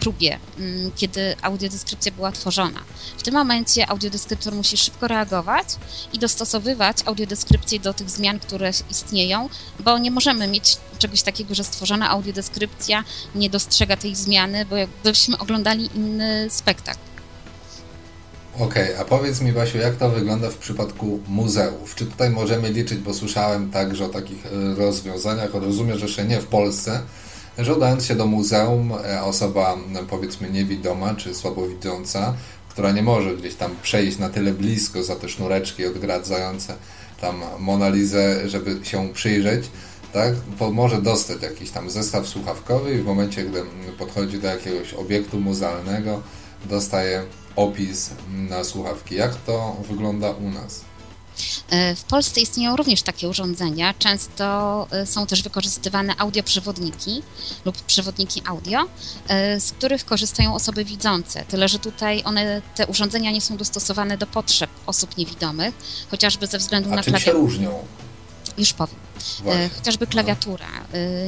[0.00, 2.80] próbie, mm, kiedy audiodeskrypcja była tworzona.
[3.18, 5.66] W tym momencie audiodeskryptor musi szybko reagować
[6.12, 6.18] i
[6.64, 9.48] dostosowywać audiodeskrypcję do tych zmian, które istnieją,
[9.80, 13.04] bo nie możemy mieć czegoś takiego, że stworzona audiodeskrypcja
[13.34, 16.98] nie dostrzega tej zmiany, bo jakbyśmy oglądali inny spektakl.
[18.54, 21.94] Okej, okay, a powiedz mi Basiu, jak to wygląda w przypadku muzeów?
[21.94, 26.40] Czy tutaj możemy liczyć, bo słyszałem także o takich e, rozwiązaniach, rozumiem, że jeszcze nie
[26.40, 27.00] w Polsce,
[27.58, 29.76] że udając się do muzeum, e, osoba
[30.10, 32.34] powiedzmy niewidoma czy słabowidząca
[32.74, 36.74] która nie może gdzieś tam przejść na tyle blisko za te sznureczki odgradzające
[37.20, 39.70] tam Monalizę, żeby się przyjrzeć,
[40.12, 40.34] tak,
[40.72, 43.62] może dostać jakiś tam zestaw słuchawkowy i w momencie, gdy
[43.98, 46.22] podchodzi do jakiegoś obiektu muzealnego,
[46.64, 47.22] dostaje
[47.56, 49.14] opis na słuchawki.
[49.14, 50.84] Jak to wygląda u nas?
[51.70, 53.94] E, w Polsce istnieją również takie urządzenia.
[53.98, 57.22] Często e, są też wykorzystywane audioprzewodniki
[57.64, 58.80] lub przewodniki audio,
[59.28, 61.44] e, z których korzystają osoby widzące.
[61.44, 65.74] Tyle, że tutaj one, te urządzenia nie są dostosowane do potrzeb osób niewidomych,
[66.10, 67.84] chociażby ze względu A na się różnią?
[68.58, 69.03] Już powiem.
[69.42, 69.70] Właśnie.
[69.76, 70.66] Chociażby klawiatura.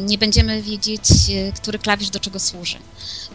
[0.02, 1.08] Nie będziemy wiedzieć,
[1.54, 2.78] który klawisz do czego służy.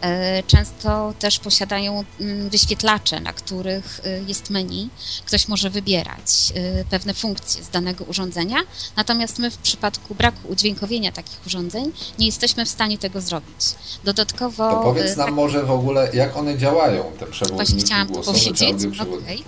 [0.02, 4.90] E, często też posiadają mm, wyświetlacze, na których e, jest menu.
[5.26, 8.56] Ktoś może wybierać e, pewne funkcje z danego urządzenia,
[8.96, 13.60] natomiast my w przypadku braku udźwiękowienia takich urządzeń nie jesteśmy w stanie tego zrobić.
[14.04, 14.70] Dodatkowo...
[14.70, 18.38] To powiedz nam tak, może w ogóle, jak one działają, te przewodniki Właśnie chciałam głosowe,
[18.38, 19.00] powiedzieć.
[19.00, 19.42] Okay.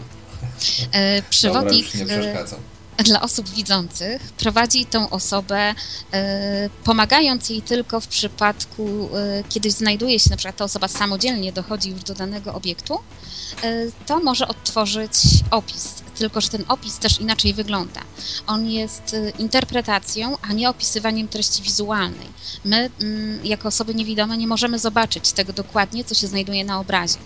[1.30, 1.86] Przewodnik...
[1.98, 5.74] Dobra, nie przeszkadzam dla osób widzących prowadzi tą osobę,
[6.12, 11.52] e, pomagając jej tylko w przypadku, e, kiedy znajduje się na przykład ta osoba samodzielnie
[11.52, 12.98] dochodzi już do danego obiektu,
[13.62, 15.12] e, to może odtworzyć
[15.50, 18.00] opis tylko że ten opis też inaczej wygląda.
[18.46, 22.28] On jest y, interpretacją, a nie opisywaniem treści wizualnej.
[22.64, 27.18] My, mm, jako osoby niewidome, nie możemy zobaczyć tego dokładnie, co się znajduje na obrazie.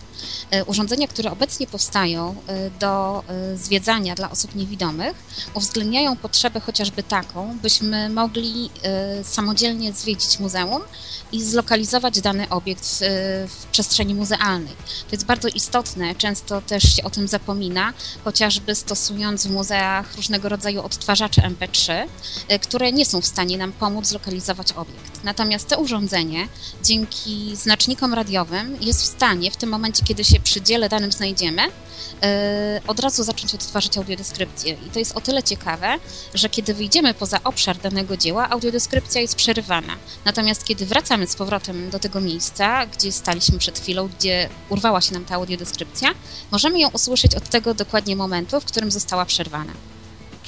[0.55, 3.25] Y, urządzenia, które obecnie powstają y, do
[3.57, 5.15] zwiedzania dla osób niewidomych,
[5.55, 8.71] uwzględniają potrzebę chociażby taką, byśmy mogli
[9.23, 10.83] samodzielnie zwiedzić muzeum
[11.33, 14.77] i zlokalizować dany obiekt w, przestrzeni muzealnej.
[15.11, 17.93] To jest bardzo istotne, często też się o tym zapomina,
[18.25, 21.93] chociażby stosując w muzeach różnego rodzaju odtwarzacze MP3,
[22.53, 25.18] y, które nie są w stanie nam pomóc zlokalizować obiekt.
[25.25, 26.49] Natomiast to urządzenie
[26.85, 31.63] dzięki znacznikom radiowym jest w stanie w tym momencie, kiedy się przy dziele danym znajdziemy,
[31.67, 31.71] y,
[32.87, 34.77] od razu zacząć odtwarzać audiodeskrypcję.
[34.87, 35.95] I to jest o tyle ciekawe,
[36.35, 39.97] że kiedy wyjdziemy poza obszar danego dzieła, audiodeskrypcja jest przerywana.
[40.25, 45.15] Natomiast kiedy wracamy z powrotem do tego miejsca, gdzie staliśmy przed chwilą, gdzie urwała się
[45.15, 46.09] nam ta audiodeskrypcja,
[46.51, 49.73] możemy ją usłyszeć od tego dokładnie momentu, w którym została przerwana.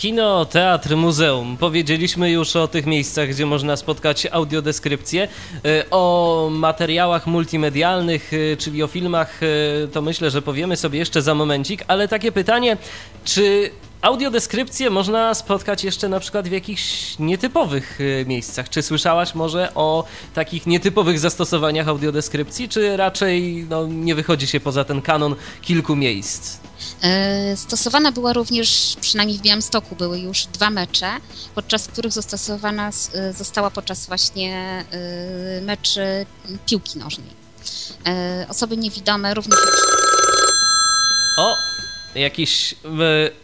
[0.01, 1.57] Kino, teatr, muzeum.
[1.57, 5.29] Powiedzieliśmy już o tych miejscach, gdzie można spotkać audiodeskrypcję.
[5.65, 11.23] E, o materiałach multimedialnych, e, czyli o filmach, e, to myślę, że powiemy sobie jeszcze
[11.23, 12.77] za momencik, ale takie pytanie,
[13.25, 13.71] czy
[14.03, 18.69] audiodeskrypcję można spotkać jeszcze na przykład w jakichś nietypowych miejscach?
[18.69, 24.85] Czy słyszałaś może o takich nietypowych zastosowaniach audiodeskrypcji, czy raczej no, nie wychodzi się poza
[24.85, 26.59] ten kanon kilku miejsc?
[27.03, 31.11] E, stosowana była również, przynajmniej w Białymstoku były już dwa mecze,
[31.55, 36.27] podczas których zastosowana e, została podczas właśnie e, meczy
[36.67, 37.41] piłki nożnej.
[38.49, 39.59] Osoby niewidome również...
[41.39, 41.57] O,
[42.15, 42.75] jakiś...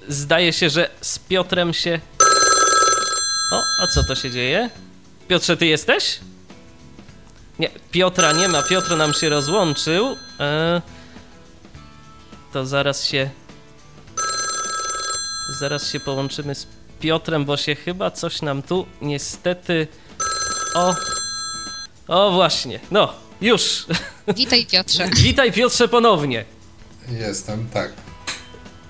[0.08, 2.00] Zdaje się, że z Piotrem się...
[3.52, 4.70] O, a co to się dzieje?
[5.28, 6.18] Piotrze, ty jesteś?
[7.58, 10.16] Nie, Piotra nie ma, Piotr nam się rozłączył.
[10.38, 10.80] Eee
[12.52, 13.30] to zaraz się...
[15.60, 16.66] Zaraz się połączymy z
[17.00, 19.88] Piotrem, bo się chyba coś nam tu niestety...
[20.74, 20.94] O...
[22.08, 23.86] O właśnie, no, już.
[24.36, 25.08] Witaj Piotrze.
[25.16, 26.44] Witaj Piotrze ponownie.
[27.08, 27.92] Jestem, tak.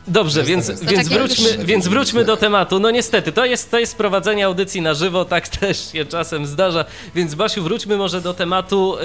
[0.08, 2.80] Dobrze, więc, więc, wróćmy, więc wróćmy do tematu.
[2.80, 6.84] No niestety, to jest, to jest prowadzenie audycji na żywo, tak też się czasem zdarza.
[7.14, 8.96] Więc Basiu, wróćmy może do tematu.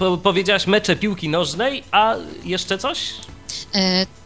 [0.00, 2.98] Yy, powiedziałaś mecze piłki nożnej, a jeszcze coś?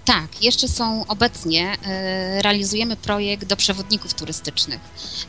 [0.04, 4.80] E, tak, jeszcze są obecnie, e, realizujemy projekt do przewodników turystycznych,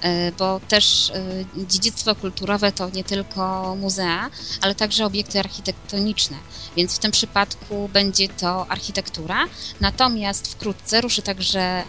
[0.01, 1.11] e, bo też
[1.57, 4.30] dziedzictwo kulturowe to nie tylko muzea,
[4.61, 6.38] ale także obiekty architektoniczne,
[6.78, 9.45] więc w tym przypadku będzie to architektura.
[9.82, 11.84] Natomiast wkrótce ruszy także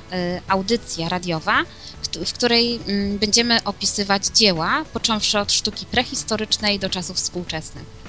[0.48, 1.62] audycja radiowa,
[2.26, 8.05] w której mm, będziemy opisywać dzieła, począwszy od sztuki prehistorycznej do czasów współczesnych.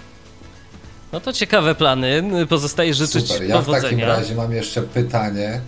[1.12, 2.24] No to ciekawe plany.
[2.50, 3.48] Pozostaje życzyć Super.
[3.48, 3.80] Ja powodzenia.
[3.80, 5.62] w takim razie mam jeszcze pytanie.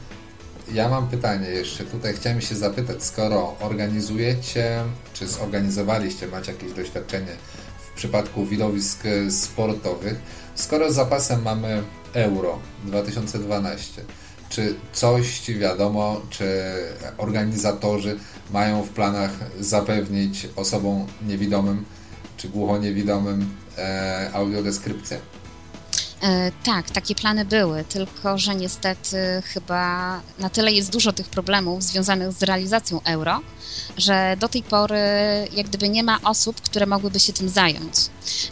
[0.73, 1.83] Ja mam pytanie jeszcze.
[1.83, 4.83] Tutaj chciałem się zapytać, skoro organizujecie,
[5.13, 7.31] czy zorganizowaliście, macie jakieś doświadczenie
[7.91, 10.15] w przypadku widowisk sportowych,
[10.55, 11.83] skoro z zapasem mamy
[12.13, 14.01] Euro 2012,
[14.49, 16.45] czy coś ci wiadomo, czy
[17.17, 18.17] organizatorzy
[18.51, 21.85] mają w planach zapewnić osobom niewidomym,
[22.39, 25.19] czy głuchoniewidomym e, audiodeskrypcję?
[26.23, 31.83] E, tak, takie plany były, tylko że niestety chyba na tyle jest dużo tych problemów
[31.83, 33.41] związanych z realizacją euro,
[33.97, 34.99] że do tej pory
[35.53, 37.95] jak gdyby nie ma osób, które mogłyby się tym zająć.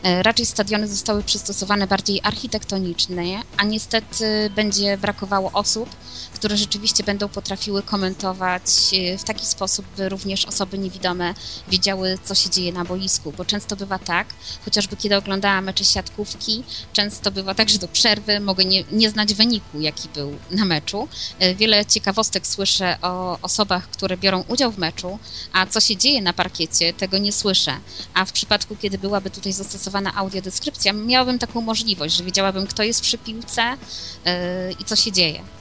[0.03, 5.89] E, raczej stadiony zostały przystosowane bardziej architektonicznie, a niestety będzie brakowało osób,
[6.37, 8.63] które rzeczywiście będą potrafiły komentować
[8.93, 11.33] e, w taki sposób, by również osoby niewidome
[11.67, 14.27] wiedziały, co się dzieje na boisku, bo często bywa tak,
[14.65, 16.63] chociażby kiedy oglądałam mecze siatkówki,
[16.93, 21.07] często bywa tak, że do przerwy mogę nie, nie znać wyniku, jaki był na meczu.
[21.39, 25.19] E, wiele ciekawostek słyszę o osobach, które biorą udział w meczu,
[25.53, 27.77] a co się dzieje na parkiecie, tego nie słyszę.
[28.13, 33.01] A w przypadku, kiedy byłaby tutaj zastosowana audiodeskrypcja, miałabym taką możliwość, że wiedziałabym, kto jest
[33.01, 33.77] przy piłce
[34.25, 34.31] yy,
[34.79, 35.56] i co się dzieje.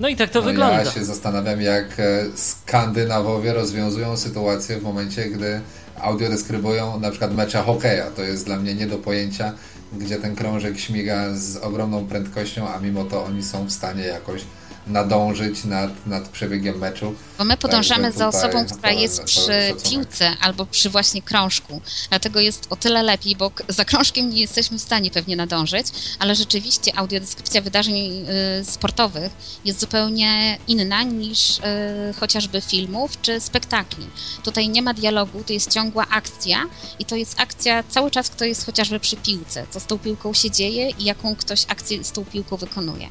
[0.00, 0.82] No i tak to no wygląda.
[0.82, 5.60] Ja się zastanawiam, jak e, Skandynawowie rozwiązują sytuację w momencie, gdy
[6.00, 8.10] audiodeskrybują na przykład mecze hokeja.
[8.10, 9.52] To jest dla mnie nie do pojęcia,
[9.92, 14.42] gdzie ten krążek śmiga z ogromną prędkością, a mimo to oni są w stanie jakoś
[14.90, 17.14] nadążyć nad, nad przebiegiem meczu.
[17.38, 21.80] Bo my podążamy za osobą, która jest przy piłce albo przy właśnie krążku.
[22.08, 25.86] Dlatego jest o tyle lepiej, bo za krążkiem nie jesteśmy w stanie pewnie nadążyć,
[26.18, 27.96] ale rzeczywiście audiodeskrypcja wydarzeń
[28.60, 29.32] y, sportowych
[29.64, 31.62] jest zupełnie inna niż y,
[32.20, 34.06] chociażby filmów czy spektakli.
[34.44, 36.64] Tutaj nie ma dialogu, to jest ciągła akcja
[36.98, 40.34] i to jest akcja cały czas, kto jest chociażby przy piłce, co z tą piłką
[40.34, 43.08] się dzieje i jaką ktoś akcję z tą piłką wykonuje.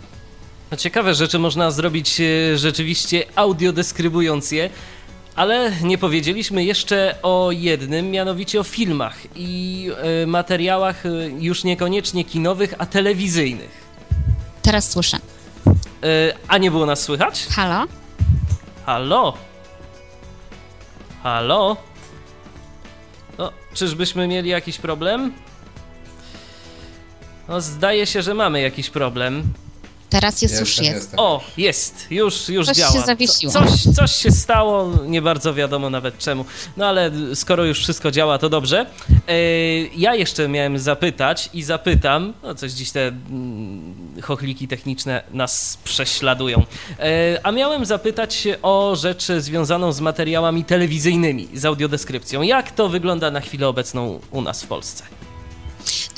[0.71, 4.69] No ciekawe rzeczy można zrobić e, rzeczywiście audiodeskrybując je,
[5.35, 9.89] ale nie powiedzieliśmy jeszcze o jednym, mianowicie o filmach i
[10.23, 11.09] e, materiałach e,
[11.39, 13.89] już niekoniecznie kinowych, a telewizyjnych.
[14.61, 15.17] Teraz słyszę.
[16.47, 17.47] A nie było nas słychać?
[17.47, 17.87] Halo?
[18.85, 19.37] Halo?
[21.23, 21.77] Halo?
[23.37, 25.33] No, czyżbyśmy mieli jakiś problem?
[27.47, 29.53] No, zdaje się, że mamy jakiś problem.
[30.09, 30.95] Teraz jest, już jest.
[30.95, 31.19] Jestem.
[31.19, 32.93] O, jest, już, już coś działa.
[32.93, 33.53] Się zawiesiło.
[33.53, 36.45] Co, coś, coś się stało, nie bardzo wiadomo nawet czemu.
[36.77, 38.85] No ale skoro już wszystko działa, to dobrze.
[39.27, 39.33] E,
[39.95, 46.63] ja jeszcze miałem zapytać i zapytam, no coś dziś te mm, chochliki techniczne nas prześladują.
[46.99, 52.41] E, a miałem zapytać o rzecz związaną z materiałami telewizyjnymi, z audiodeskrypcją.
[52.41, 55.03] Jak to wygląda na chwilę obecną u nas w Polsce?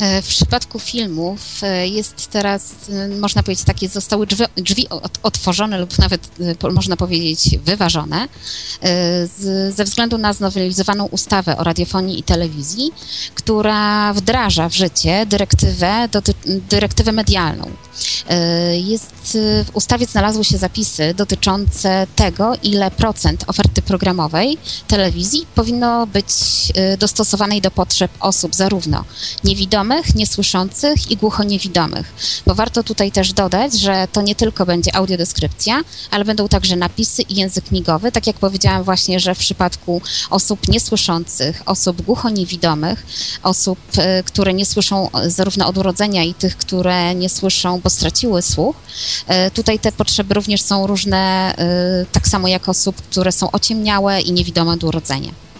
[0.01, 4.87] E, w przypadku filmów e, jest teraz, e, można powiedzieć, takie zostały drzwi, drzwi
[5.23, 6.29] otworzone lub nawet
[6.73, 8.27] można powiedzieć wyważone
[9.37, 12.91] z, ze względu na znowelizowaną ustawę o radiofonii i telewizji,
[13.35, 16.09] która wdraża w życie dyrektywę,
[16.45, 17.71] dyrektywę medialną.
[18.73, 26.33] Jest, w ustawie znalazły się zapisy dotyczące tego, ile procent oferty programowej telewizji powinno być
[26.97, 29.03] dostosowanej do potrzeb osób zarówno
[29.43, 32.13] niewidomych, niewidomych, niesłyszących i głuchoniewidomych.
[32.45, 35.81] Bo warto tutaj też dodać, że to nie tylko będzie audiodeskrypcja,
[36.11, 38.11] ale będą także napisy i język migowy.
[38.11, 43.05] Tak jak powiedziałam właśnie, że w przypadku osób niesłyszących, osób głuchoniewidomych,
[43.43, 48.41] osób, e, które nie słyszą zarówno od urodzenia i tych, które nie słyszą, bo straciły
[48.41, 48.75] słuch,
[49.27, 54.21] e, tutaj te potrzeby również są różne, e, tak samo jak osób, które są ociemniałe
[54.21, 55.50] i niewidome od urodzenia.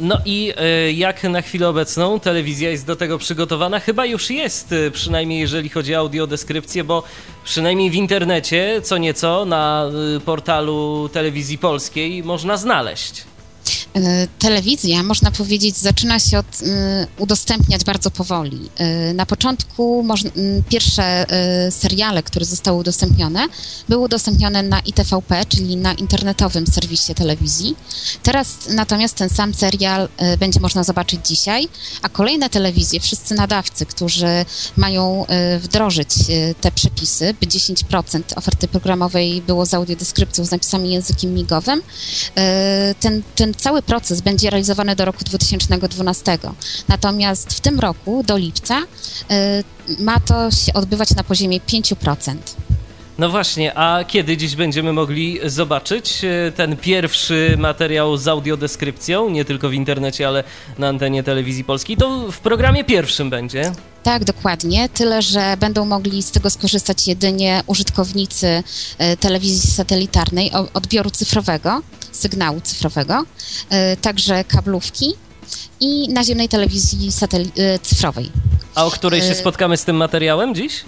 [0.00, 0.52] No i
[0.88, 3.80] y, jak na chwilę obecną telewizja jest do tego przygotowana?
[3.80, 7.02] Chyba już jest, y, przynajmniej jeżeli chodzi o audiodeskrypcję, bo
[7.44, 13.24] przynajmniej w internecie co nieco na y, portalu telewizji polskiej można znaleźć.
[13.94, 16.66] E, telewizja, można powiedzieć, zaczyna się od y,
[17.18, 18.70] udostępniać bardzo powoli.
[19.10, 21.26] Y, na początku y, pierwsze
[21.70, 23.46] seriale, które zostały udostępnione,
[23.88, 27.76] były udostępnione na ITVP, czyli na internetowym serwisie telewizji.
[28.22, 31.68] Teraz natomiast ten sam serial będzie można zobaczyć dzisiaj,
[32.02, 34.44] a kolejne telewizje, wszyscy nadawcy, którzy
[34.76, 35.26] mają
[35.60, 36.14] wdrożyć
[36.60, 41.82] te przepisy, by 10% oferty programowej było z audiodeskrypcją z napisami językiem migowym,
[43.00, 46.38] ten, ten cały cały proces będzie realizowany do roku 2012.
[46.88, 48.84] Natomiast w tym roku, do lipca, y,
[49.98, 52.36] ma to się odbywać na poziomie 5%.
[53.18, 59.44] No właśnie, a kiedy dziś będziemy mogli zobaczyć y, ten pierwszy materiał z audiodeskrypcją, nie
[59.44, 60.44] tylko w internecie, ale
[60.78, 61.96] na antenie telewizji polskiej?
[61.96, 63.72] To w programie pierwszym będzie.
[64.02, 64.88] Tak, dokładnie.
[64.88, 71.82] Tyle, że będą mogli z tego skorzystać jedynie użytkownicy y, telewizji satelitarnej, odbioru cyfrowego
[72.12, 73.24] sygnału cyfrowego,
[73.70, 75.14] e, także kablówki
[75.80, 77.10] i naziemnej telewizji
[77.56, 78.30] e, cyfrowej.
[78.74, 80.84] A o której się e, spotkamy z tym materiałem dziś?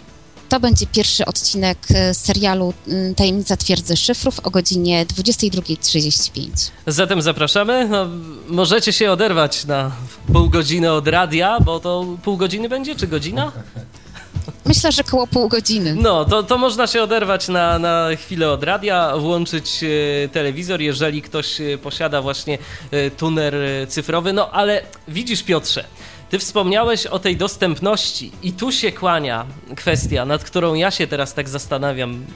[0.53, 1.79] To będzie pierwszy odcinek
[2.13, 2.75] serialu
[3.17, 6.71] Tajemnica Twierdzy Szyfrów o godzinie 22.35.
[6.87, 7.89] Zatem zapraszamy.
[7.89, 8.07] No,
[8.49, 9.91] możecie się oderwać na
[10.33, 13.53] pół godziny od radia, bo to pół godziny będzie, czy godzina?
[14.65, 15.95] Myślę, że koło pół godziny.
[15.95, 21.23] No, to, to można się oderwać na, na chwilę od radia, włączyć e, telewizor, jeżeli
[21.23, 22.59] ktoś e, posiada właśnie
[22.91, 23.55] e, tuner
[23.89, 24.33] cyfrowy.
[24.33, 25.85] No, ale widzisz, Piotrze,
[26.33, 31.35] ty wspomniałeś o tej dostępności i tu się kłania kwestia, nad którą ja się teraz
[31.35, 32.27] tak zastanawiam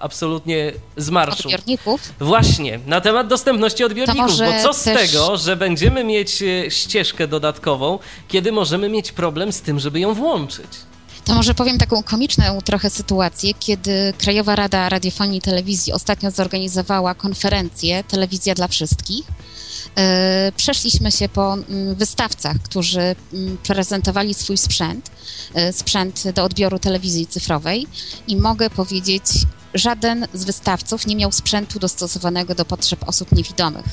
[0.00, 1.48] absolutnie z marszu.
[1.48, 2.12] Odbiorników?
[2.20, 5.10] Właśnie, na temat dostępności odbiorników, bo co z też...
[5.10, 10.68] tego, że będziemy mieć ścieżkę dodatkową, kiedy możemy mieć problem z tym, żeby ją włączyć?
[11.24, 17.14] To może powiem taką komiczną trochę sytuację, kiedy Krajowa Rada Radiofonii i Telewizji ostatnio zorganizowała
[17.14, 19.26] konferencję Telewizja dla Wszystkich.
[19.96, 23.00] E, przeszliśmy się po mm, wystawcach, którzy
[23.32, 25.10] mm, prezentowali swój sprzęt,
[25.54, 27.86] e, sprzęt do odbioru telewizji cyfrowej
[28.28, 29.24] i mogę powiedzieć
[29.74, 33.86] żaden z wystawców nie miał sprzętu dostosowanego do potrzeb osób niewidomych.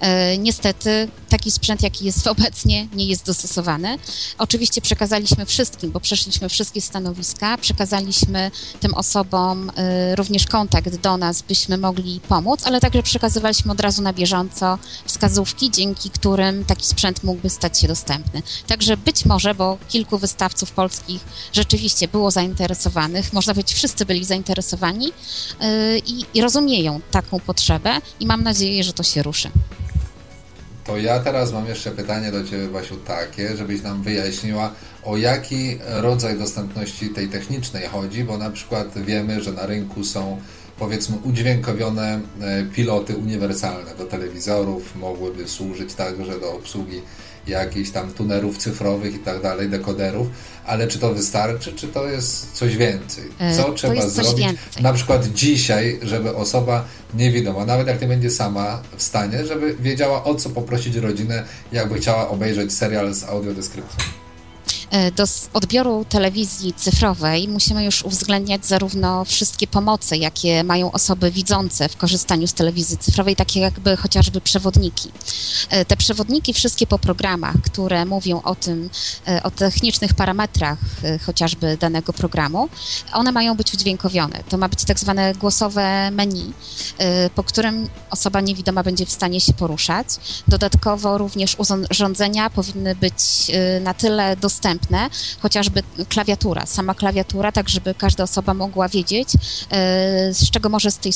[0.00, 3.98] E, niestety taki sprzęt, jaki jest obecnie, nie jest dostosowany.
[4.38, 8.50] Oczywiście przekazaliśmy wszystkim, bo przeszliśmy wszystkie stanowiska, przekazaliśmy
[8.80, 14.02] tym osobom e, również kontakt do nas, byśmy mogli pomóc, ale także przekazywaliśmy od razu
[14.02, 18.42] na bieżąco wskazówki, dzięki którym taki sprzęt mógłby stać się dostępny.
[18.66, 25.05] Także być może, bo kilku wystawców polskich rzeczywiście było zainteresowanych, można powiedzieć, wszyscy byli zainteresowani,
[25.08, 27.90] Y, i, i rozumieją taką potrzebę
[28.20, 29.50] i mam nadzieję, że to się ruszy.
[30.84, 34.72] To ja teraz mam jeszcze pytanie do Ciebie, Basiu, takie, żebyś nam wyjaśniła,
[35.04, 40.40] o jaki rodzaj dostępności tej technicznej chodzi, bo na przykład wiemy, że na rynku są
[40.78, 47.00] powiedzmy udźwiękowione e, piloty uniwersalne do telewizorów, mogłyby służyć także do obsługi
[47.46, 50.28] jakichś tam tunerów cyfrowych i tak dalej, dekoderów,
[50.66, 53.24] ale czy to wystarczy, czy to jest coś więcej?
[53.38, 54.46] E, Co trzeba zrobić
[54.80, 56.84] na przykład dzisiaj, żeby osoba
[57.14, 61.98] niewidoma, nawet jak nie będzie sama w stanie, żeby wiedziała o co poprosić rodzinę, jakby
[61.98, 64.04] chciała obejrzeć serial z audiodeskrypcją?
[64.96, 71.88] E, do odbioru telewizji cyfrowej musimy już uwzględniać zarówno wszystkie pomocy, jakie mają osoby widzące
[71.88, 75.10] w korzystaniu z telewizji cyfrowej, takie jakby chociażby przewodniki.
[75.70, 78.90] E, te przewodniki wszystkie po programach, które mówią o tym,
[79.28, 80.78] e, o technicznych parametrach
[81.26, 82.68] chociażby danego programu,
[83.12, 84.42] one mają być udźwiękowione.
[84.48, 86.52] To ma być tak zwane głosowe menu,
[87.34, 90.06] po którym osoba niewidoma będzie w stanie się poruszać.
[90.48, 91.56] Dodatkowo również
[91.90, 95.10] urządzenia powinny być na tyle dostępne, dostępne,
[95.40, 100.98] chociażby klawiatura, sama klawiatura, tak żeby każda osoba mogła wiedzieć, e, z czego może z
[100.98, 101.12] tej,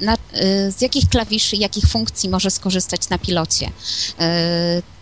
[0.00, 3.70] na, e, z jakich klawiszy, jakich funkcji może skorzystać na pilocie.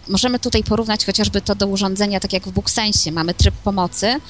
[0.08, 3.12] Możemy tutaj porównać chociażby to do urządzenia, tak jak w BookSense.
[3.12, 4.20] Mamy tryb pomocy,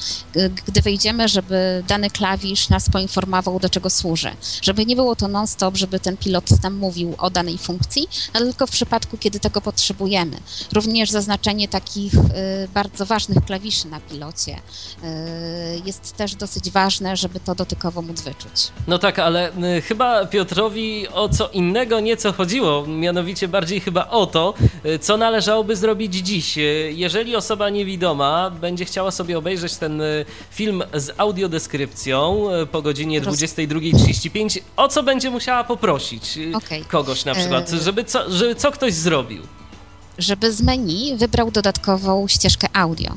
[0.66, 4.30] gdy wejdziemy, żeby dany klawisz nas poinformował, do czego służy.
[4.62, 8.66] Żeby nie było to non-stop, żeby ten pilot nam mówił o danej funkcji, ale tylko
[8.66, 10.36] w przypadku, kiedy tego potrzebujemy.
[10.72, 12.18] Również zaznaczenie takich y,
[12.74, 18.68] bardzo ważnych klawiszy na pilocie y, jest też dosyć ważne, żeby to dotykowo móc wyczuć.
[18.86, 24.26] No tak, ale y, chyba Piotrowi o co innego nieco chodziło, mianowicie bardziej chyba o
[24.26, 24.54] to,
[25.00, 25.16] co
[25.60, 26.58] należałoby by zrobić dziś?
[26.58, 30.04] E, jeżeli osoba niewidoma będzie chciała sobie obejrzeć ten e,
[30.50, 36.84] film z audiodeskrypcją e, po godzinie 22.35, o co będzie musiała poprosić okay.
[36.84, 39.42] kogoś na przykład, żeby co, żeby co ktoś zrobił?
[40.18, 43.16] Żeby z menu wybrał dodatkową ścieżkę audio.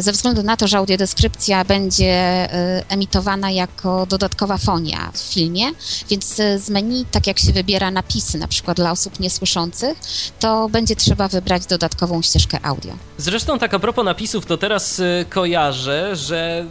[0.00, 2.48] Ze względu na to, że audiodeskrypcja będzie
[2.88, 5.66] emitowana jako dodatkowa fonia w filmie,
[6.10, 9.98] więc z menu, tak jak się wybiera napisy, na przykład dla osób niesłyszących,
[10.40, 12.92] to będzie trzeba wybrać dodatkową ścieżkę audio.
[13.18, 16.66] Zresztą tak a propos napisów, to teraz kojarzę, że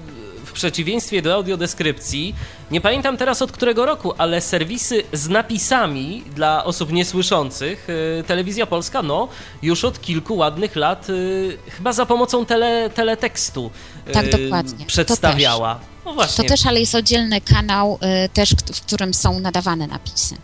[0.60, 2.36] przeciwieństwie do audiodeskrypcji,
[2.72, 8.66] nie pamiętam teraz od którego roku, ale serwisy z napisami dla osób niesłyszących, y, Telewizja
[8.66, 9.28] Polska, no,
[9.62, 13.72] już od kilku ładnych lat, y, chyba za pomocą tele, teletekstu
[14.14, 14.86] tak, y, dokładnie.
[14.86, 15.80] przedstawiała.
[16.04, 16.38] To też.
[16.38, 16.44] No.
[16.44, 18.00] To też, ale jest oddzielny kanał
[18.34, 20.36] też, w którym są nadawane napisy.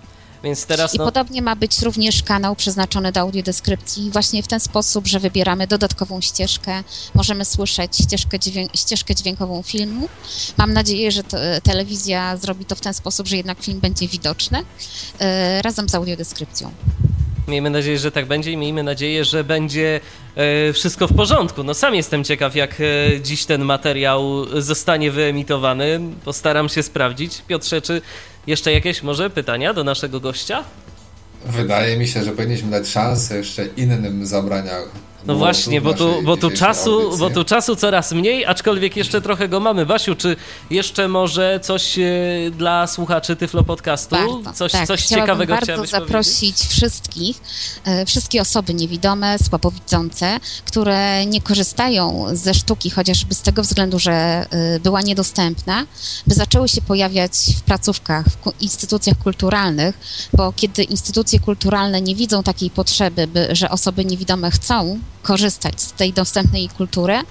[0.45, 1.05] Więc teraz, I no...
[1.05, 4.11] podobnie ma być również kanał przeznaczony do audiodeskrypcji.
[4.11, 6.83] Właśnie w ten sposób, że wybieramy dodatkową ścieżkę,
[7.13, 10.09] możemy słyszeć ścieżkę, dźwię ścieżkę dźwiękową filmu.
[10.57, 14.57] Mam nadzieję, że to, telewizja zrobi to w ten sposób, że jednak film będzie widoczny
[14.59, 16.71] yy, razem z audiodeskrypcją.
[17.47, 19.99] Miejmy nadzieję, że tak będzie i miejmy nadzieję, że będzie
[20.35, 21.63] e, wszystko w porządku.
[21.63, 25.99] No sam jestem ciekaw, jak e, dziś ten materiał zostanie wyemitowany.
[26.25, 27.41] Postaram się sprawdzić.
[27.47, 28.01] Piotrze, czy
[28.47, 30.63] jeszcze jakieś może pytania do naszego gościa?
[31.45, 34.89] Wydaje mi się, że powinniśmy dać szansę jeszcze innym zabraniach
[35.25, 39.49] no właśnie, bo tu, bo, tu czasu, bo tu czasu coraz mniej, aczkolwiek jeszcze trochę
[39.49, 39.85] go mamy.
[39.85, 40.35] Basiu, czy
[40.69, 42.03] jeszcze może coś e,
[42.51, 44.15] dla słuchaczy Tyflo Podcastu?
[44.15, 44.87] Bardzo, coś tak.
[44.87, 46.67] coś ciekawego bardzo chciałabyś zaprosić powiedzieć?
[46.67, 47.41] wszystkich,
[47.85, 54.11] e, wszystkie osoby niewidome, słabowidzące, które nie korzystają ze sztuki, chociażby z tego względu, że
[54.11, 55.85] e, była niedostępna,
[56.27, 59.99] by zaczęły się pojawiać w placówkach, w instytucjach kulturalnych,
[60.33, 65.91] bo kiedy instytucje kulturalne nie widzą takiej potrzeby, by, że osoby niewidome chcą korzystać z
[65.91, 67.21] tej dostępnej kultury,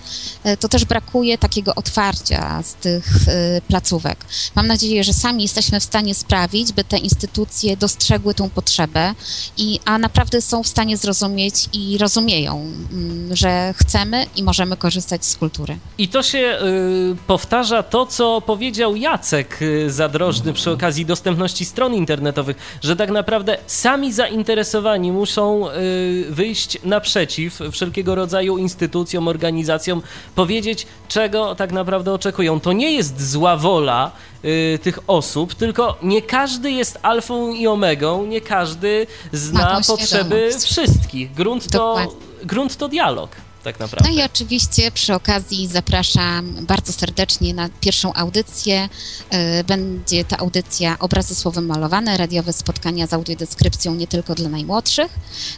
[0.44, 4.24] e, to też brakuje takiego otwarcia z tych e, placówek.
[4.54, 9.14] Mam nadzieję, że sami jesteśmy w stanie sprawić, by te instytucje dostrzegły tą potrzebę,
[9.56, 12.52] i, a naprawdę są w stanie zrozumieć i rozumieją,
[12.92, 15.78] mm, że chcemy i możemy korzystać z kultury.
[15.98, 21.94] I to się y, powtarza to, co powiedział Jacek y, Zadrożny przy okazji dostępności stron
[21.94, 30.02] internetowych, że tak naprawdę sami zainteresowani muszą y, wyjść naprzeciw wszelkiego rodzaju instytucjom, organizacjom
[30.34, 32.60] powiedzieć, czego tak naprawdę oczekują.
[32.60, 34.10] To nie jest zła wola
[34.44, 41.34] y, tych osób, tylko nie każdy jest alfą i omegą, nie każdy zna potrzeby wszystkich.
[41.34, 41.96] Grunt to,
[42.44, 44.10] grunt to dialog tak naprawdę.
[44.10, 48.88] No i oczywiście przy okazji zapraszam bardzo serdecznie na pierwszą audycję.
[49.30, 55.12] E, będzie ta audycja Obrazy słowem malowane, radiowe spotkania z audiodeskrypcją nie tylko dla najmłodszych,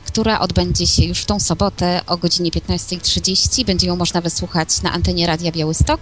[0.07, 3.65] która odbędzie się już w tą sobotę o godzinie 15.30.
[3.65, 6.01] Będzie ją można wysłuchać na antenie Radia Białystok,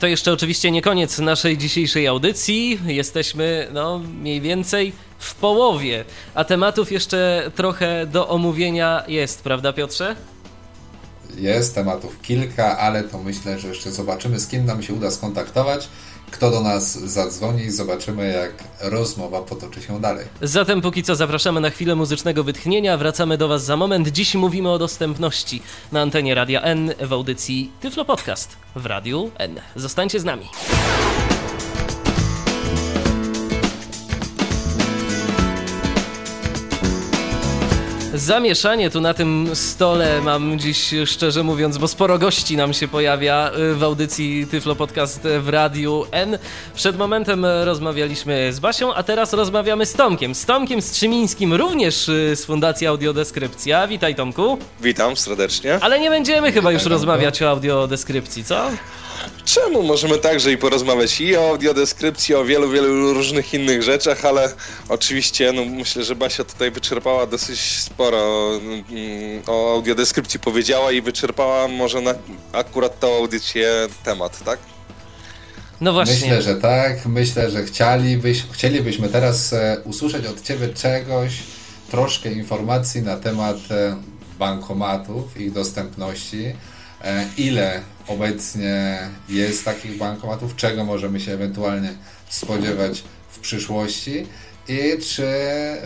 [0.00, 2.80] To jeszcze oczywiście nie koniec naszej dzisiejszej audycji.
[2.86, 6.04] Jesteśmy, no, mniej więcej w połowie,
[6.34, 10.16] a tematów jeszcze trochę do omówienia jest, prawda, Piotrze?
[11.36, 15.88] Jest tematów kilka, ale to myślę, że jeszcze zobaczymy, z kim nam się uda skontaktować.
[16.30, 18.52] Kto do nas zadzwoni, zobaczymy, jak
[18.90, 20.26] rozmowa potoczy się dalej.
[20.42, 22.96] Zatem póki co zapraszamy na chwilę muzycznego wytchnienia.
[22.96, 24.08] Wracamy do Was za moment.
[24.08, 25.62] Dziś mówimy o dostępności
[25.92, 29.60] na antenie Radia N w audycji Tyflo Podcast w Radiu N.
[29.76, 30.48] Zostańcie z nami.
[38.20, 43.50] Zamieszanie tu na tym stole mam dziś, szczerze mówiąc, bo sporo gości nam się pojawia
[43.58, 46.38] y, w audycji Tyflo Podcast w Radiu N.
[46.74, 50.34] Przed momentem rozmawialiśmy z Basią, a teraz rozmawiamy z Tomkiem.
[50.34, 53.88] Z Tomkiem Strzymińskim, również y, z Fundacji Audiodeskrypcja.
[53.88, 54.58] Witaj Tomku.
[54.80, 55.78] Witam serdecznie.
[55.80, 58.70] Ale nie będziemy chyba już rozmawiać o audiodeskrypcji, co?
[59.44, 59.82] Czemu?
[59.82, 64.52] Możemy także i porozmawiać i o audiodeskrypcji, o wielu, wielu różnych innych rzeczach, ale
[64.88, 71.68] oczywiście no, myślę, że Basia tutaj wyczerpała dosyć sporo mm, o audiodeskrypcji powiedziała i wyczerpała
[71.68, 72.14] może na
[72.52, 74.58] akurat tą audycję temat, tak?
[75.80, 76.14] No właśnie.
[76.14, 77.06] Myślę, że tak.
[77.06, 81.32] Myślę, że chcielibyś, chcielibyśmy teraz e, usłyszeć od Ciebie czegoś,
[81.90, 83.96] troszkę informacji na temat e,
[84.38, 86.54] bankomatów, ich dostępności
[87.38, 88.98] ile obecnie
[89.28, 91.92] jest takich bankomatów, czego możemy się ewentualnie
[92.28, 94.26] spodziewać w przyszłości
[94.68, 95.32] I czy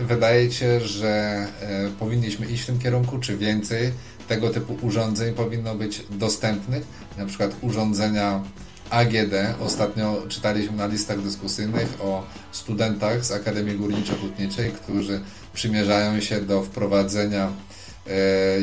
[0.01, 3.93] wydaje się, że e, powinniśmy iść w tym kierunku, czy więcej
[4.29, 6.87] tego typu urządzeń powinno być dostępnych?
[7.19, 8.43] Na przykład urządzenia
[8.91, 9.35] AGD.
[9.61, 15.21] Ostatnio czytaliśmy na listach dyskusyjnych o studentach z Akademii Górniczo-Hutniczej, którzy
[15.55, 17.53] przymierzają się do wprowadzenia e,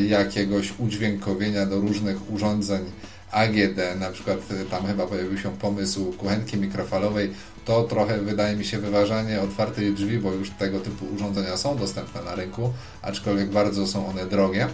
[0.07, 2.81] jakiegoś udźwiękowienia do różnych urządzeń
[3.31, 7.33] AGD, na przykład e, tam chyba pojawił się pomysł kuchenki mikrofalowej,
[7.65, 12.23] to trochę wydaje mi się wyważanie otwartych drzwi, bo już tego typu urządzenia są dostępne
[12.23, 14.67] na rynku, aczkolwiek bardzo są one drogie.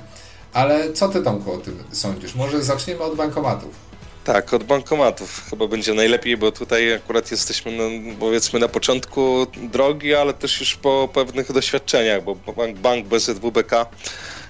[0.53, 2.35] Ale co ty Tomku o tym sądzisz?
[2.35, 3.87] Może zaczniemy od bankomatów.
[4.27, 7.83] Tak, od bankomatów chyba będzie najlepiej, bo tutaj akurat jesteśmy no,
[8.19, 13.85] powiedzmy na początku drogi, ale też już po pewnych doświadczeniach, bo bank, bank BZWBK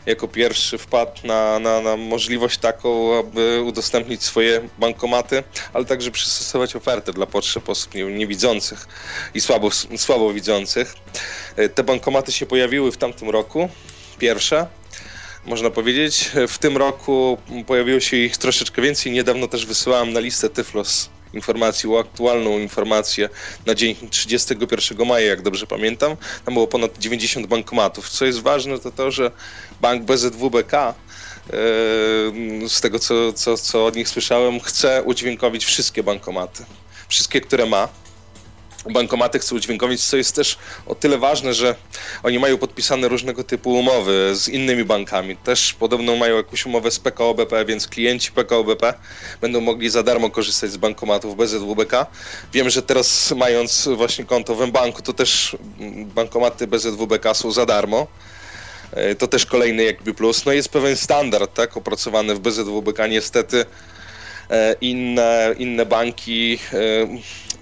[0.06, 6.76] jako pierwszy wpadł na, na, na możliwość taką, aby udostępnić swoje bankomaty, ale także przystosować
[6.76, 8.88] ofertę dla potrzeb osób niewidzących
[9.34, 10.94] i słabo, słabo widzących.
[11.56, 13.70] E, te bankomaty się pojawiły w tamtym roku,
[14.20, 14.68] pierwsze
[15.48, 16.32] można powiedzieć.
[16.48, 17.38] W tym roku
[17.68, 19.12] pojawiło się ich troszeczkę więcej.
[19.12, 23.30] Niedawno też wysyłałem na listę Tyflos informacji, aktualną informację
[23.66, 26.16] na dzień 31 maja, jak dobrze pamiętam.
[26.46, 28.10] Tam było ponad 90 bankomatów.
[28.10, 29.32] Co jest ważne, to to, że
[29.82, 30.94] bank BZWBK e,
[32.70, 36.66] z tego, co, co, co od nich słyszałem, chce udźwiękowić wszystkie bankomaty.
[37.08, 37.88] Wszystkie, które ma
[38.94, 41.76] bankomaty chcą udźwiękowić, co jest też o tyle ważne, że
[42.24, 45.38] oni mają podpisane różnego typu umowy z innymi bankami.
[45.38, 48.94] Też podobno mają jakąś umowę z PKO BP, więc klienci PKO BP
[49.42, 52.06] będą mogli za darmo korzystać z bankomatów BZWBK.
[52.54, 55.58] Wiem, że teraz mając właśnie konto w banku, to też
[56.16, 58.08] bankomaty BZWBK są za darmo.
[58.92, 60.46] E, to też kolejny jakby plus.
[60.46, 63.08] No jest pewien standard, tak, opracowany w BZWBK.
[63.10, 63.66] Niestety
[64.50, 66.78] e, inne, inne banki e,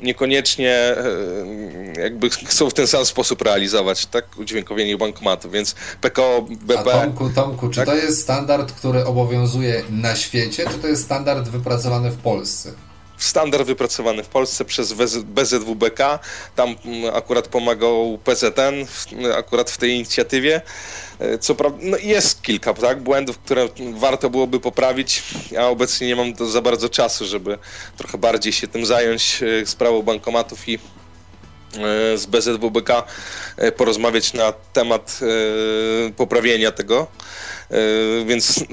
[0.02, 6.94] niekoniecznie e, jakby chcą w ten sam sposób realizować, tak, udźwiękowienie bankomatu, więc PKO BP...
[6.94, 7.86] A Tomku, Tomku, czy tak?
[7.86, 12.72] to jest standard, który obowiązuje na świecie, czy to jest standard wypracowany w Polsce?
[13.26, 16.20] Standard wypracowany w Polsce przez BZWBK.
[16.56, 18.86] Tam mm, akurat pomagał PZN,
[19.38, 20.62] akurat w tej inicjatywie.
[21.20, 25.24] E, co prawda, no jest kilka tak, błędów, które warto byłoby poprawić.
[25.52, 27.58] Ja obecnie nie mam za bardzo czasu, żeby
[27.98, 30.80] trochę bardziej się tym zająć e, sprawą bankomatów i e,
[32.18, 33.04] z BZWBK
[33.78, 35.20] porozmawiać na temat
[36.18, 37.08] poprawienia tego.
[38.26, 38.64] Więc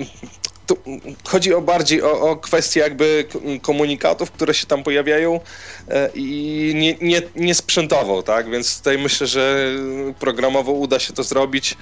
[0.73, 0.83] tu
[1.29, 3.25] chodzi o bardziej o, o kwestie jakby
[3.63, 5.41] komunikatów, które się tam pojawiają
[5.89, 8.51] e, i nie, nie, nie sprzętowo, tak?
[8.51, 9.67] Więc tutaj myślę, że
[10.19, 11.77] programowo uda się to zrobić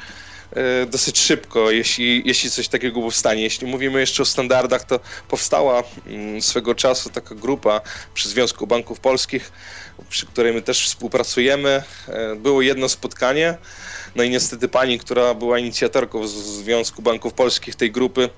[0.52, 3.42] e, dosyć szybko, jeśli, jeśli coś takiego powstanie.
[3.42, 7.80] Jeśli mówimy jeszcze o standardach, to powstała mm, swego czasu taka grupa
[8.14, 9.52] przy Związku Banków Polskich,
[10.08, 11.82] przy której my też współpracujemy.
[12.08, 13.58] E, było jedno spotkanie,
[14.16, 18.28] no i niestety pani, która była inicjatorką Związku Banków Polskich tej grupy,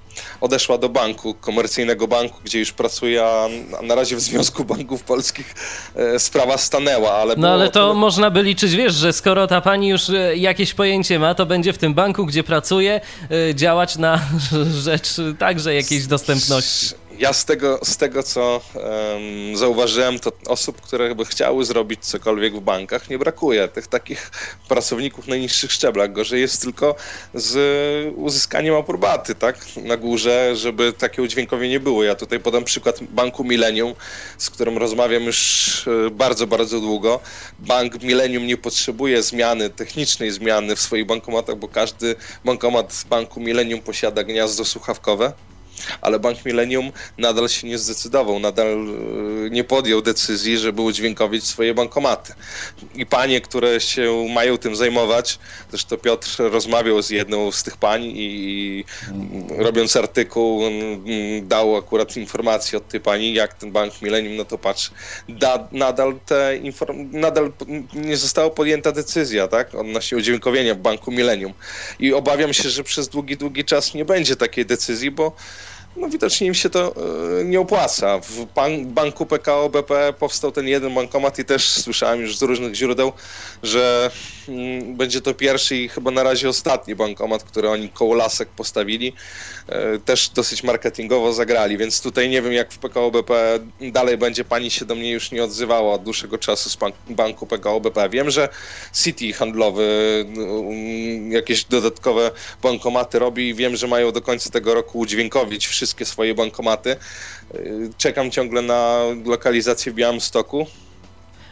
[0.40, 3.48] odeszła do banku, komercyjnego banku, gdzie już pracuje, a
[3.82, 5.54] na razie w Związku Banków Polskich
[5.94, 7.12] e, sprawa stanęła.
[7.12, 7.94] Ale no ale to tyle...
[7.94, 11.72] można by liczyć, wiesz, że skoro ta pani już e, jakieś pojęcie ma, to będzie
[11.72, 13.00] w tym banku, gdzie pracuje,
[13.30, 14.20] e, działać na
[14.84, 15.08] rzecz
[15.38, 21.24] także jakiejś dostępności ja z tego, z tego co um, zauważyłem, to osób, które by
[21.24, 23.68] chciały zrobić cokolwiek w bankach, nie brakuje.
[23.68, 24.30] Tych takich
[24.68, 26.12] pracowników na niższych szczeblach.
[26.12, 26.94] Gorzej jest tylko
[27.34, 29.56] z uzyskaniem aprobaty, tak?
[29.76, 32.04] Na górze, żeby takie udźwiękowienie było.
[32.04, 33.94] Ja tutaj podam przykład Banku Millennium,
[34.38, 37.20] z którym rozmawiam już e, bardzo, bardzo długo.
[37.58, 43.40] Bank Millennium nie potrzebuje zmiany, technicznej zmiany w swoich bankomatach, bo każdy bankomat z Banku
[43.40, 45.32] Millennium posiada gniazdo słuchawkowe
[46.00, 51.74] ale Bank Millennium nadal się nie zdecydował, nadal e, nie podjął decyzji, żeby udźwiękowić swoje
[51.74, 52.32] bankomaty.
[52.94, 55.38] I panie, które się mają tym zajmować,
[55.70, 58.84] zresztą Piotr rozmawiał z jedną z tych pań i
[59.58, 60.62] robiąc artykuł
[61.42, 64.90] dał akurat informację od tej pani, jak ten Bank Millennium, no to patrz,
[65.28, 66.58] da, nadal, te
[67.12, 67.52] nadal
[67.94, 71.52] nie została podjęta decyzja, tak, odnośnie udźwiękowienia Banku Millennium.
[71.98, 75.32] I obawiam się, że przez długi, długi czas nie będzie takiej decyzji, bo
[75.96, 76.94] no widocznie im się to
[77.40, 78.20] e, nie opłaca.
[78.20, 78.46] W
[78.84, 83.12] banku PKO BP powstał ten jeden bankomat i też słyszałem już z różnych źródeł,
[83.62, 84.10] że
[84.48, 89.14] mm, będzie to pierwszy i chyba na razie ostatni bankomat, który oni koło lasek postawili.
[89.68, 94.44] E, też dosyć marketingowo zagrali, więc tutaj nie wiem jak w PKO BP dalej będzie.
[94.44, 96.76] Pani się do mnie już nie odzywała od dłuższego czasu z
[97.10, 98.08] banku PKO BP.
[98.08, 98.48] Wiem, że
[99.02, 99.84] City handlowy
[100.26, 102.30] mm, jakieś dodatkowe
[102.62, 106.96] bankomaty robi i wiem, że mają do końca tego roku udźwiękowić wszystkie swoje bankomaty.
[107.54, 110.66] Y, czekam ciągle na lokalizację w Białymstoku.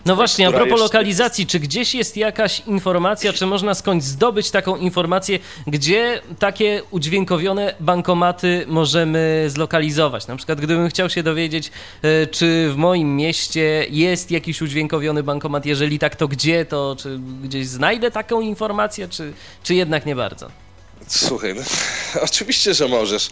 [0.07, 4.77] No właśnie, a propos lokalizacji, czy gdzieś jest jakaś informacja, czy można skądś zdobyć taką
[4.77, 10.27] informację, gdzie takie udźwiękowione bankomaty możemy zlokalizować?
[10.27, 11.71] Na przykład, gdybym chciał się dowiedzieć,
[12.03, 17.19] e, czy w moim mieście jest jakiś udźwiękowiony bankomat, jeżeli tak, to gdzie, to czy
[17.43, 19.33] gdzieś znajdę taką informację, czy,
[19.63, 20.70] czy jednak nie bardzo?
[21.11, 21.63] Słuchaj, no,
[22.27, 23.31] oczywiście, że możesz.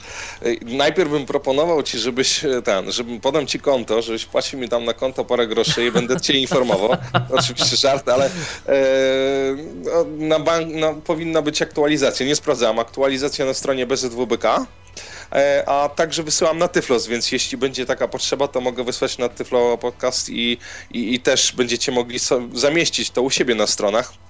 [0.63, 4.85] Najpierw bym proponował ci, żebyś e, ten, żebym podam ci konto, żebyś płacił mi tam
[4.85, 6.91] na konto parę groszy i będę cię informował.
[7.39, 8.31] oczywiście żart, ale e,
[9.85, 12.27] no, na bank no, powinna być aktualizacja.
[12.27, 12.79] Nie sprawdzałem.
[12.79, 14.67] Aktualizacja na stronie BZWBK
[15.33, 19.29] e, a także wysyłam na Tyflos, więc jeśli będzie taka potrzeba, to mogę wysłać na
[19.29, 20.59] Tyflo podcast i,
[20.91, 24.28] i, i też będziecie mogli so, zamieścić to u siebie na stronach.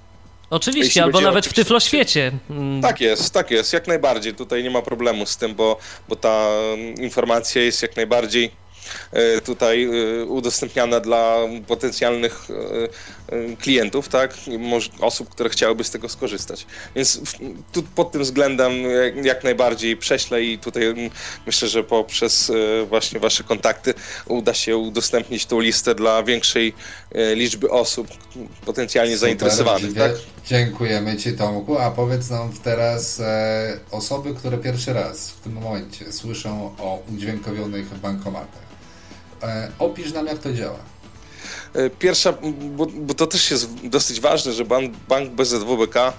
[0.51, 2.33] Oczywiście, albo nawet w Tyfloświecie.
[2.51, 2.83] Mm.
[2.83, 4.35] Tak jest, tak jest, jak najbardziej.
[4.35, 6.49] Tutaj nie ma problemu z tym, bo, bo ta
[7.01, 8.51] informacja jest jak najbardziej
[9.45, 11.37] tutaj e, udostępniana dla
[11.67, 14.35] potencjalnych e, klientów, tak,
[15.01, 16.67] osób, które chciałyby z tego skorzystać.
[16.97, 17.21] Więc
[17.73, 18.73] tu pod tym względem
[19.23, 21.11] jak najbardziej prześlę i tutaj
[21.47, 22.53] myślę, że poprzez
[22.89, 23.95] właśnie wasze kontakty
[24.27, 26.75] uda się udostępnić tą listę dla większej
[27.35, 28.09] liczby osób
[28.67, 29.95] potencjalnie Super, zainteresowanych.
[29.95, 30.13] Tak?
[30.49, 36.13] Dziękujemy Ci Tomku, a powiedz nam teraz e, osoby, które pierwszy raz w tym momencie
[36.13, 38.68] słyszą o udźwiękowionych bankomatach.
[39.43, 40.79] E, opisz nam, jak to działa.
[41.75, 46.13] E, pierwsza, bo, bo, to też jest dosyć ważne, że bank, bank BZWBK e,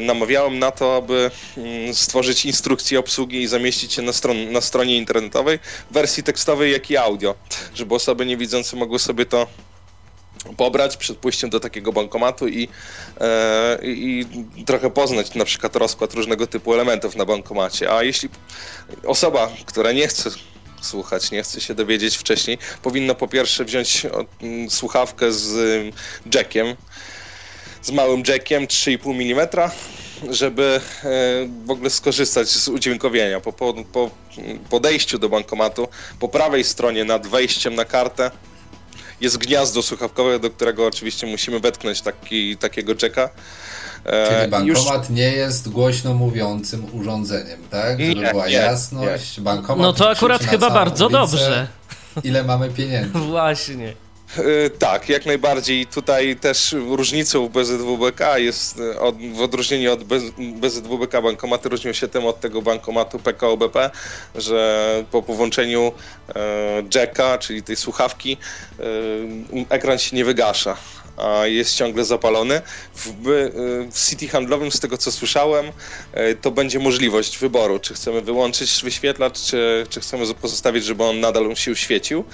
[0.00, 4.96] namawiałem na to, aby mm, stworzyć instrukcję obsługi i zamieścić je na, stron, na stronie
[4.96, 5.58] internetowej
[5.90, 7.34] w wersji tekstowej, jak i audio,
[7.74, 9.46] żeby osoby niewidzące mogły sobie to
[10.56, 12.68] pobrać przed pójściem do takiego bankomatu i,
[13.20, 14.26] e, i,
[14.66, 17.92] trochę poznać na przykład rozkład różnego typu elementów na bankomacie.
[17.92, 18.28] A jeśli
[19.06, 20.30] osoba, która nie chce
[20.80, 24.06] słuchać, nie chce się dowiedzieć wcześniej, powinno po pierwsze wziąć
[24.40, 25.92] mm, słuchawkę z mm,
[26.34, 26.76] jackiem,
[27.82, 29.48] z małym jackiem 3,5 mm,
[30.30, 31.10] żeby e,
[31.64, 33.40] w ogóle skorzystać z udźwiękowienia.
[33.40, 34.10] Po, po, po
[34.70, 35.88] podejściu do bankomatu,
[36.20, 38.30] po prawej stronie nad wejściem na kartę
[39.20, 43.30] jest gniazdo słuchawkowe, do którego oczywiście musimy wetknąć taki, takiego jacka.
[44.04, 45.16] E, Czyli bankomat Już...
[45.16, 48.00] nie jest głośno mówiącym urządzeniem, tak?
[48.00, 49.38] Żeby nie, była nie, jasność.
[49.38, 49.44] Nie.
[49.44, 51.66] Bankomat no to akurat chyba bardzo ulicę, dobrze.
[52.24, 53.18] Ile mamy pieniędzy?
[53.30, 53.94] Właśnie.
[54.36, 55.86] E, tak, jak najbardziej.
[55.86, 60.04] Tutaj też różnicą BZWBK jest, e, od, w odróżnieniu od
[60.38, 63.90] BZWBK bankomaty różnią się tym od tego bankomatu PKO BP,
[64.34, 65.92] że po połączeniu
[66.28, 68.36] e, jacka, czyli tej słuchawki,
[68.80, 68.84] e,
[69.68, 70.76] ekran się nie wygasza
[71.44, 72.62] jest ciągle zapalony.
[72.94, 73.12] W,
[73.92, 75.66] w City handlowym, z tego co słyszałem,
[76.12, 81.20] e, to będzie możliwość wyboru, czy chcemy wyłączyć wyświetlacz, czy, czy chcemy pozostawić, żeby on
[81.20, 82.24] nadal się świecił,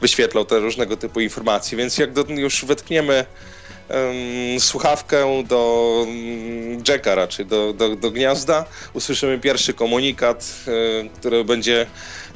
[0.00, 3.26] wyświetlał te różnego typu informacje, więc jak do, już wetkniemy
[4.58, 8.64] słuchawkę do um, jacka raczej, do, do, do gniazda,
[8.94, 11.86] usłyszymy pierwszy komunikat, y, który będzie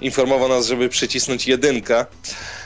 [0.00, 2.06] informował nas, żeby przycisnąć jedynkę.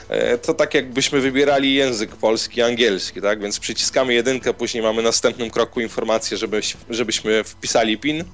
[0.08, 3.40] E, to tak jakbyśmy wybierali język polski, angielski, tak?
[3.40, 6.60] Więc przyciskamy jedynkę, później mamy w następnym kroku informację, żeby,
[6.90, 8.24] żebyśmy wpisali PIN.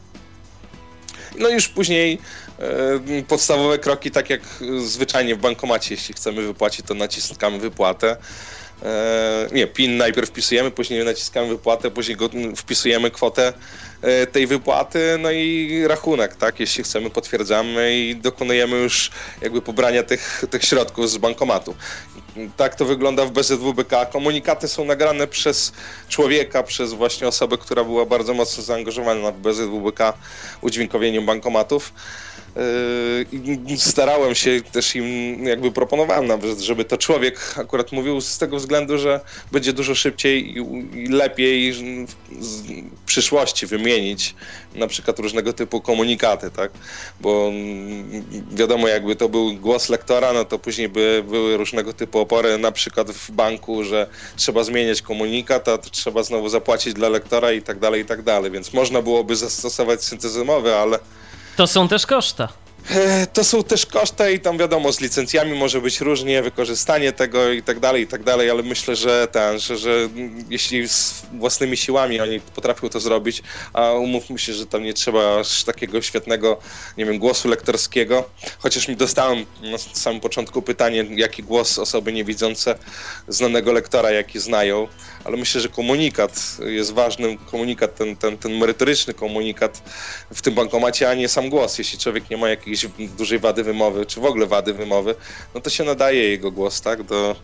[1.38, 2.18] No już później
[2.58, 4.40] e, podstawowe kroki, tak jak
[4.78, 8.16] zwyczajnie w bankomacie, jeśli chcemy wypłacić, to naciskamy wypłatę.
[8.82, 12.16] E, nie, PIN najpierw wpisujemy, później naciskamy wypłatę, później
[12.56, 13.52] wpisujemy kwotę
[14.32, 16.60] tej wypłaty, no i rachunek, tak?
[16.60, 19.10] Jeśli chcemy, potwierdzamy i dokonujemy już
[19.42, 21.74] jakby pobrania tych, tych środków z bankomatu.
[22.56, 24.06] Tak to wygląda w BZWBK.
[24.12, 25.72] Komunikaty są nagrane przez
[26.08, 30.12] człowieka, przez właśnie osobę, która była bardzo mocno zaangażowana w BZWBK
[30.60, 31.92] udźwiękowieniem bankomatów.
[32.56, 38.56] Yy, starałem się też im, jakby proponowałem nawet, żeby to człowiek akurat mówił z tego
[38.56, 39.20] względu, że
[39.52, 40.56] będzie dużo szybciej
[40.94, 44.34] i lepiej w przyszłości wymienić
[44.74, 46.70] na przykład różnego typu komunikaty, tak?
[47.20, 52.18] Bo mm, wiadomo, jakby to był głos lektora, no to później by były różnego typu
[52.18, 54.06] opory, na przykład w banku, że
[54.36, 58.50] trzeba zmieniać komunikat, a trzeba znowu zapłacić dla lektora i tak dalej, i tak dalej.
[58.50, 60.98] Więc można byłoby zastosować syntezy mowy, ale
[61.56, 62.48] to są też koszta.
[62.90, 67.50] E, to są też koszta i tam wiadomo, z licencjami może być różnie, wykorzystanie tego
[67.50, 70.08] i tak dalej, i tak dalej, ale myślę, że ten, że, że
[70.50, 75.40] jeśli z własnymi siłami oni potrafią to zrobić, a umówmy się, że tam nie trzeba
[75.40, 76.58] aż takiego świetnego,
[76.96, 82.78] nie wiem, głosu lektorskiego, chociaż mi dostałem na samym początku pytanie, jaki głos osoby niewidzące
[83.28, 84.88] znanego lektora, jaki znają,
[85.24, 89.82] ale myślę, że komunikat jest ważnym, komunikat, ten, ten, ten merytoryczny komunikat
[90.34, 91.78] w tym bankomacie, a nie sam głos.
[91.78, 92.86] Jeśli człowiek nie ma jakiejś
[93.18, 95.14] dużej wady wymowy, czy w ogóle wady wymowy,
[95.54, 97.36] no to się nadaje jego głos, tak, do,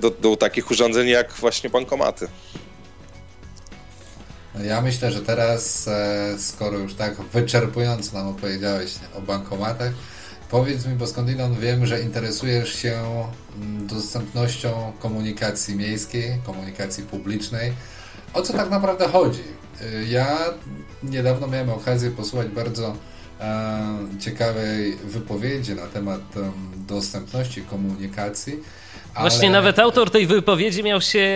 [0.00, 2.28] do, do takich urządzeń jak właśnie bankomaty.
[4.64, 5.88] Ja myślę, że teraz,
[6.38, 9.92] skoro już tak wyczerpująco nam opowiedziałeś o bankomatach,
[10.50, 13.00] Powiedz mi, bo skądinąd wiem, że interesujesz się
[13.56, 17.72] mm, dostępnością komunikacji miejskiej, komunikacji publicznej.
[18.34, 19.42] O co tak naprawdę chodzi?
[19.82, 20.38] Y, ja
[21.02, 22.96] niedawno miałem okazję posłuchać bardzo
[23.40, 26.20] e, ciekawej wypowiedzi na temat
[26.76, 28.62] dostępności komunikacji
[29.14, 29.30] ale...
[29.30, 31.28] Właśnie nawet autor tej wypowiedzi miał się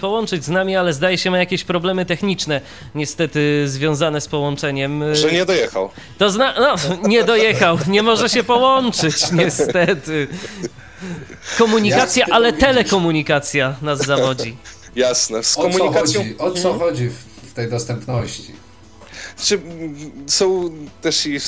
[0.00, 2.60] połączyć z nami, ale zdaje się ma jakieś problemy techniczne,
[2.94, 5.14] niestety związane z połączeniem.
[5.14, 5.90] Że nie dojechał.
[6.18, 6.54] To zna...
[6.60, 6.74] No,
[7.08, 10.28] nie dojechał, nie może się połączyć, niestety.
[11.58, 14.56] Komunikacja, ale telekomunikacja nas zawodzi.
[14.96, 16.20] Jasne, z komunikacją.
[16.20, 17.10] O co chodzi, o co chodzi
[17.42, 18.52] w tej dostępności?
[19.42, 19.60] Czy
[20.26, 21.40] są też i e,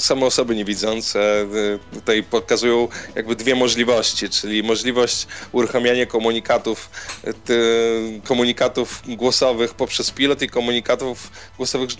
[0.00, 1.46] same osoby niewidzące e,
[1.94, 6.90] tutaj pokazują jakby dwie możliwości, czyli możliwość uruchamiania komunikatów,
[7.24, 7.32] e,
[8.24, 11.90] komunikatów głosowych poprzez pilot i komunikatów głosowych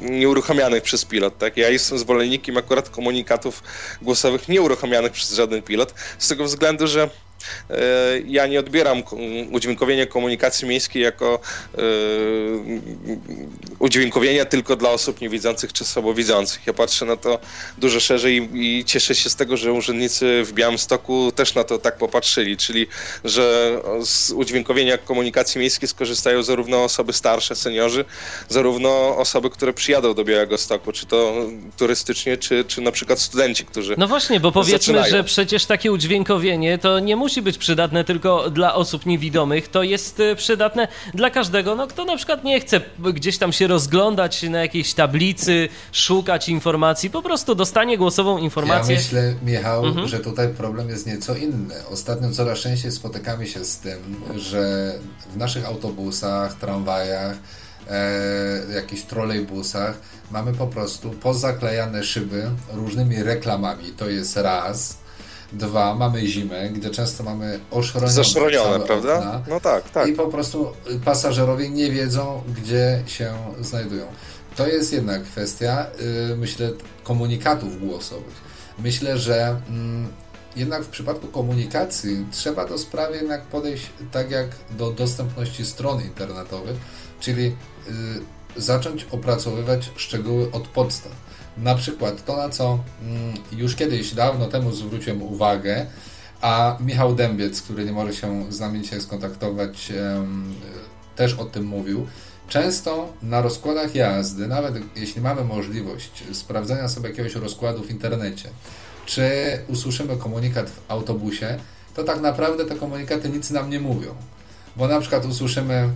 [0.00, 1.38] nieuruchamianych przez pilot.
[1.38, 1.56] Tak?
[1.56, 3.62] Ja jestem zwolennikiem akurat komunikatów
[4.02, 7.10] głosowych nieuruchamianych przez żaden pilot, z tego względu, że
[8.26, 9.02] ja nie odbieram
[9.50, 11.40] udźwiękowienia komunikacji miejskiej jako
[11.78, 11.80] e,
[13.78, 16.66] udźwiękowienia tylko dla osób niewidzących czy słabowidzących.
[16.66, 17.38] Ja patrzę na to
[17.78, 21.96] dużo szerzej i cieszę się z tego, że urzędnicy w Białymstoku też na to tak
[21.98, 22.86] popatrzyli, czyli
[23.24, 28.04] że z udźwiękowienia komunikacji miejskiej skorzystają zarówno osoby starsze, seniorzy,
[28.48, 31.34] zarówno osoby, które przyjadą do Białego Stoku, czy to
[31.76, 35.10] turystycznie, czy, czy na przykład studenci, którzy No właśnie, bo powiedzmy, zaczynają.
[35.10, 39.82] że przecież takie udźwiękowienie to nie musi musi być przydatne tylko dla osób niewidomych, to
[39.82, 44.42] jest e, przydatne dla każdego, no kto na przykład nie chce gdzieś tam się rozglądać
[44.42, 48.94] na jakiejś tablicy, szukać informacji, po prostu dostanie głosową informację.
[48.94, 50.08] Ja myślę, Michał, mhm.
[50.08, 51.74] że tutaj problem jest nieco inny.
[51.90, 54.94] Ostatnio coraz częściej spotykamy się z tym, że
[55.34, 57.36] w naszych autobusach, tramwajach,
[57.90, 59.94] e, jakichś trolejbusach
[60.30, 63.92] mamy po prostu pozaklejane szyby różnymi reklamami.
[63.96, 64.99] To jest raz.
[65.52, 69.18] Dwa, mamy zimę, gdzie często mamy oszronione, Zaszronione, prawda?
[69.18, 70.08] Okna, no tak, tak.
[70.08, 70.72] I po prostu
[71.04, 74.06] pasażerowie nie wiedzą, gdzie się znajdują.
[74.56, 75.86] To jest jedna kwestia,
[76.28, 76.70] yy, myślę,
[77.04, 78.50] komunikatów głosowych.
[78.78, 84.90] Myślę, że yy, jednak w przypadku komunikacji trzeba do sprawy jednak podejść tak jak do
[84.90, 86.76] dostępności stron internetowych,
[87.20, 87.52] czyli yy,
[88.56, 91.12] zacząć opracowywać szczegóły od podstaw
[91.56, 95.86] na przykład to, na co mm, już kiedyś, dawno temu zwróciłem uwagę,
[96.40, 99.92] a Michał Dębiec, który nie może się z nami dzisiaj skontaktować,
[101.16, 102.06] też o tym mówił.
[102.48, 108.48] Często na rozkładach jazdy, nawet jeśli mamy możliwość sprawdzenia sobie jakiegoś rozkładu w internecie,
[109.06, 109.30] czy
[109.68, 111.58] usłyszymy komunikat w autobusie,
[111.94, 114.14] to tak naprawdę te komunikaty nic nam nie mówią.
[114.76, 115.88] Bo na przykład usłyszymy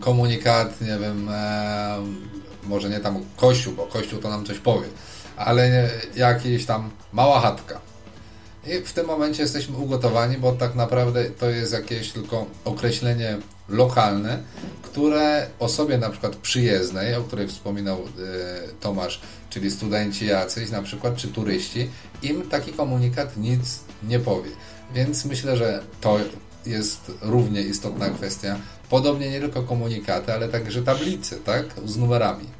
[0.00, 1.28] komunikat, nie wiem,
[2.62, 4.88] może nie tam kościół, bo kościół to nam coś powie,
[5.36, 7.80] ale jakieś tam mała chatka.
[8.66, 13.38] I w tym momencie jesteśmy ugotowani, bo tak naprawdę to jest jakieś tylko określenie
[13.68, 14.42] lokalne,
[14.82, 18.04] które osobie na przykład przyjezdnej, o której wspominał y,
[18.80, 19.20] Tomasz,
[19.50, 21.90] czyli studenci jacyś na przykład, czy turyści,
[22.22, 24.50] im taki komunikat nic nie powie.
[24.94, 26.18] Więc myślę, że to
[26.66, 28.56] jest równie istotna kwestia.
[28.90, 31.66] Podobnie nie tylko komunikaty, ale także tablice, tak?
[31.84, 32.58] Z numerami.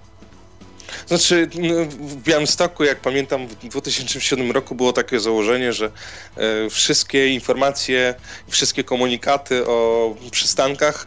[1.06, 5.90] Znaczy, no, w Białymstoku, jak pamiętam, w 2007 roku było takie założenie, że
[6.36, 8.14] e, wszystkie informacje,
[8.48, 11.06] wszystkie komunikaty o przystankach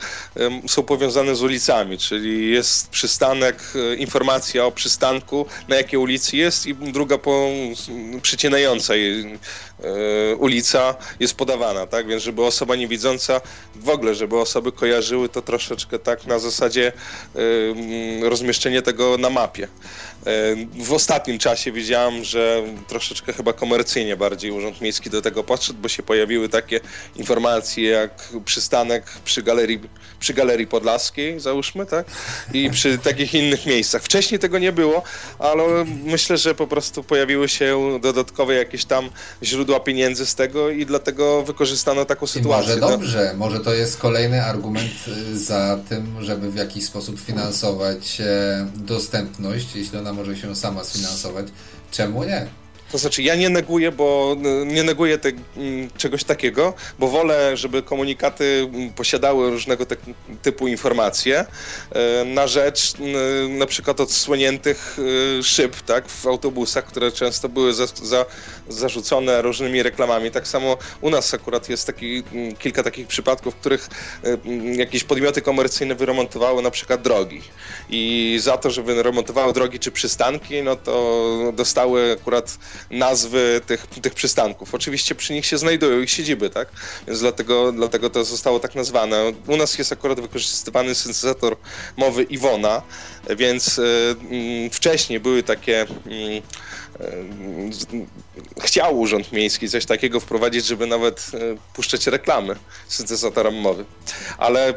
[0.67, 6.65] są powiązane z ulicami, czyli jest przystanek, e, informacja o przystanku, na jakiej ulicy jest
[6.65, 7.49] i druga po,
[8.21, 8.93] przycinająca
[10.37, 12.07] ulica jest podawana, tak?
[12.07, 13.41] Więc żeby osoba niewidząca,
[13.75, 16.93] w ogóle, żeby osoby kojarzyły to troszeczkę tak na zasadzie
[17.35, 19.67] y, rozmieszczenie tego na mapie.
[20.27, 25.79] Y, w ostatnim czasie widziałem, że troszeczkę chyba komercyjnie bardziej Urząd Miejski do tego podszedł,
[25.79, 26.79] bo się pojawiły takie
[27.15, 29.79] informacje jak przystanek przy galerii,
[30.19, 32.05] przy galerii Podlaskiej, załóżmy, tak?
[32.53, 34.03] I przy takich innych miejscach.
[34.03, 35.03] Wcześniej tego nie było,
[35.39, 39.09] ale myślę, że po prostu pojawiły się dodatkowe jakieś tam
[39.43, 42.73] źródła pieniędzy z tego i dlatego wykorzystano taką sytuację.
[42.73, 47.19] I może dobrze, może to jest kolejny argument y, za tym, żeby w jakiś sposób
[47.19, 51.47] finansować e, dostępność, jeśli ona może się sama sfinansować.
[51.91, 52.47] Czemu nie?
[52.91, 54.35] To znaczy, ja nie neguję, bo
[54.65, 55.31] nie neguję te,
[55.97, 59.95] czegoś takiego, bo wolę, żeby komunikaty posiadały różnego te,
[60.41, 61.45] typu informacje
[61.91, 62.93] e, na rzecz
[63.49, 64.97] na przykład odsłoniętych
[65.39, 68.25] e, szyb tak, w autobusach, które często były za, za,
[68.71, 70.31] zarzucone różnymi reklamami.
[70.31, 72.23] Tak samo u nas akurat jest taki,
[72.59, 73.89] kilka takich przypadków, w których
[74.23, 74.37] e,
[74.75, 77.41] jakieś podmioty komercyjne wyremontowały na przykład drogi
[77.89, 82.57] i za to, że wyremontowały drogi czy przystanki, no to dostały akurat
[82.89, 84.75] nazwy tych, tych przystanków.
[84.75, 86.67] Oczywiście przy nich się znajdują ich siedziby, tak?
[87.07, 89.33] Więc dlatego, dlatego to zostało tak nazwane.
[89.47, 91.57] U nas jest akurat wykorzystywany syntezator
[91.97, 92.81] mowy Iwona,
[93.29, 96.41] więc y, y, wcześniej były takie y,
[98.61, 101.31] chciał Urząd Miejski coś takiego wprowadzić, żeby nawet
[101.73, 102.55] puszczać reklamy
[102.87, 103.85] syntezatorem mowy.
[104.37, 104.73] Ale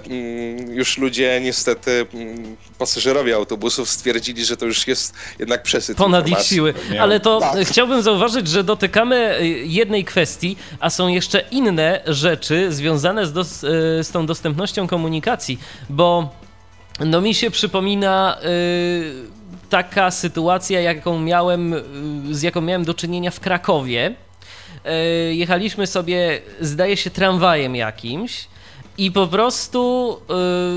[0.69, 2.07] już ludzie niestety,
[2.79, 6.75] pasażerowie autobusów stwierdzili, że to już jest jednak przesyt Ponad ich siły.
[7.01, 7.67] Ale to tak.
[7.67, 13.61] chciałbym zauważyć, że dotykamy jednej kwestii, a są jeszcze inne rzeczy związane z, dos-
[14.03, 15.59] z tą dostępnością komunikacji,
[15.91, 16.31] bo
[17.01, 21.83] no mi się przypomina y, taka sytuacja, jaką miałem, y,
[22.31, 24.15] z jaką miałem do czynienia w Krakowie.
[25.31, 28.49] Y, jechaliśmy sobie, zdaje się, tramwajem jakimś
[28.99, 30.13] i po prostu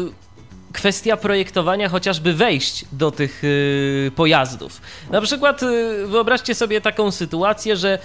[0.10, 4.82] y, kwestia projektowania chociażby wejść do tych y, pojazdów.
[5.10, 5.62] Na przykład
[6.06, 8.00] wyobraźcie sobie taką sytuację, że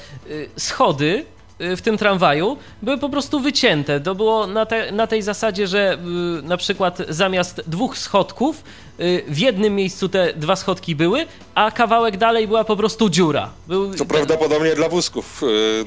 [0.56, 1.24] schody
[1.58, 4.00] w tym tramwaju były po prostu wycięte.
[4.00, 5.98] To było na, te, na tej zasadzie, że
[6.40, 8.64] y, na przykład zamiast dwóch schodków
[9.00, 13.50] y, w jednym miejscu te dwa schodki były, a kawałek dalej była po prostu dziura.
[13.68, 13.94] Był...
[13.94, 15.42] To prawdopodobnie dla wózków,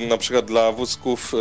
[0.09, 1.33] na przykład dla wózków,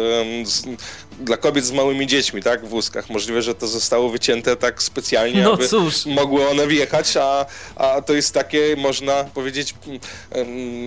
[1.20, 3.10] dla kobiet z małymi dziećmi, tak, w wózkach.
[3.10, 6.06] Możliwe, że to zostało wycięte tak specjalnie, no aby cóż.
[6.06, 7.46] mogły one wjechać, a,
[7.76, 9.74] a to jest takie, można powiedzieć,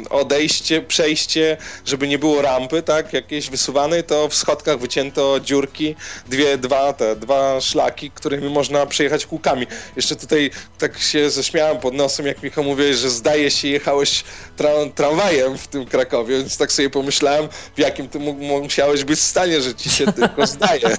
[0.09, 5.95] odejście, przejście, żeby nie było rampy, tak, jakiejś wysuwanej, to w schodkach wycięto dziurki,
[6.27, 9.67] dwie, dwa, te, dwa szlaki, którymi można przejechać kółkami.
[9.95, 14.23] Jeszcze tutaj tak się zaśmiałem pod nosem, jak Michał mówiłeś, że zdaje się jechałeś
[14.57, 19.61] tra tramwajem w tym Krakowie, więc tak sobie pomyślałem, w jakim ty musiałeś być stanie,
[19.61, 20.97] że ci się tylko zdaje.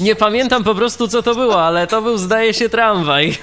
[0.00, 3.38] Nie pamiętam po prostu, co to było, ale to był, zdaje się, tramwaj.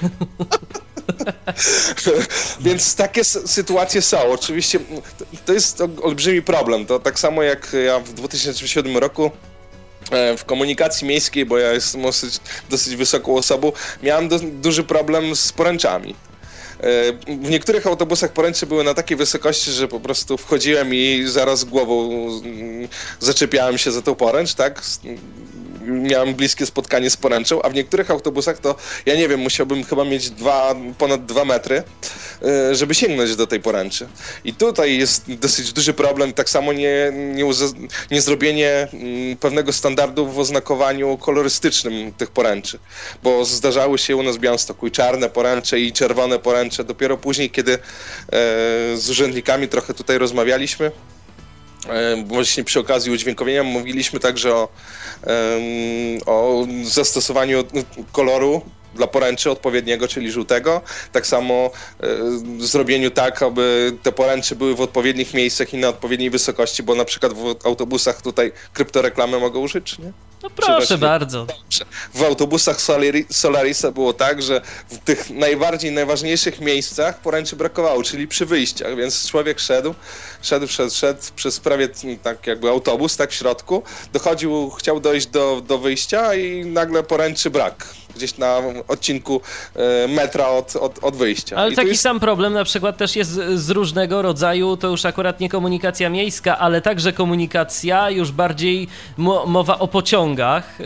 [2.60, 4.32] Więc takie sytuacje są.
[4.32, 4.78] Oczywiście
[5.44, 6.86] to jest olbrzymi problem.
[6.86, 9.30] To tak samo jak ja w 2007 roku
[10.10, 13.72] e, w komunikacji miejskiej, bo ja jestem dosyć, dosyć wysoką osobą,
[14.02, 16.14] miałem do, duży problem z poręczami.
[16.82, 21.64] E, w niektórych autobusach poręcze były na takiej wysokości, że po prostu wchodziłem i zaraz
[21.64, 22.10] głową
[22.44, 22.88] mm,
[23.20, 24.82] zaczepiałem się za tą poręcz, tak?
[25.86, 28.74] Miałem bliskie spotkanie z poręczą, a w niektórych autobusach to,
[29.06, 31.82] ja nie wiem, musiałbym chyba mieć dwa, ponad dwa metry,
[32.42, 34.08] e, żeby sięgnąć do tej poręczy.
[34.44, 37.44] I tutaj jest dosyć duży problem, tak samo nie, nie,
[38.10, 42.78] nie zrobienie mm, pewnego standardu w oznakowaniu kolorystycznym tych poręczy,
[43.22, 46.84] bo zdarzały się u nas w Białymstoku i czarne poręcze i czerwone poręcze.
[46.84, 47.78] Dopiero później, kiedy e,
[48.96, 50.90] z urzędnikami trochę tutaj rozmawialiśmy,
[52.24, 54.68] właśnie przy okazji udźwiękowienia mówiliśmy także o
[56.26, 57.64] o zastosowaniu
[58.12, 58.62] koloru
[58.94, 60.80] dla poręczy odpowiedniego, czyli żółtego.
[61.12, 61.70] Tak samo
[62.60, 66.94] y, zrobieniu tak, aby te poręcze były w odpowiednich miejscach i na odpowiedniej wysokości, bo
[66.94, 70.12] na przykład w autobusach tutaj kryptoreklamy mogą użyć, nie?
[70.42, 71.46] No proszę bardzo.
[72.14, 72.76] W autobusach
[73.30, 79.28] Solarisa było tak, że w tych najbardziej, najważniejszych miejscach poręczy brakowało, czyli przy wyjściach, więc
[79.28, 79.94] człowiek szedł,
[80.42, 81.88] szedł, szedł, szedł przez prawie
[82.22, 83.82] tak jakby autobus, tak w środku,
[84.12, 87.86] dochodził, chciał dojść do, do wyjścia i nagle poręczy brak
[88.16, 89.40] gdzieś na odcinku
[89.74, 91.56] e, metra od, od, od wyjścia.
[91.56, 92.02] Ale I taki jest...
[92.02, 96.58] sam problem na przykład też jest z różnego rodzaju, to już akurat nie komunikacja miejska,
[96.58, 100.78] ale także komunikacja już bardziej mo mowa o pociągach,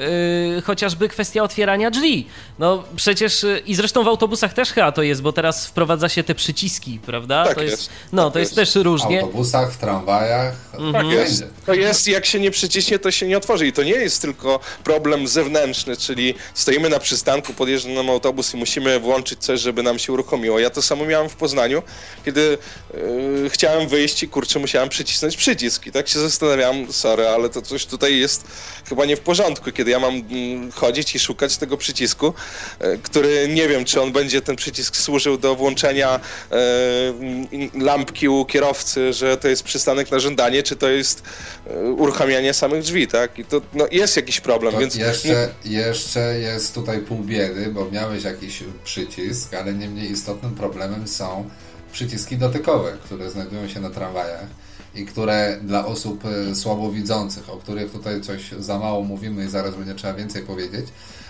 [0.54, 2.26] yy, chociażby kwestia otwierania drzwi.
[2.58, 6.22] No przecież yy, i zresztą w autobusach też chyba to jest, bo teraz wprowadza się
[6.22, 7.44] te przyciski, prawda?
[7.44, 7.90] Tak to jest, jest.
[8.12, 9.20] No, tak to jest, jest, też różnie.
[9.20, 10.54] W autobusach, w tramwajach.
[10.74, 10.92] Mhm.
[10.92, 11.44] Tak jest.
[11.66, 13.66] To jest, jak się nie przyciśnie, to się nie otworzy.
[13.66, 18.54] I to nie jest tylko problem zewnętrzny, czyli stoimy na przystanku przystanku podjeżdża nam autobus
[18.54, 20.58] i musimy włączyć coś, żeby nam się uruchomiło.
[20.58, 21.82] Ja to samo miałem w Poznaniu,
[22.24, 22.58] kiedy
[22.94, 27.62] yy, chciałem wyjść i kurczę, musiałem przycisnąć przycisk i tak się zastanawiałem, sorry, ale to
[27.62, 28.44] coś tutaj jest
[28.88, 32.34] chyba nie w porządku, kiedy ja mam yy, chodzić i szukać tego przycisku,
[32.80, 36.20] yy, który nie wiem, czy on będzie ten przycisk służył do włączenia
[36.52, 41.22] y, lampki u kierowcy, że to jest przystanek na żądanie, czy to jest
[41.70, 43.38] y, uruchamianie samych drzwi, tak?
[43.38, 44.94] I to no, jest jakiś problem, to więc...
[44.94, 51.08] Jeszcze, jeszcze jest tutaj pół biedy, bo miałeś jakiś przycisk, ale nie mniej istotnym problemem
[51.08, 51.50] są
[51.92, 54.46] przyciski dotykowe, które znajdują się na tramwajach
[54.94, 59.74] i które dla osób e, słabowidzących, o których tutaj coś za mało mówimy i zaraz
[59.74, 60.86] będzie trzeba więcej powiedzieć,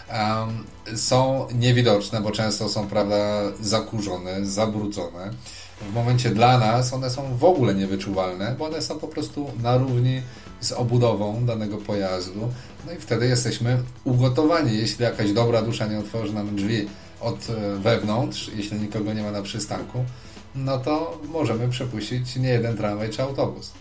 [0.09, 0.65] um,
[0.97, 5.31] są niewidoczne, bo często są, prawda, zakurzone, zabrudzone.
[5.81, 9.77] W momencie dla nas one są w ogóle niewyczuwalne, bo one są po prostu na
[9.77, 10.23] równi
[10.61, 12.48] z obudową danego pojazdu.
[12.86, 14.78] No i wtedy jesteśmy ugotowani.
[14.78, 16.89] Jeśli jakaś dobra dusza nie otworzy nam drzwi
[17.20, 20.05] od e, wewnątrz, jeśli nikogo nie ma na przystanku,
[20.57, 23.73] no to możemy przepuścić nie jeden tramwaj czy autobus.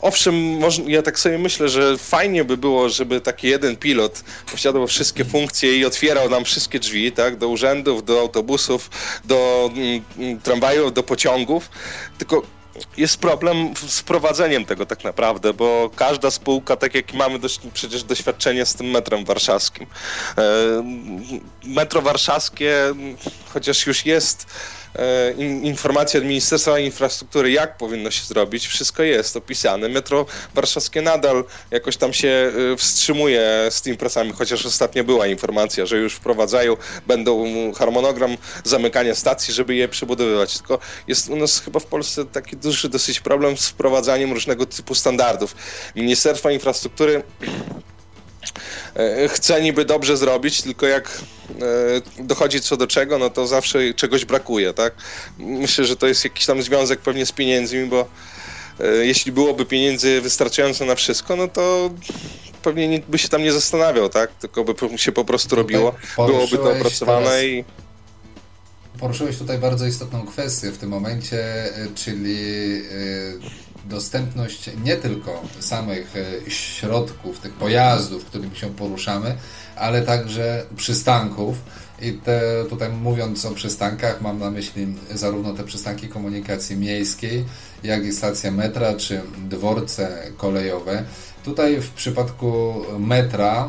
[0.00, 5.24] Owszem, ja tak sobie myślę, że fajnie by było, żeby taki jeden pilot posiadał wszystkie
[5.24, 8.90] funkcje i otwierał nam wszystkie drzwi, tak, do urzędów, do autobusów,
[9.24, 11.70] do mm, mm tramwajów, do pociągów,
[12.18, 12.42] tylko
[12.96, 18.04] jest problem z prowadzeniem tego tak naprawdę, bo każda spółka, tak jak mamy dość, przecież
[18.04, 19.86] doświadczenie z tym metrem warszawskim.
[20.38, 20.42] E,
[21.64, 22.74] metro warszawskie,
[23.52, 24.46] chociaż już jest
[25.62, 29.88] informacje od Ministerstwa Infrastruktury, jak powinno się zrobić, wszystko jest opisane.
[29.88, 35.86] Metro warszawskie nadal jakoś tam się e, wstrzymuje z tymi pracami, chociaż ostatnio była informacja,
[35.86, 40.58] że już wprowadzają, będą harmonogram zamykania stacji, żeby je przebudowywać.
[40.58, 40.78] Tylko
[41.08, 45.56] jest u nas chyba w Polsce taki duży dosyć problem z wprowadzaniem różnego typu standardów.
[45.96, 47.91] Ministerstwo Infrastruktury E,
[49.28, 51.22] chce niby dobrze zrobić, tylko jak
[52.18, 54.94] e, dochodzi co do czego, no to zawsze czegoś brakuje, tak?
[55.38, 58.08] Myślę, że to jest jakiś tam związek pewnie z pieniędzmi, bo
[58.80, 61.90] e, jeśli byłoby pieniędzy wystarczająco na wszystko, no to
[62.62, 64.30] pewnie nikt by się tam nie zastanawiał, tak?
[64.34, 67.64] Tylko by się po prostu robiło, byłoby to opracowane i...
[69.00, 71.44] Poruszyłeś tutaj bardzo istotną kwestię w tym momencie,
[71.94, 72.38] czyli
[73.84, 79.36] dostępność nie tylko samych e, środków, tych pojazdów, którymi się poruszamy,
[79.76, 81.56] ale także przystanków.
[82.02, 87.44] I te, tutaj mówiąc o przystankach, mam na myśli zarówno te przystanki komunikacji miejskiej,
[87.82, 91.04] jak i stacje metra czy dworce kolejowe.
[91.44, 93.68] Tutaj w przypadku metra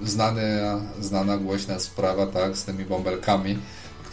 [0.00, 0.60] yy, znany,
[1.00, 3.58] znana głośna sprawa tak, z tymi bąbelkami,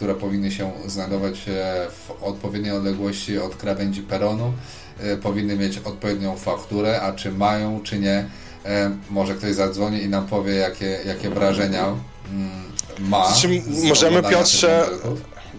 [0.00, 4.52] które powinny się znajdować e, w odpowiedniej odległości od krawędzi peronu,
[5.00, 8.28] e, powinny mieć odpowiednią fakturę, a czy mają, czy nie,
[8.64, 12.50] e, może ktoś zadzwoni i nam powie, jakie, jakie wrażenia mm,
[12.98, 13.28] ma.
[13.28, 14.86] Znaczy, możemy, Piotrze,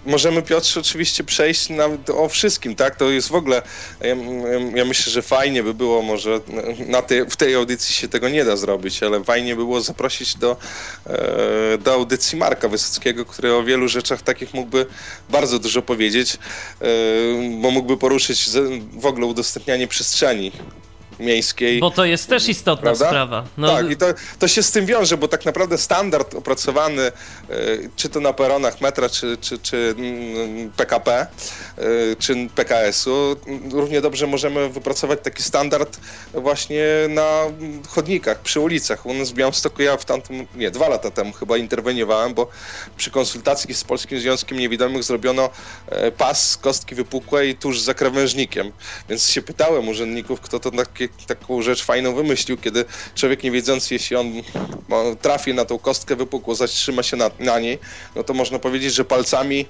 [0.06, 1.68] możemy Piotrze oczywiście przejść
[2.14, 2.96] o wszystkim, tak?
[2.96, 3.62] To jest w ogóle,
[4.02, 4.16] ja,
[4.76, 6.40] ja myślę, że fajnie by było może,
[6.88, 10.36] na tej, w tej audycji się tego nie da zrobić, ale fajnie by było zaprosić
[10.36, 10.58] do,
[11.06, 14.86] e, do audycji Marka Wysockiego, który o wielu rzeczach takich mógłby
[15.30, 16.34] bardzo dużo powiedzieć,
[16.82, 16.88] e,
[17.62, 18.50] bo mógłby poruszyć
[18.94, 20.52] w ogóle udostępnianie przestrzeni
[21.22, 21.80] miejskiej.
[21.80, 23.08] Bo to jest też istotna prawda?
[23.08, 23.44] sprawa.
[23.58, 23.68] No...
[23.68, 24.06] Tak, i to,
[24.40, 27.12] to się z tym wiąże, bo tak naprawdę standard opracowany, e,
[27.96, 29.96] czy to na peronach metra, czy, czy, czy
[30.78, 31.28] PKP, mm,
[32.12, 33.36] e, czy PKS-u,
[33.72, 36.00] równie dobrze możemy wypracować taki standard
[36.34, 37.44] właśnie na
[37.90, 39.06] chodnikach, przy ulicach.
[39.06, 42.48] U nas w Białymstoku ja w tamtym, nie, dwa lata temu chyba interweniowałem, bo
[42.98, 45.50] przy konsultacji z Polskim Związkiem Niewidomych zrobiono
[45.88, 48.72] e, pas kostki wypukłej tuż za krawężnikiem.
[49.10, 50.72] Więc się pytałem urzędników, kto to
[51.28, 52.86] taką rzecz fajną wymyślił, kiedy
[53.16, 54.34] człowiek nie wiedząc, jeśli on
[55.22, 57.80] trafi na tą kostkę wypukłą, zatrzyma się na, na niej,
[58.16, 59.66] no to można powiedzieć, że palcami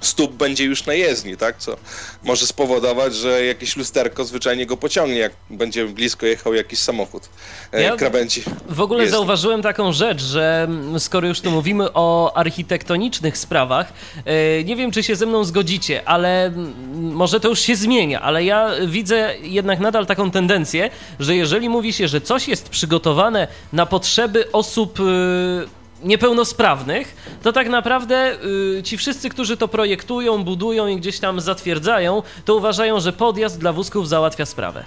[0.00, 1.58] stóp będzie już na jezdni, tak?
[1.58, 1.76] Co
[2.24, 7.28] może spowodować, że jakieś lusterko zwyczajnie go pociągnie, jak będzie blisko jechał jakiś samochód
[7.72, 8.42] e, ja krawędzi.
[8.68, 9.18] W ogóle jezdni.
[9.18, 10.68] zauważyłem taką rzecz, że
[10.98, 13.92] skoro już tu mówimy o architektonicznych sprawach,
[14.24, 16.52] e, nie wiem, czy się ze mną zgodzicie, ale
[16.94, 20.90] może to już się zmienia, ale ja widzę jednak nadal taką tendencję,
[21.20, 27.68] że jeżeli mówi się, że coś jest przygotowane na potrzeby osób e, niepełnosprawnych, to tak
[27.68, 28.36] naprawdę
[28.78, 33.60] y, ci wszyscy, którzy to projektują, budują i gdzieś tam zatwierdzają, to uważają, że podjazd
[33.60, 34.84] dla wózków załatwia sprawę.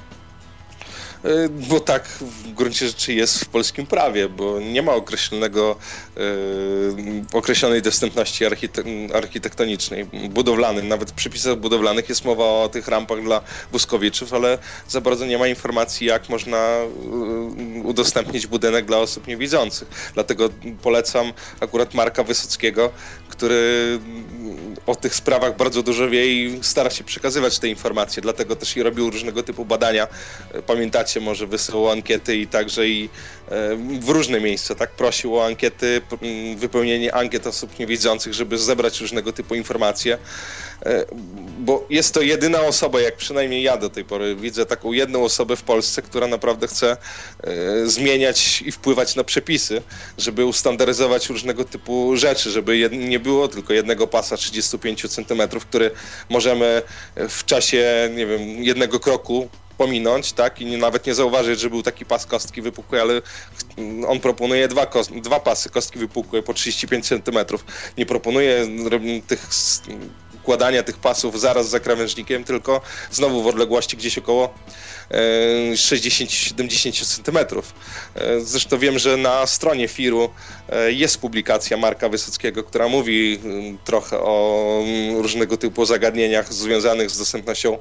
[1.23, 5.75] E, bo tak w gruncie rzeczy jest w polskim prawie, bo nie ma określonego,
[6.17, 8.45] e, określonej dostępności
[9.13, 10.83] architektonicznej, budowlanej.
[10.83, 13.41] Nawet w przepisach budowlanych jest mowa o tych rampach dla
[13.71, 16.87] wózkowiczów, ale za bardzo nie ma informacji, jak można e,
[17.83, 20.11] udostępnić budynek dla osób niewidzących.
[20.13, 20.49] Dlatego
[20.81, 22.91] polecam akurat Marka Wysockiego,
[23.33, 23.99] który
[24.85, 28.83] o tych sprawach bardzo dużo wie i stara się przekazywać te informacje, dlatego też i
[28.83, 30.07] robił różnego typu badania.
[30.67, 33.09] Pamiętacie, powiacie może wysyłał ankiety i także i
[33.99, 34.91] w różne miejsca, tak?
[34.91, 36.01] Prosił o ankiety,
[36.55, 40.17] wypełnienie ankiet osób niewidzących, żeby zebrać różnego typu informacje.
[41.59, 45.55] Bo jest to jedyna osoba, jak przynajmniej ja do tej pory widzę taką jedną osobę
[45.55, 46.97] w Polsce, która naprawdę chce
[47.85, 49.81] zmieniać i wpływać na przepisy,
[50.17, 55.91] żeby ustandaryzować różnego typu rzeczy, żeby nie było tylko jednego pasa 35 cm, który
[56.29, 56.81] możemy
[57.29, 62.05] w czasie, nie wiem, jednego kroku pominąć, tak, i nawet nie zauważyć, że był taki
[62.05, 63.21] pas kostki wypukłej, ale
[64.07, 64.87] on proponuje dwa,
[65.21, 67.39] dwa pasy kostki wypukłej po 35 cm.
[67.97, 68.67] Nie proponuje
[69.27, 69.47] tych
[70.43, 74.53] układania tych pasów zaraz za krawężnikiem, tylko znowu w odległości gdzieś około
[75.73, 77.37] 60-70 cm.
[78.15, 80.29] E, zresztą wiem, że na stronie Firu
[80.69, 87.11] e, jest publikacja Marka Wysockiego, która mówi mm, trochę o mm, różnego typu zagadnieniach związanych
[87.11, 87.77] z dostępnością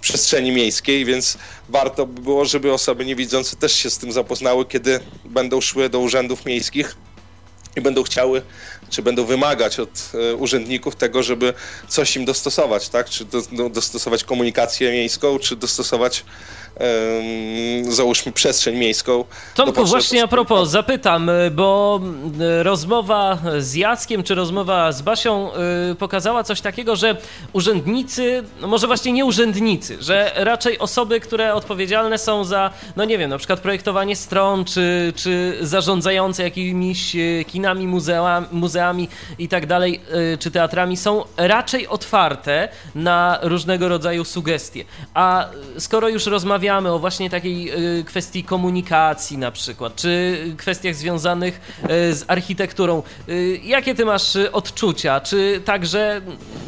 [0.00, 5.00] przestrzeni miejskiej, więc warto by było, żeby osoby niewidzące też się z tym zapoznały, kiedy
[5.24, 6.96] będą szły do urzędów miejskich
[7.76, 8.42] i będą chciały,
[8.90, 11.54] czy będą wymagać od e, urzędników tego, żeby
[11.88, 13.10] coś im dostosować, tak?
[13.10, 16.24] Czy do, do, dostosować komunikację miejską, czy dostosować
[17.82, 19.24] załóżmy przestrzeń miejską.
[19.54, 22.00] Tomku, właśnie a propos, zapytam, y, bo
[22.60, 25.50] y, rozmowa z Jackiem, czy rozmowa z Basią
[25.92, 27.16] y, pokazała coś takiego, że
[27.52, 33.18] urzędnicy, no może właśnie nie urzędnicy, że raczej osoby, które odpowiedzialne są za, no nie
[33.18, 37.16] wiem, na przykład projektowanie stron, czy, czy zarządzające jakimiś
[37.46, 39.08] kinami, muzeami, muzeami
[39.38, 40.00] i tak dalej,
[40.38, 44.84] czy teatrami, są raczej otwarte na różnego rodzaju sugestie.
[45.14, 45.48] A
[45.78, 51.60] skoro już rozmawiamy rozmawiamy o właśnie takiej y, kwestii komunikacji na przykład, czy kwestiach związanych
[51.84, 55.20] y, z architekturą, y, jakie ty masz odczucia?
[55.20, 56.20] Czy także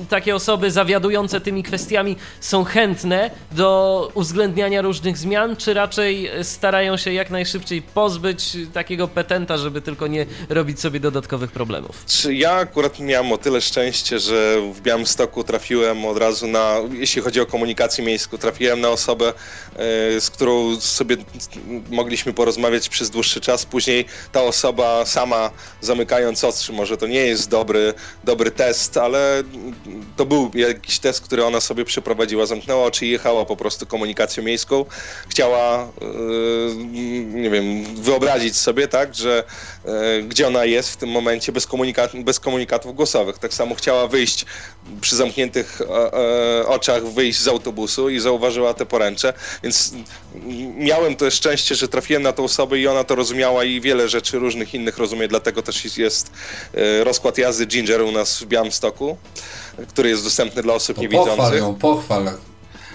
[0.09, 7.13] takie osoby zawiadujące tymi kwestiami są chętne do uwzględniania różnych zmian, czy raczej starają się
[7.13, 12.05] jak najszybciej pozbyć takiego petenta, żeby tylko nie robić sobie dodatkowych problemów?
[12.07, 17.23] Czy ja akurat miałem o tyle szczęście, że w Białymstoku trafiłem od razu na, jeśli
[17.23, 19.33] chodzi o komunikację miejską, trafiłem na osobę,
[19.79, 19.88] E,
[20.21, 21.17] z którą sobie
[21.91, 23.67] mogliśmy porozmawiać przez dłuższy czas.
[23.67, 25.51] Później ta osoba sama
[25.81, 27.95] zamykając oczy, może to nie jest dobry,
[28.25, 29.43] dobry test, ale
[30.17, 32.47] to był jakiś test, który ona sobie przeprowadziła.
[32.47, 34.85] Zamknęła oczy i jechała po prostu komunikacją miejską.
[35.29, 35.89] Chciała, e,
[37.25, 39.45] nie wiem, wyobrazić sobie, tak, że
[39.78, 39.78] e,
[40.29, 43.39] gdzie ona jest w tym momencie bez, komunikat bez komunikatów głosowych.
[43.39, 44.47] Tak samo chciała wyjść
[45.01, 45.81] przy zamkniętych
[46.67, 49.33] oczach, wyjść z autobusu i zauważyła te poręcze,
[49.63, 49.93] więc
[50.77, 54.39] miałem to szczęście, że trafiłem na tą osobę i ona to rozumiała i wiele rzeczy
[54.39, 56.31] różnych innych rozumie, dlatego też jest
[56.75, 59.17] e, rozkład jazdy Ginger u nas w Białymstoku,
[59.89, 61.37] który jest dostępny dla osób to niewidzących.
[61.37, 62.31] Pochwal ją, pochwal.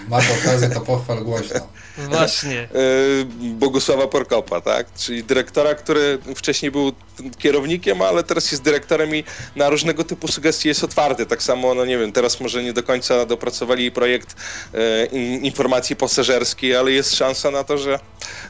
[0.08, 1.60] Masz okazję, to pochwal głośno.
[1.98, 2.68] Właśnie.
[2.74, 4.92] E, Bogusława Porkopa, tak?
[4.92, 6.92] Czyli dyrektora, który wcześniej był
[7.38, 9.24] kierownikiem, ale teraz jest dyrektorem i
[9.56, 11.26] na różnego typu sugestie jest otwarty.
[11.26, 14.36] Tak samo, no nie wiem, teraz może nie do końca dopracowali projekt
[14.74, 15.06] e,
[15.36, 17.98] informacji pasażerskiej, ale jest szansa na to, że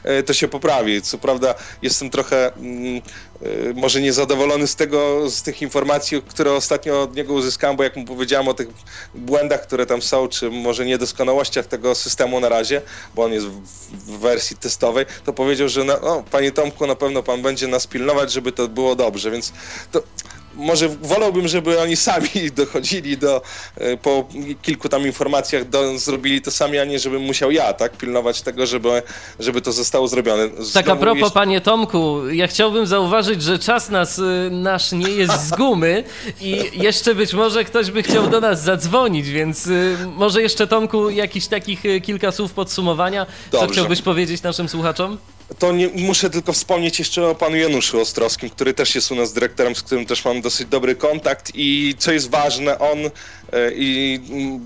[0.03, 1.01] e, to się poprawi.
[1.01, 3.01] Co prawda jestem trochę mm,
[3.75, 8.05] może niezadowolony z tego, z tych informacji, które ostatnio od niego uzyskałem, bo jak mu
[8.05, 8.67] powiedziałem o tych
[9.13, 12.81] błędach, które tam są, czy może niedoskonałościach tego systemu na razie,
[13.13, 13.61] bo on jest w,
[13.91, 18.31] w wersji testowej, to powiedział, że no, panie Tomku, na pewno pan będzie nas pilnować,
[18.31, 19.53] żeby to było dobrze, więc
[19.91, 20.03] to
[20.55, 23.41] może wolałbym, żeby oni sami dochodzili do,
[23.77, 24.27] e, po
[24.61, 28.65] kilku tam informacjach, do, zrobili to sami, a nie żebym musiał ja, tak, pilnować tego,
[28.65, 29.01] żeby,
[29.39, 30.47] żeby to zostało zrobione.
[30.47, 35.09] Znowu tak a propos, panie Tomku, ja chciałbym zauważyć, że czas nas, y, nasz nie
[35.09, 36.03] jest z gumy
[36.41, 41.09] i jeszcze być może ktoś by chciał do nas zadzwonić, więc y, może jeszcze Tomku
[41.09, 43.67] jakiś takich kilka słów podsumowania, Dobrze.
[43.67, 45.17] co chciałbyś powiedzieć naszym słuchaczom?
[45.59, 49.33] To nie, muszę tylko wspomnieć jeszcze o panu Januszu Ostrowskim, który też jest u nas
[49.33, 53.09] dyrektorem, z którym też mam dosyć dobry kontakt i co jest ważne, on e,
[53.75, 54.19] i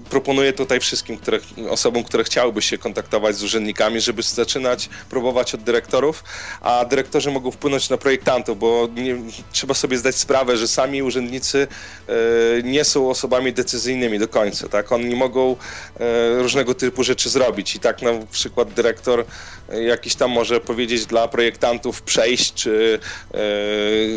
[0.09, 1.39] proponuje tutaj wszystkim które,
[1.69, 6.23] osobom, które chciałyby się kontaktować z urzędnikami, żeby zaczynać próbować od dyrektorów,
[6.61, 9.15] a dyrektorzy mogą wpłynąć na projektantów, bo nie,
[9.51, 11.67] trzeba sobie zdać sprawę, że sami urzędnicy
[12.07, 12.13] e,
[12.63, 14.91] nie są osobami decyzyjnymi do końca, tak?
[14.91, 15.55] Oni mogą
[15.99, 19.25] e, różnego typu rzeczy zrobić i tak na przykład dyrektor
[19.71, 22.99] jakiś tam może powiedzieć dla projektantów przejść, czy
[23.33, 23.39] e,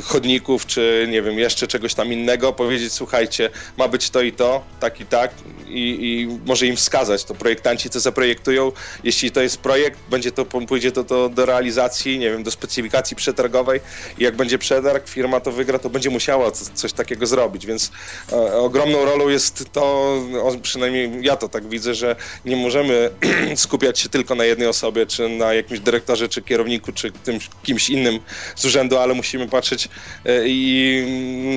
[0.03, 4.65] chodników, czy nie wiem, jeszcze czegoś tam innego, powiedzieć słuchajcie, ma być to i to,
[4.81, 5.31] tak i tak
[5.73, 8.73] i, i może im wskazać, to projektanci co zaprojektują,
[9.05, 13.17] jeśli to jest projekt, będzie to, pójdzie to, to do realizacji, nie wiem, do specyfikacji
[13.17, 13.81] przetargowej
[14.19, 17.91] i jak będzie przetarg, firma to wygra, to będzie musiała coś takiego zrobić, więc
[18.33, 20.15] e, ogromną rolą jest to,
[20.63, 23.11] przynajmniej ja to tak widzę, że nie możemy
[23.57, 27.91] skupiać się tylko na jednej osobie, czy na jakimś dyrektorze, czy kierowniku, czy tym, kimś
[27.91, 28.21] innym
[28.57, 29.89] z urzędu, ale musimy patrzeć
[30.25, 31.05] e, i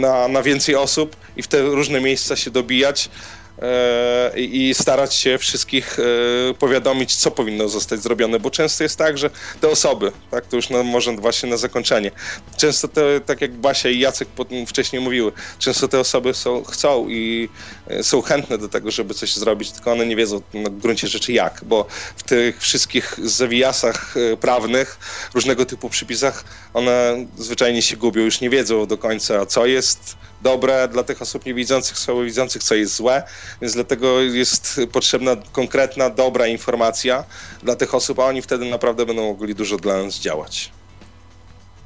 [0.02, 3.10] na, na więcej osób i w te różne miejsca się dobijać.
[3.62, 9.18] E, i starać się wszystkich e, powiadomić, co powinno zostać zrobione, bo często jest tak,
[9.18, 9.30] że
[9.62, 12.12] te osoby, tak, to już na, może właśnie na zakończenie,
[12.58, 14.28] często te, tak jak Basia i Jacek
[14.68, 17.50] wcześniej mówiły, często te osoby są, chcą i
[17.88, 21.34] e, są chętne do tego, żeby coś zrobić, tylko one nie wiedzą na gruncie rzeczy
[21.34, 21.86] jak, bo
[22.18, 25.00] w tych wszystkich zawijasach prawnych,
[25.34, 30.88] różnego typu przypisach, one zwyczajnie się gubią, już nie wiedzą do końca, co jest dobre
[30.88, 33.24] dla tych osób niewidzących, słabowidzących, co jest złe,
[33.62, 37.24] więc dlatego jest potrzebna konkretna, dobra informacja
[37.64, 40.72] dla tych osób, a oni wtedy naprawdę będą mogli dużo dla nas działać.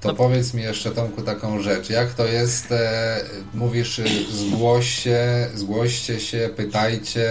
[0.02, 1.90] To powiedz mi jeszcze, Tomku, taką rzecz.
[1.90, 3.22] Jak to jest, e,
[3.54, 7.30] mówisz, zgłoście, zgłoście się, pytajcie,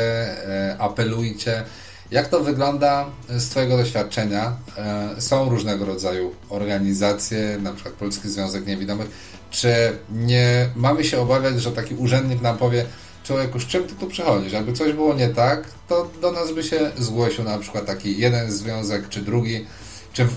[0.48, 1.64] e, apelujcie.
[2.10, 4.56] Jak to wygląda z Twojego doświadczenia?
[4.76, 9.08] E, są różnego rodzaju organizacje, na przykład Polski Związek Niewidomych.
[9.50, 12.84] Czy nie mamy się obawiać, że taki urzędnik nam powie,
[13.24, 14.52] człowieku, z czym ty tu przychodzisz?
[14.52, 18.52] Jakby coś było nie tak, to do nas by się zgłosił na przykład taki jeden
[18.52, 19.66] związek czy drugi.
[20.12, 20.36] Czy w...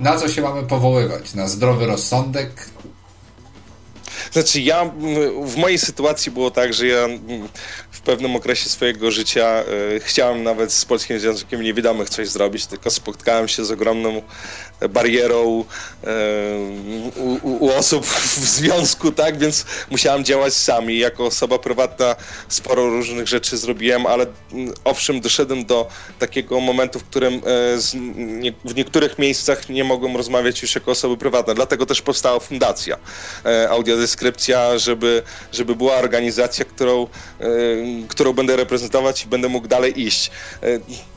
[0.00, 1.34] na co się mamy powoływać?
[1.34, 2.70] Na zdrowy rozsądek?
[4.32, 4.90] Znaczy ja,
[5.44, 7.08] w mojej sytuacji było tak, że ja
[7.90, 9.64] w pewnym okresie swojego życia e,
[10.00, 14.22] chciałem nawet z Polskim Związkiem Niewidomych coś zrobić, tylko spotkałem się z ogromną
[14.88, 15.64] barierą
[16.04, 16.10] e,
[17.16, 20.98] u, u, osób w związku, tak, więc musiałem działać sami.
[20.98, 22.16] Jako osoba prywatna
[22.48, 24.26] sporo różnych rzeczy zrobiłem, ale
[24.84, 25.88] owszem, doszedłem do
[26.18, 27.40] takiego momentu, w którym e,
[28.64, 31.54] w niektórych miejscach nie mogłem rozmawiać już jako osoby prywatne.
[31.54, 32.96] Dlatego też powstała fundacja
[33.70, 37.06] Audiodeskrypcja, żeby, żeby była organizacja, którą
[38.08, 40.30] którą będę reprezentować i będę mógł dalej iść.
[40.62, 40.66] E,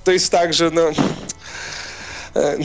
[0.03, 0.93] to jest tak, że no, e,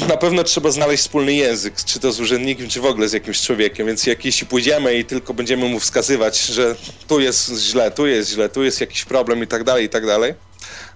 [0.08, 3.40] na pewno trzeba znaleźć wspólny język, czy to z urzędnikiem, czy w ogóle z jakimś
[3.40, 6.76] człowiekiem, więc jak jeśli pójdziemy i tylko będziemy mu wskazywać, że
[7.08, 10.06] tu jest źle, tu jest źle, tu jest jakiś problem i tak dalej, i tak
[10.06, 10.34] dalej,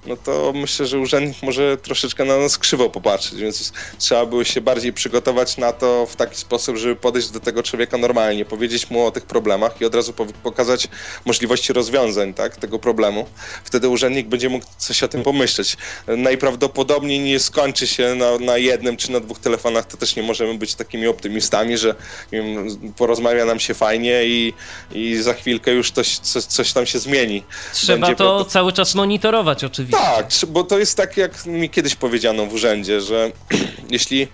[0.07, 4.61] no to myślę, że urzędnik może troszeczkę na nas krzywo popatrzeć, więc trzeba było się
[4.61, 9.07] bardziej przygotować na to w taki sposób, żeby podejść do tego człowieka normalnie, powiedzieć mu
[9.07, 10.89] o tych problemach i od razu pokazać
[11.24, 13.27] możliwości rozwiązań tak, tego problemu.
[13.65, 15.77] Wtedy urzędnik będzie mógł coś o tym pomyśleć.
[16.07, 20.55] Najprawdopodobniej nie skończy się na, na jednym czy na dwóch telefonach, to też nie możemy
[20.55, 21.95] być takimi optymistami, że
[22.33, 22.66] wiem,
[22.97, 24.55] porozmawia nam się fajnie i,
[24.93, 27.43] i za chwilkę już coś, coś, coś tam się zmieni.
[27.73, 30.47] Trzeba będzie to cały czas monitorować oczywiście oczywiście.
[30.47, 33.32] Tak, bo to jest tak, jak mi kiedyś powiedziano w urzędzie, że
[33.90, 34.28] jeśli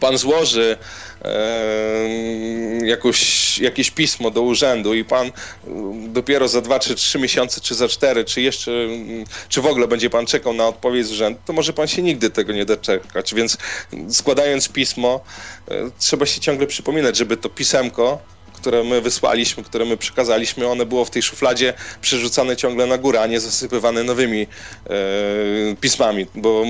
[0.00, 0.76] pan złoży
[1.24, 5.32] e, jakoś, jakieś pismo do urzędu i pan
[6.08, 8.72] dopiero za dwa czy trzy miesiące, czy za cztery, czy jeszcze,
[9.48, 12.30] czy w ogóle będzie pan czekał na odpowiedź z urzędu, to może pan się nigdy
[12.30, 13.34] tego nie doczekać.
[13.34, 13.58] Więc
[14.10, 15.20] składając pismo,
[15.68, 18.18] e, trzeba się ciągle przypominać, żeby to pisemko
[18.66, 23.20] które my wysłaliśmy, które my przekazaliśmy, one było w tej szufladzie przerzucane ciągle na górę,
[23.20, 24.46] a nie zasypywane nowymi
[24.90, 26.64] e, pismami, bo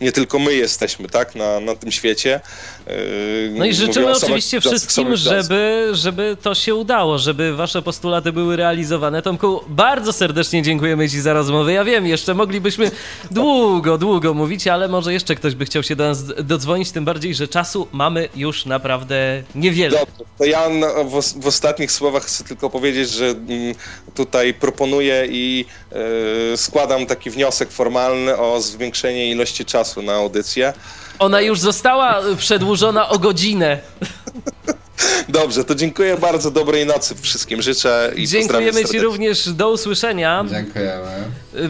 [0.00, 2.40] nie tylko my jesteśmy tak, na, na tym świecie.
[2.86, 2.94] E,
[3.50, 9.22] no i życzymy oczywiście wszystkim, żeby, żeby to się udało, żeby wasze postulaty były realizowane.
[9.22, 11.72] Tomku, bardzo serdecznie dziękujemy Ci za rozmowę.
[11.72, 12.90] Ja wiem, jeszcze moglibyśmy
[13.30, 17.34] długo, długo mówić, ale może jeszcze ktoś by chciał się do nas dodzwonić, tym bardziej,
[17.34, 19.98] że czasu mamy już naprawdę niewiele.
[19.98, 20.68] Dobrze, to ja
[21.04, 23.74] w w, ostatnich słowach chcę tylko powiedzieć, że mm,
[24.14, 25.64] tutaj proponuję i
[26.52, 30.72] e, składam taki wniosek formalny o zwiększenie ilości czasu na audycję.
[31.22, 33.78] Ona już została przedłużona o godzinę.
[35.28, 40.44] Dobrze, to dziękuję bardzo, dobrej nocy wszystkim życzę i Dziękujemy Ci również, do usłyszenia.
[40.50, 41.08] Dziękujemy.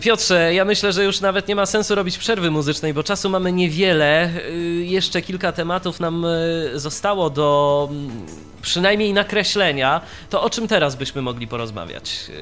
[0.01, 3.53] Piotrze, ja myślę, że już nawet nie ma sensu robić przerwy muzycznej, bo czasu mamy
[3.53, 4.31] niewiele.
[4.49, 8.27] Y, jeszcze kilka tematów nam y, zostało do mm,
[8.63, 10.01] przynajmniej nakreślenia.
[10.31, 12.27] To o czym teraz byśmy mogli porozmawiać?
[12.29, 12.35] Y,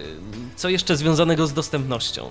[0.57, 2.31] co jeszcze związanego z dostępnością?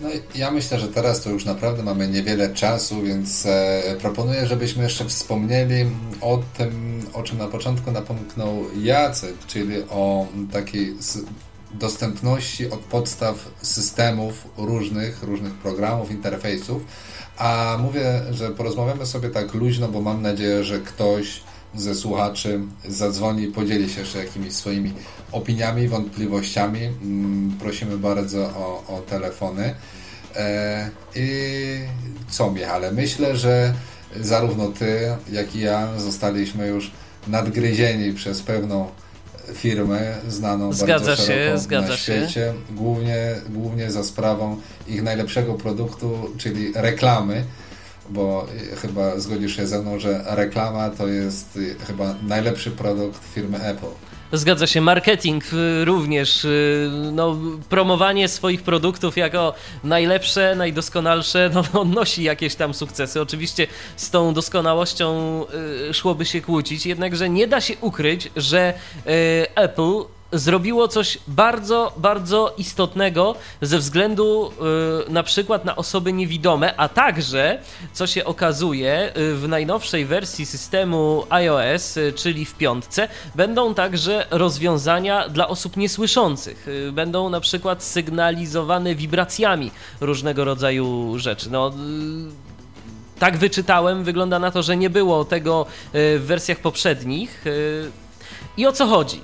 [0.00, 4.82] No ja myślę, że teraz to już naprawdę mamy niewiele czasu, więc e, proponuję, żebyśmy
[4.82, 5.86] jeszcze wspomnieli
[6.20, 10.94] o tym, o czym na początku napomknął Jacek, czyli o takiej
[11.74, 16.82] dostępności od podstaw systemów różnych, różnych programów, interfejsów.
[17.38, 21.40] A mówię, że porozmawiamy sobie tak luźno, bo mam nadzieję, że ktoś
[21.78, 24.92] ze słuchaczy zadzwoni i podzieli się jeszcze jakimiś swoimi
[25.32, 26.80] opiniami, wątpliwościami.
[26.84, 29.74] Mm, prosimy bardzo o, o telefony.
[30.36, 31.28] E, I
[32.30, 32.92] co, Michale?
[32.92, 33.74] Myślę, że
[34.20, 36.90] zarówno ty, jak i ja zostaliśmy już
[37.28, 38.88] nadgryzieni przez pewną
[39.54, 42.54] firmę znaną zgadza bardzo się, szeroko zgadza na świecie, się.
[42.70, 44.56] Głównie, głównie za sprawą
[44.88, 47.44] ich najlepszego produktu, czyli reklamy,
[48.10, 48.46] bo
[48.82, 54.08] chyba zgodzisz się ze mną, że reklama to jest chyba najlepszy produkt firmy Apple.
[54.32, 57.36] Zgadza się, marketing y, również, y, no,
[57.68, 59.54] promowanie swoich produktów jako
[59.84, 63.20] najlepsze, najdoskonalsze, no, odnosi jakieś tam sukcesy.
[63.20, 63.66] Oczywiście
[63.96, 65.44] z tą doskonałością
[65.90, 68.74] y, szłoby się kłócić, jednakże nie da się ukryć, że
[69.54, 74.52] Apple zrobiło coś bardzo, bardzo istotnego ze względu
[75.08, 77.58] y, na przykład na osoby niewidome, a także,
[77.92, 84.26] co się okazuje, y, w najnowszej wersji systemu iOS, y, czyli w piątce, będą także
[84.30, 86.66] rozwiązania dla osób niesłyszących.
[86.92, 91.50] Będą na przykład sygnalizowane wibracjami różnego rodzaju rzeczy.
[91.50, 91.72] No,
[93.18, 97.44] tak wyczytałem, wygląda na to, że nie było tego w wersjach poprzednich.
[98.56, 99.20] I o co chodzi?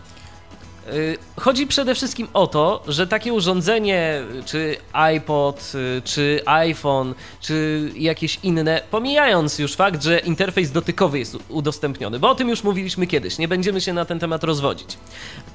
[0.92, 7.90] Y, chodzi przede wszystkim o to, że takie urządzenie, czy iPod, y, czy iPhone, czy
[7.96, 13.06] jakieś inne, pomijając już fakt, że interfejs dotykowy jest udostępniony, bo o tym już mówiliśmy
[13.06, 14.98] kiedyś, nie będziemy się na ten temat rozwodzić,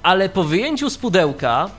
[0.04, 1.70] ale po wyjęciu z pudełka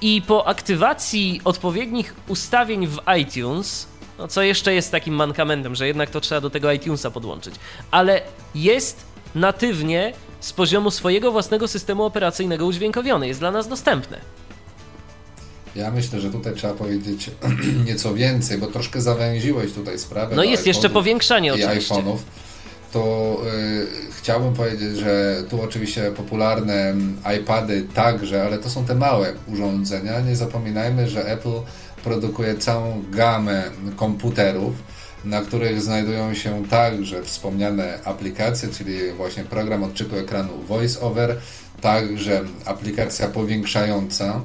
[0.00, 3.88] i po aktywacji odpowiednich ustawień w iTunes,
[4.18, 7.54] no co jeszcze jest takim mankamentem, że jednak to trzeba do tego iTunesa podłączyć,
[7.90, 8.20] ale
[8.54, 14.16] jest natywnie z poziomu swojego własnego systemu operacyjnego udźwiękowiony, jest dla nas dostępny.
[15.76, 17.30] Ja myślę, że tutaj trzeba powiedzieć
[17.86, 20.36] nieco więcej, bo troszkę zawęziłeś tutaj sprawę.
[20.36, 21.94] No jest jeszcze powiększanie oczywiście.
[21.94, 22.16] iPhone'ów.
[22.92, 23.86] To y,
[24.18, 26.94] chciałbym powiedzieć, że tu oczywiście popularne
[27.38, 30.20] iPady także, ale to są te małe urządzenia.
[30.20, 31.60] Nie zapominajmy, że Apple
[32.04, 33.64] produkuje całą gamę
[33.96, 34.74] komputerów
[35.24, 41.36] na których znajdują się także wspomniane aplikacje, czyli właśnie program odczytu ekranu VoiceOver,
[41.80, 44.40] także aplikacja powiększająca.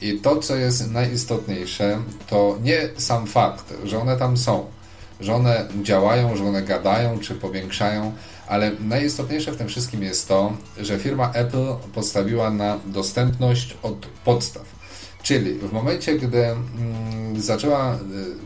[0.00, 4.66] I to, co jest najistotniejsze, to nie sam fakt, że one tam są,
[5.20, 8.12] że one działają, że one gadają czy powiększają,
[8.48, 14.75] ale najistotniejsze w tym wszystkim jest to, że firma Apple postawiła na dostępność od podstaw.
[15.26, 17.98] Czyli w momencie, gdy mm, zaczęła y,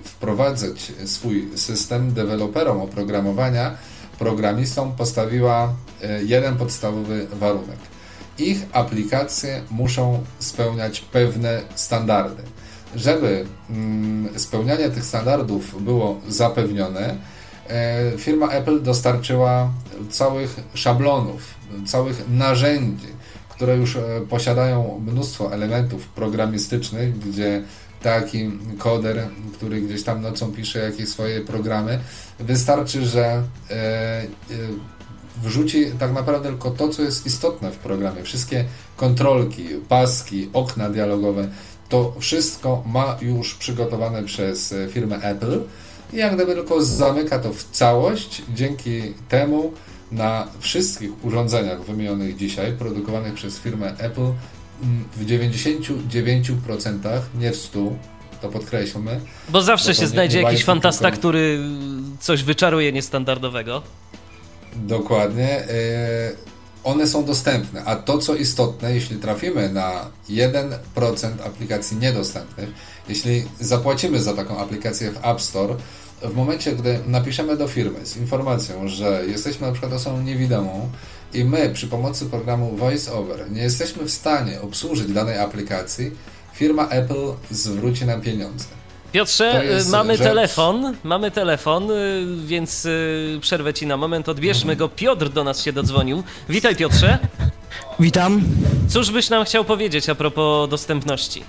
[0.04, 3.76] wprowadzać swój system deweloperom oprogramowania,
[4.18, 5.74] programistom postawiła
[6.04, 7.78] y, jeden podstawowy warunek.
[8.38, 12.42] Ich aplikacje muszą spełniać pewne standardy.
[12.96, 17.16] Żeby mm, spełnianie tych standardów było zapewnione,
[18.14, 19.70] y, firma Apple dostarczyła
[20.10, 21.54] całych szablonów,
[21.86, 23.19] całych narzędzi,
[23.60, 27.62] które już e, posiadają mnóstwo elementów programistycznych, gdzie
[28.02, 32.00] taki koder, który gdzieś tam nocą pisze jakieś swoje programy,
[32.38, 34.26] wystarczy, że e, e,
[35.42, 38.22] wrzuci tak naprawdę tylko to, co jest istotne w programie.
[38.22, 38.64] Wszystkie
[38.96, 41.48] kontrolki, paski, okna dialogowe,
[41.88, 45.60] to wszystko ma już przygotowane przez firmę Apple
[46.12, 49.72] i jak gdyby tylko zamyka to w całość, dzięki temu
[50.12, 57.90] na wszystkich urządzeniach wymienionych dzisiaj, produkowanych przez firmę Apple, mm, w 99%, nie w 100%,
[58.40, 59.20] to podkreślmy.
[59.48, 61.18] Bo zawsze się znajdzie jakiś fantasta, tylko...
[61.18, 61.60] który
[62.20, 63.82] coś wyczaruje niestandardowego.
[64.76, 65.48] Dokładnie.
[65.48, 66.32] E,
[66.84, 70.76] one są dostępne, a to co istotne, jeśli trafimy na 1%
[71.46, 72.68] aplikacji niedostępnych,
[73.08, 75.76] jeśli zapłacimy za taką aplikację w App Store,
[76.22, 80.90] w momencie, gdy napiszemy do firmy z informacją, że jesteśmy na przykład osobą niewidomą
[81.34, 86.10] i my przy pomocy programu VoiceOver nie jesteśmy w stanie obsłużyć danej aplikacji,
[86.54, 88.64] firma Apple zwróci nam pieniądze.
[89.12, 90.26] Piotrze, mamy rzecz...
[90.26, 94.88] telefon, mamy telefon, y, więc y, przerwę ci na moment, odbierzmy go.
[94.88, 96.22] Piotr do nas się dodzwonił.
[96.48, 97.18] Witaj Piotrze.
[98.00, 98.42] Witam.
[98.88, 101.42] Cóż byś nam chciał powiedzieć a propos dostępności?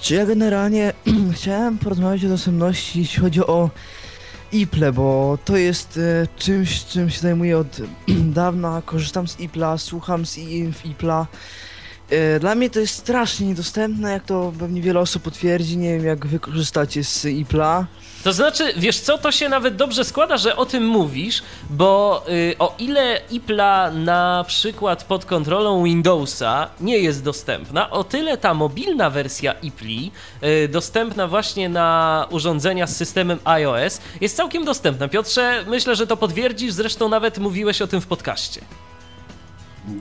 [0.00, 0.92] Czy ja generalnie
[1.34, 3.70] chciałem porozmawiać o dostępności, jeśli chodzi o
[4.52, 7.80] IPLE, bo to jest e, czymś, czym się zajmuję od
[8.40, 8.82] dawna.
[8.84, 10.38] Korzystam z IPLA, słucham z
[10.84, 11.26] IPLA
[12.10, 15.78] E, Dla mnie to jest strasznie niedostępne, jak to pewnie wiele osób potwierdzi.
[15.78, 17.86] Nie wiem, jak wy korzystacie z IPLA.
[18.24, 22.54] To znaczy, wiesz co, to się nawet dobrze składa, że o tym mówisz, bo y,
[22.58, 29.10] o ile IPLA na przykład pod kontrolą Windowsa nie jest dostępna, o tyle ta mobilna
[29.10, 30.10] wersja IPLI,
[30.42, 35.08] y, dostępna właśnie na urządzenia z systemem iOS, jest całkiem dostępna.
[35.08, 38.60] Piotrze, myślę, że to potwierdzisz, zresztą nawet mówiłeś o tym w podcaście.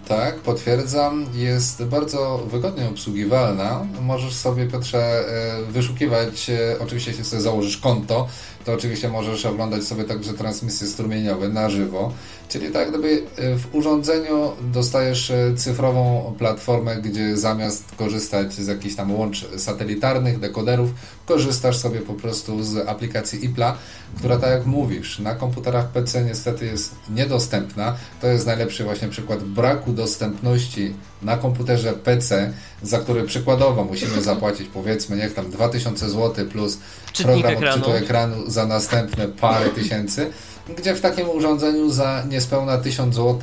[0.07, 1.25] Tak, potwierdzam.
[1.33, 3.85] Jest bardzo wygodnie obsługiwalna.
[4.01, 8.27] Możesz sobie, Piotrze, e, wyszukiwać, e, oczywiście jeśli sobie założysz konto,
[8.69, 12.13] to oczywiście możesz oglądać sobie także transmisje strumieniowe na żywo.
[12.49, 18.95] Czyli tak gdyby e, w urządzeniu dostajesz e, cyfrową platformę, gdzie zamiast korzystać z jakichś
[18.95, 20.89] tam łącz satelitarnych, dekoderów,
[21.25, 23.77] korzystasz sobie po prostu z aplikacji IPLA,
[24.17, 27.95] która tak jak mówisz, na komputerach PC niestety jest niedostępna.
[28.21, 34.67] To jest najlepszy właśnie przykład braku dostępności na komputerze PC, za który przykładowo musimy zapłacić
[34.73, 36.77] powiedzmy niech tam 2000 zł plus
[37.13, 37.75] Czytnik program ekranu.
[37.75, 40.31] odczytu ekranu za następne parę tysięcy,
[40.77, 43.39] gdzie w takim urządzeniu za niespełna 1000 zł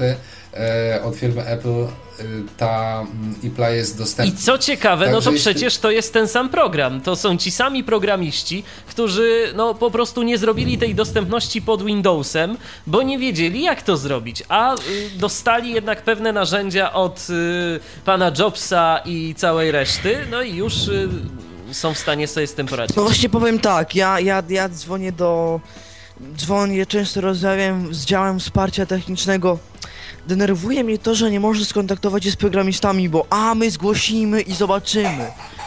[0.54, 1.88] e, od firmy Apple e,
[2.56, 4.40] ta mm, IPLA jest I dostępna.
[4.40, 7.00] co ciekawe, no to jeśli- przecież to jest ten sam program.
[7.00, 12.56] To są ci sami programiści, którzy no po prostu nie zrobili tej dostępności pod Windowsem,
[12.86, 14.78] bo nie wiedzieli jak to zrobić, a y,
[15.16, 21.08] dostali jednak pewne narzędzia od y, pana Jobsa i całej reszty, no i już y,
[21.72, 22.96] są w stanie sobie z tym poradzić.
[22.96, 25.60] No właśnie powiem tak, ja, ja, ja dzwonię do...
[26.36, 29.58] Dzwonię, często rozmawiam z działem wsparcia technicznego.
[30.26, 34.54] Denerwuje mnie to, że nie można skontaktować się z programistami, bo a, my zgłosimy i
[34.54, 35.26] zobaczymy.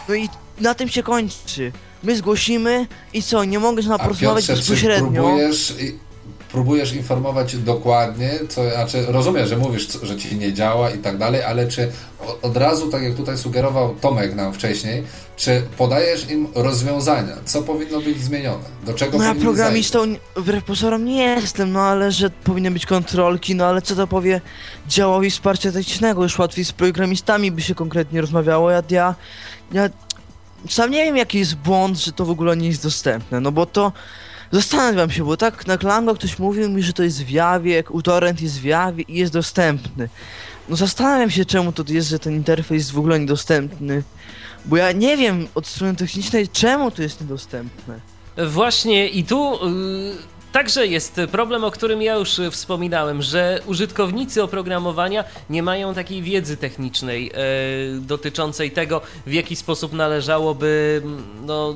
[0.10, 1.72] No i na tym się kończy.
[2.04, 5.24] My zgłosimy i co, nie mogę z nami porozmawiać bezpośrednio.
[5.24, 6.09] próbujesz, i-
[6.52, 11.44] próbujesz informować dokładnie, co, znaczy rozumiem, że mówisz, że ci nie działa i tak dalej,
[11.44, 11.92] ale czy
[12.42, 15.04] od razu, tak jak tutaj sugerował Tomek nam wcześniej,
[15.38, 20.00] czy podajesz im rozwiązania, co powinno być zmienione, do czego No ja programistą
[20.36, 24.42] wbrew pozorom nie jestem, no ale że powinny być kontrolki, no ale co to powie
[24.88, 29.16] działowi wsparcia technicznego, już łatwiej z programistami by się konkretnie rozmawiało, ja, ja,
[29.72, 29.90] ja
[30.70, 33.66] sam nie wiem jaki jest błąd, że to w ogóle nie jest dostępne, no bo
[33.66, 33.92] to
[34.52, 38.42] zastanawiam się, bo tak na Klango ktoś mówił mi, że to jest w Jawie, utorrent
[38.42, 40.10] jest w Jawie i jest dostępny.
[40.70, 44.04] No zastanawiam się czemu to jest, że ten interfejs jest w ogóle niedostępny,
[44.66, 48.00] bo ja nie wiem od strony technicznej czemu to jest niedostępne.
[48.48, 49.60] Właśnie i tu y,
[50.52, 56.58] także jest problem, o którym ja już wspominałem, że użytkownicy oprogramowania nie mają takiej wiedzy
[56.58, 57.32] technicznej
[57.98, 61.76] y, dotyczącej tego, w jaki sposób należałoby mm, no,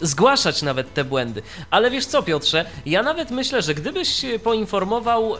[0.00, 1.42] zgłaszać nawet te błędy.
[1.70, 5.38] Ale wiesz co, Piotrze, ja nawet myślę, że gdybyś poinformował y,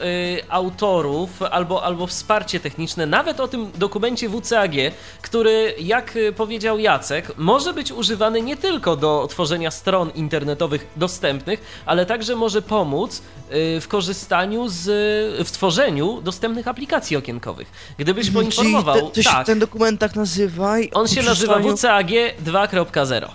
[0.48, 4.72] autorów albo, albo wsparcie techniczne nawet o tym dokumencie WCAG,
[5.22, 11.82] który, jak y, powiedział Jacek, może być używany nie tylko do tworzenia stron internetowych dostępnych,
[11.86, 13.22] ale także może pomóc
[13.52, 14.84] y, w korzystaniu z,
[15.48, 17.72] w tworzeniu dostępnych aplikacji okienkowych.
[17.98, 21.58] Gdybyś poinformował, Czyli te, to się tak, ten dokument tak nazywa i on się nazywa
[21.58, 22.10] WCAG
[22.44, 23.28] 2.0.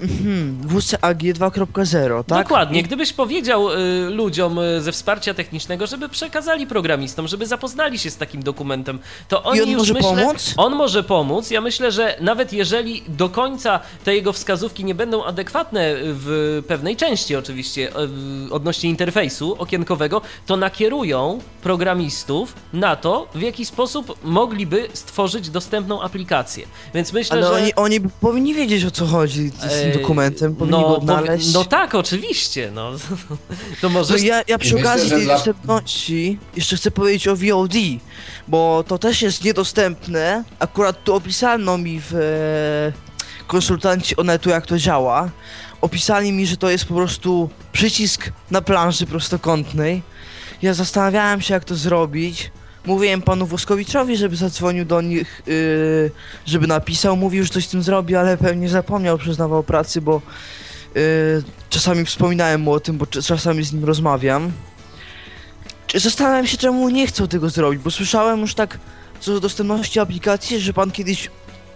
[0.00, 2.42] Mhm, WCAG 2.0, tak?
[2.42, 2.82] Dokładnie.
[2.82, 3.76] Gdybyś powiedział y,
[4.10, 8.98] ludziom y, ze wsparcia technicznego, żeby przekazali programistom, żeby zapoznali się z takim dokumentem,
[9.28, 10.54] to oni on już może myślę, pomóc?
[10.56, 11.50] On może pomóc.
[11.50, 16.96] Ja myślę, że nawet jeżeli do końca te jego wskazówki nie będą adekwatne w pewnej
[16.96, 17.90] części oczywiście
[18.48, 26.02] y, odnośnie interfejsu okienkowego, to nakierują programistów na to, w jaki sposób mogliby stworzyć dostępną
[26.02, 26.66] aplikację.
[26.94, 29.50] Więc myślę, Ale że oni, oni powinni wiedzieć o co chodzi
[29.92, 31.46] dokumentem, powinni go no, odnaleźć.
[31.48, 32.90] powi- no tak, oczywiście, no.
[33.80, 34.14] To może...
[34.14, 37.72] No ja, ja przy myślę, okazji tej dla- dostępności jeszcze chcę powiedzieć o VOD,
[38.48, 40.44] bo to też jest niedostępne.
[40.58, 45.30] Akurat tu opisano mi w e, konsultanci Onetu jak to działa.
[45.80, 50.02] Opisali mi, że to jest po prostu przycisk na planszy prostokątnej.
[50.62, 52.50] Ja zastanawiałem się jak to zrobić.
[52.86, 56.10] Mówiłem panu Woskowiczowi, żeby zadzwonił do nich, yy,
[56.46, 57.16] żeby napisał.
[57.16, 60.22] Mówił, że coś z tym zrobi, ale pewnie zapomniał, przyznawał pracy, bo
[60.94, 61.00] yy,
[61.70, 64.52] czasami wspominałem mu o tym, bo cz- czasami z nim rozmawiam.
[65.94, 68.78] Zastanawiam się, czemu nie chcą tego zrobić, bo słyszałem już tak
[69.20, 71.30] co do dostępności aplikacji, że pan kiedyś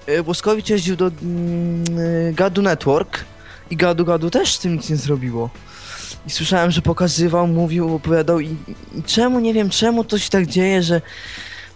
[0.06, 1.84] yy, Woskowicz jeździł do mm,
[2.26, 3.24] yy, Gadu Network
[3.70, 5.50] i Gadu Gadu też z tym nic nie zrobiło.
[6.26, 8.56] I słyszałem, że pokazywał, mówił, opowiadał i,
[8.94, 11.00] i czemu, nie wiem czemu to się tak dzieje, że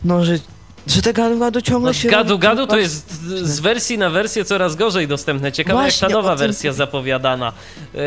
[0.05, 0.39] no, że
[0.87, 2.09] że te gadu-gadu ciągle no, się...
[2.09, 5.53] Gadu-gadu to jest z wersji na wersję coraz gorzej dostępne.
[5.53, 7.53] Ciekawe Właśnie, jak ta nowa wersja zapowiadana
[7.95, 8.01] yy,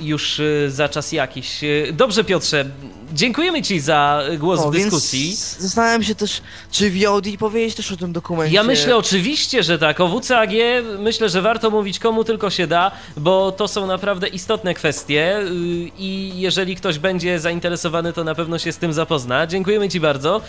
[0.00, 1.62] już yy, za czas jakiś.
[1.62, 2.64] Yy, dobrze Piotrze,
[3.12, 5.36] dziękujemy Ci za głos o, w dyskusji.
[5.58, 8.54] Zastanawiam się też, czy VOD powiedzieć też o tym dokumencie.
[8.54, 10.00] Ja myślę oczywiście, że tak.
[10.00, 10.50] O WCAG
[10.98, 15.50] myślę, że warto mówić komu tylko się da, bo to są naprawdę istotne kwestie yy,
[15.98, 19.46] i jeżeli ktoś będzie zainteresowany, to na pewno się z tym zapozna.
[19.46, 20.40] Dziękujemy Ci bardzo.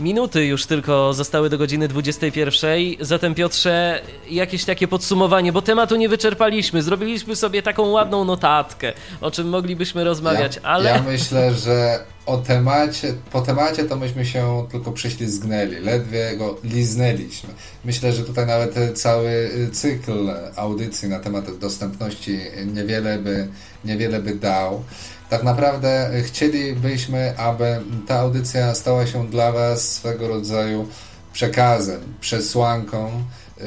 [0.00, 2.80] Minuty już tylko zostały do godziny 21.
[3.00, 6.82] Zatem, Piotrze, jakieś takie podsumowanie, bo tematu nie wyczerpaliśmy.
[6.82, 10.90] Zrobiliśmy sobie taką ładną notatkę, o czym moglibyśmy rozmawiać, ja, ale.
[10.90, 17.50] Ja myślę, że o temacie, po temacie to myśmy się tylko prześlizgnęli, ledwie go liznęliśmy.
[17.84, 22.40] Myślę, że tutaj nawet cały cykl audycji na temat dostępności
[22.74, 23.48] niewiele by,
[23.84, 24.84] niewiele by dał.
[25.32, 30.88] Tak naprawdę chcielibyśmy, aby ta audycja stała się dla Was swego rodzaju
[31.32, 33.22] przekazem, przesłanką,
[33.58, 33.64] yy,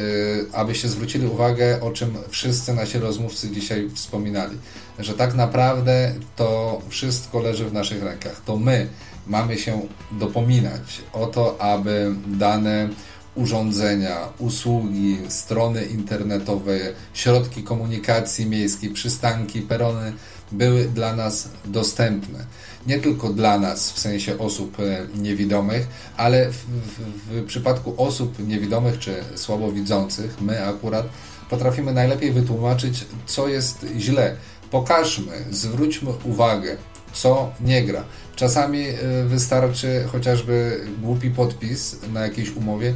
[0.53, 4.57] abyście zwrócili uwagę, o czym wszyscy nasi rozmówcy dzisiaj wspominali,
[4.99, 8.41] że tak naprawdę to wszystko leży w naszych rękach.
[8.45, 8.87] To my
[9.27, 9.81] mamy się
[10.11, 12.89] dopominać o to, aby dane
[13.35, 16.77] urządzenia, usługi, strony internetowe,
[17.13, 20.13] środki komunikacji miejskiej, przystanki, perony
[20.51, 22.45] były dla nas dostępne.
[22.87, 26.99] Nie tylko dla nas, w sensie osób e, niewidomych, ale w, w,
[27.29, 31.05] w przypadku osób niewidomych czy słabowidzących, my akurat
[31.49, 34.35] potrafimy najlepiej wytłumaczyć, co jest źle.
[34.71, 36.77] Pokażmy, zwróćmy uwagę,
[37.13, 38.03] co nie gra.
[38.35, 38.95] Czasami e,
[39.25, 42.93] wystarczy chociażby głupi podpis na jakiejś umowie,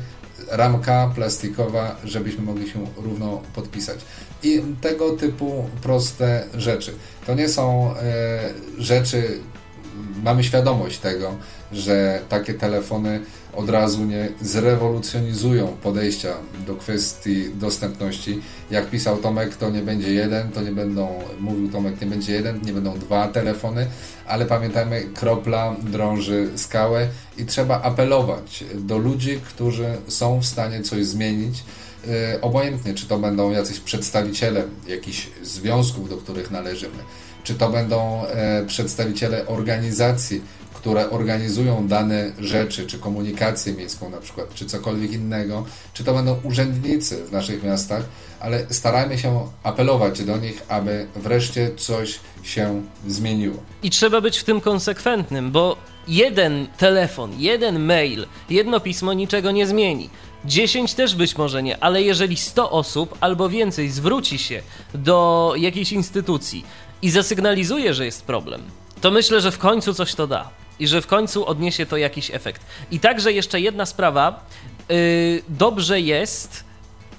[0.47, 3.99] ramka plastikowa, żebyśmy mogli się równo podpisać.
[4.43, 6.93] I tego typu proste rzeczy.
[7.25, 9.39] To nie są e, rzeczy,
[10.23, 11.35] mamy świadomość tego,
[11.71, 13.19] że takie telefony
[13.55, 16.33] od razu nie zrewolucjonizują podejścia
[16.67, 18.41] do kwestii dostępności.
[18.71, 22.61] Jak pisał Tomek, to nie będzie jeden, to nie będą, mówił Tomek, nie będzie jeden,
[22.61, 23.87] nie będą dwa telefony,
[24.27, 27.07] ale pamiętajmy, kropla drąży skałę
[27.37, 31.63] i trzeba apelować do ludzi, którzy są w stanie coś zmienić.
[32.07, 36.97] Yy, obojętnie, czy to będą jacyś przedstawiciele jakichś związków, do których należymy,
[37.43, 40.41] czy to będą e, przedstawiciele organizacji,
[40.73, 46.35] które organizują dane rzeczy, czy komunikację miejską na przykład, czy cokolwiek innego, czy to będą
[46.43, 48.03] urzędnicy w naszych miastach,
[48.39, 53.57] ale starajmy się apelować do nich, aby wreszcie coś się zmieniło.
[53.84, 55.77] I trzeba być w tym konsekwentnym, bo
[56.07, 60.09] jeden telefon, jeden mail, jedno pismo niczego nie zmieni.
[60.45, 64.61] 10 też być może nie, ale jeżeli 100 osób albo więcej zwróci się
[64.93, 66.65] do jakiejś instytucji
[67.01, 68.61] i zasygnalizuje, że jest problem,
[69.01, 70.49] to myślę, że w końcu coś to da
[70.79, 72.61] i że w końcu odniesie to jakiś efekt.
[72.91, 74.45] I także jeszcze jedna sprawa,
[74.89, 74.95] yy,
[75.49, 76.63] dobrze jest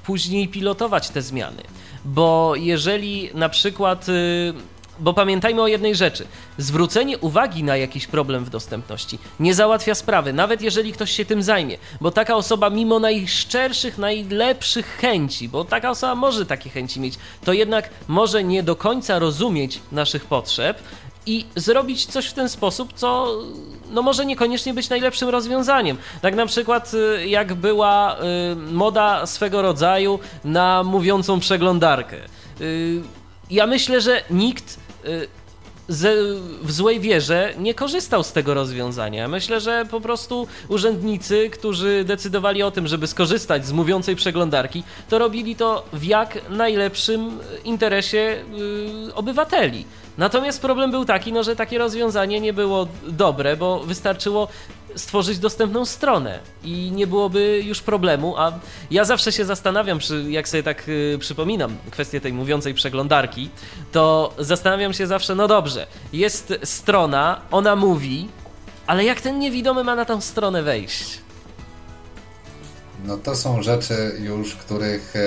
[0.05, 1.63] później pilotować te zmiany,
[2.05, 4.55] bo jeżeli na przykład yy,
[5.01, 6.27] bo pamiętajmy o jednej rzeczy.
[6.59, 11.43] Zwrócenie uwagi na jakiś problem w dostępności nie załatwia sprawy, nawet jeżeli ktoś się tym
[11.43, 17.15] zajmie, bo taka osoba, mimo najszczerszych, najlepszych chęci, bo taka osoba może takie chęci mieć,
[17.45, 20.83] to jednak może nie do końca rozumieć naszych potrzeb
[21.27, 23.39] i zrobić coś w ten sposób, co
[23.91, 25.97] no może niekoniecznie być najlepszym rozwiązaniem.
[26.23, 32.17] Tak na przykład y, jak była y, moda swego rodzaju na mówiącą przeglądarkę.
[32.61, 33.03] Y,
[33.51, 34.79] ja myślę, że nikt
[36.63, 39.29] w złej wierze nie korzystał z tego rozwiązania.
[39.29, 45.19] Myślę, że po prostu urzędnicy, którzy decydowali o tym, żeby skorzystać z mówiącej przeglądarki, to
[45.19, 48.45] robili to w jak najlepszym interesie
[49.15, 49.85] obywateli.
[50.19, 54.49] Natomiast problem był taki, no, że takie rozwiązanie nie było dobre, bo wystarczyło
[54.97, 58.53] stworzyć dostępną stronę i nie byłoby już problemu, a
[58.91, 59.99] ja zawsze się zastanawiam,
[60.29, 63.51] jak sobie tak y, przypominam kwestię tej mówiącej przeglądarki,
[63.93, 68.29] to zastanawiam się zawsze, no dobrze, jest strona, ona mówi,
[68.87, 71.19] ale jak ten niewidomy ma na tą stronę wejść?
[73.05, 75.21] No to są rzeczy już, których e,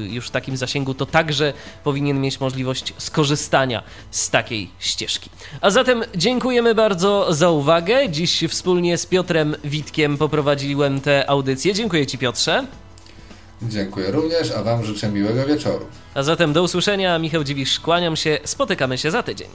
[0.09, 1.53] już w takim zasięgu, to także
[1.83, 5.29] powinien mieć możliwość skorzystania z takiej ścieżki.
[5.61, 8.09] A zatem dziękujemy bardzo za uwagę.
[8.09, 11.73] Dziś wspólnie z Piotrem Witkiem poprowadziłem tę audycję.
[11.73, 12.65] Dziękuję Ci Piotrze.
[13.69, 15.85] Dziękuję również, a Wam życzę miłego wieczoru.
[16.13, 17.19] A zatem do usłyszenia.
[17.19, 18.37] Michał Dziwisz, kłaniam się.
[18.43, 19.47] Spotykamy się za tydzień.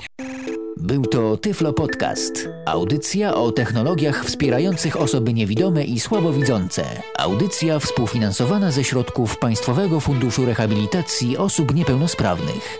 [0.76, 2.48] Był to Tyflo Podcast.
[2.66, 6.84] Audycja o technologiach wspierających osoby niewidome i słabowidzące.
[7.18, 12.78] Audycja współfinansowana ze środków Państwowego Funduszu Rehabilitacji Osób Niepełnosprawnych.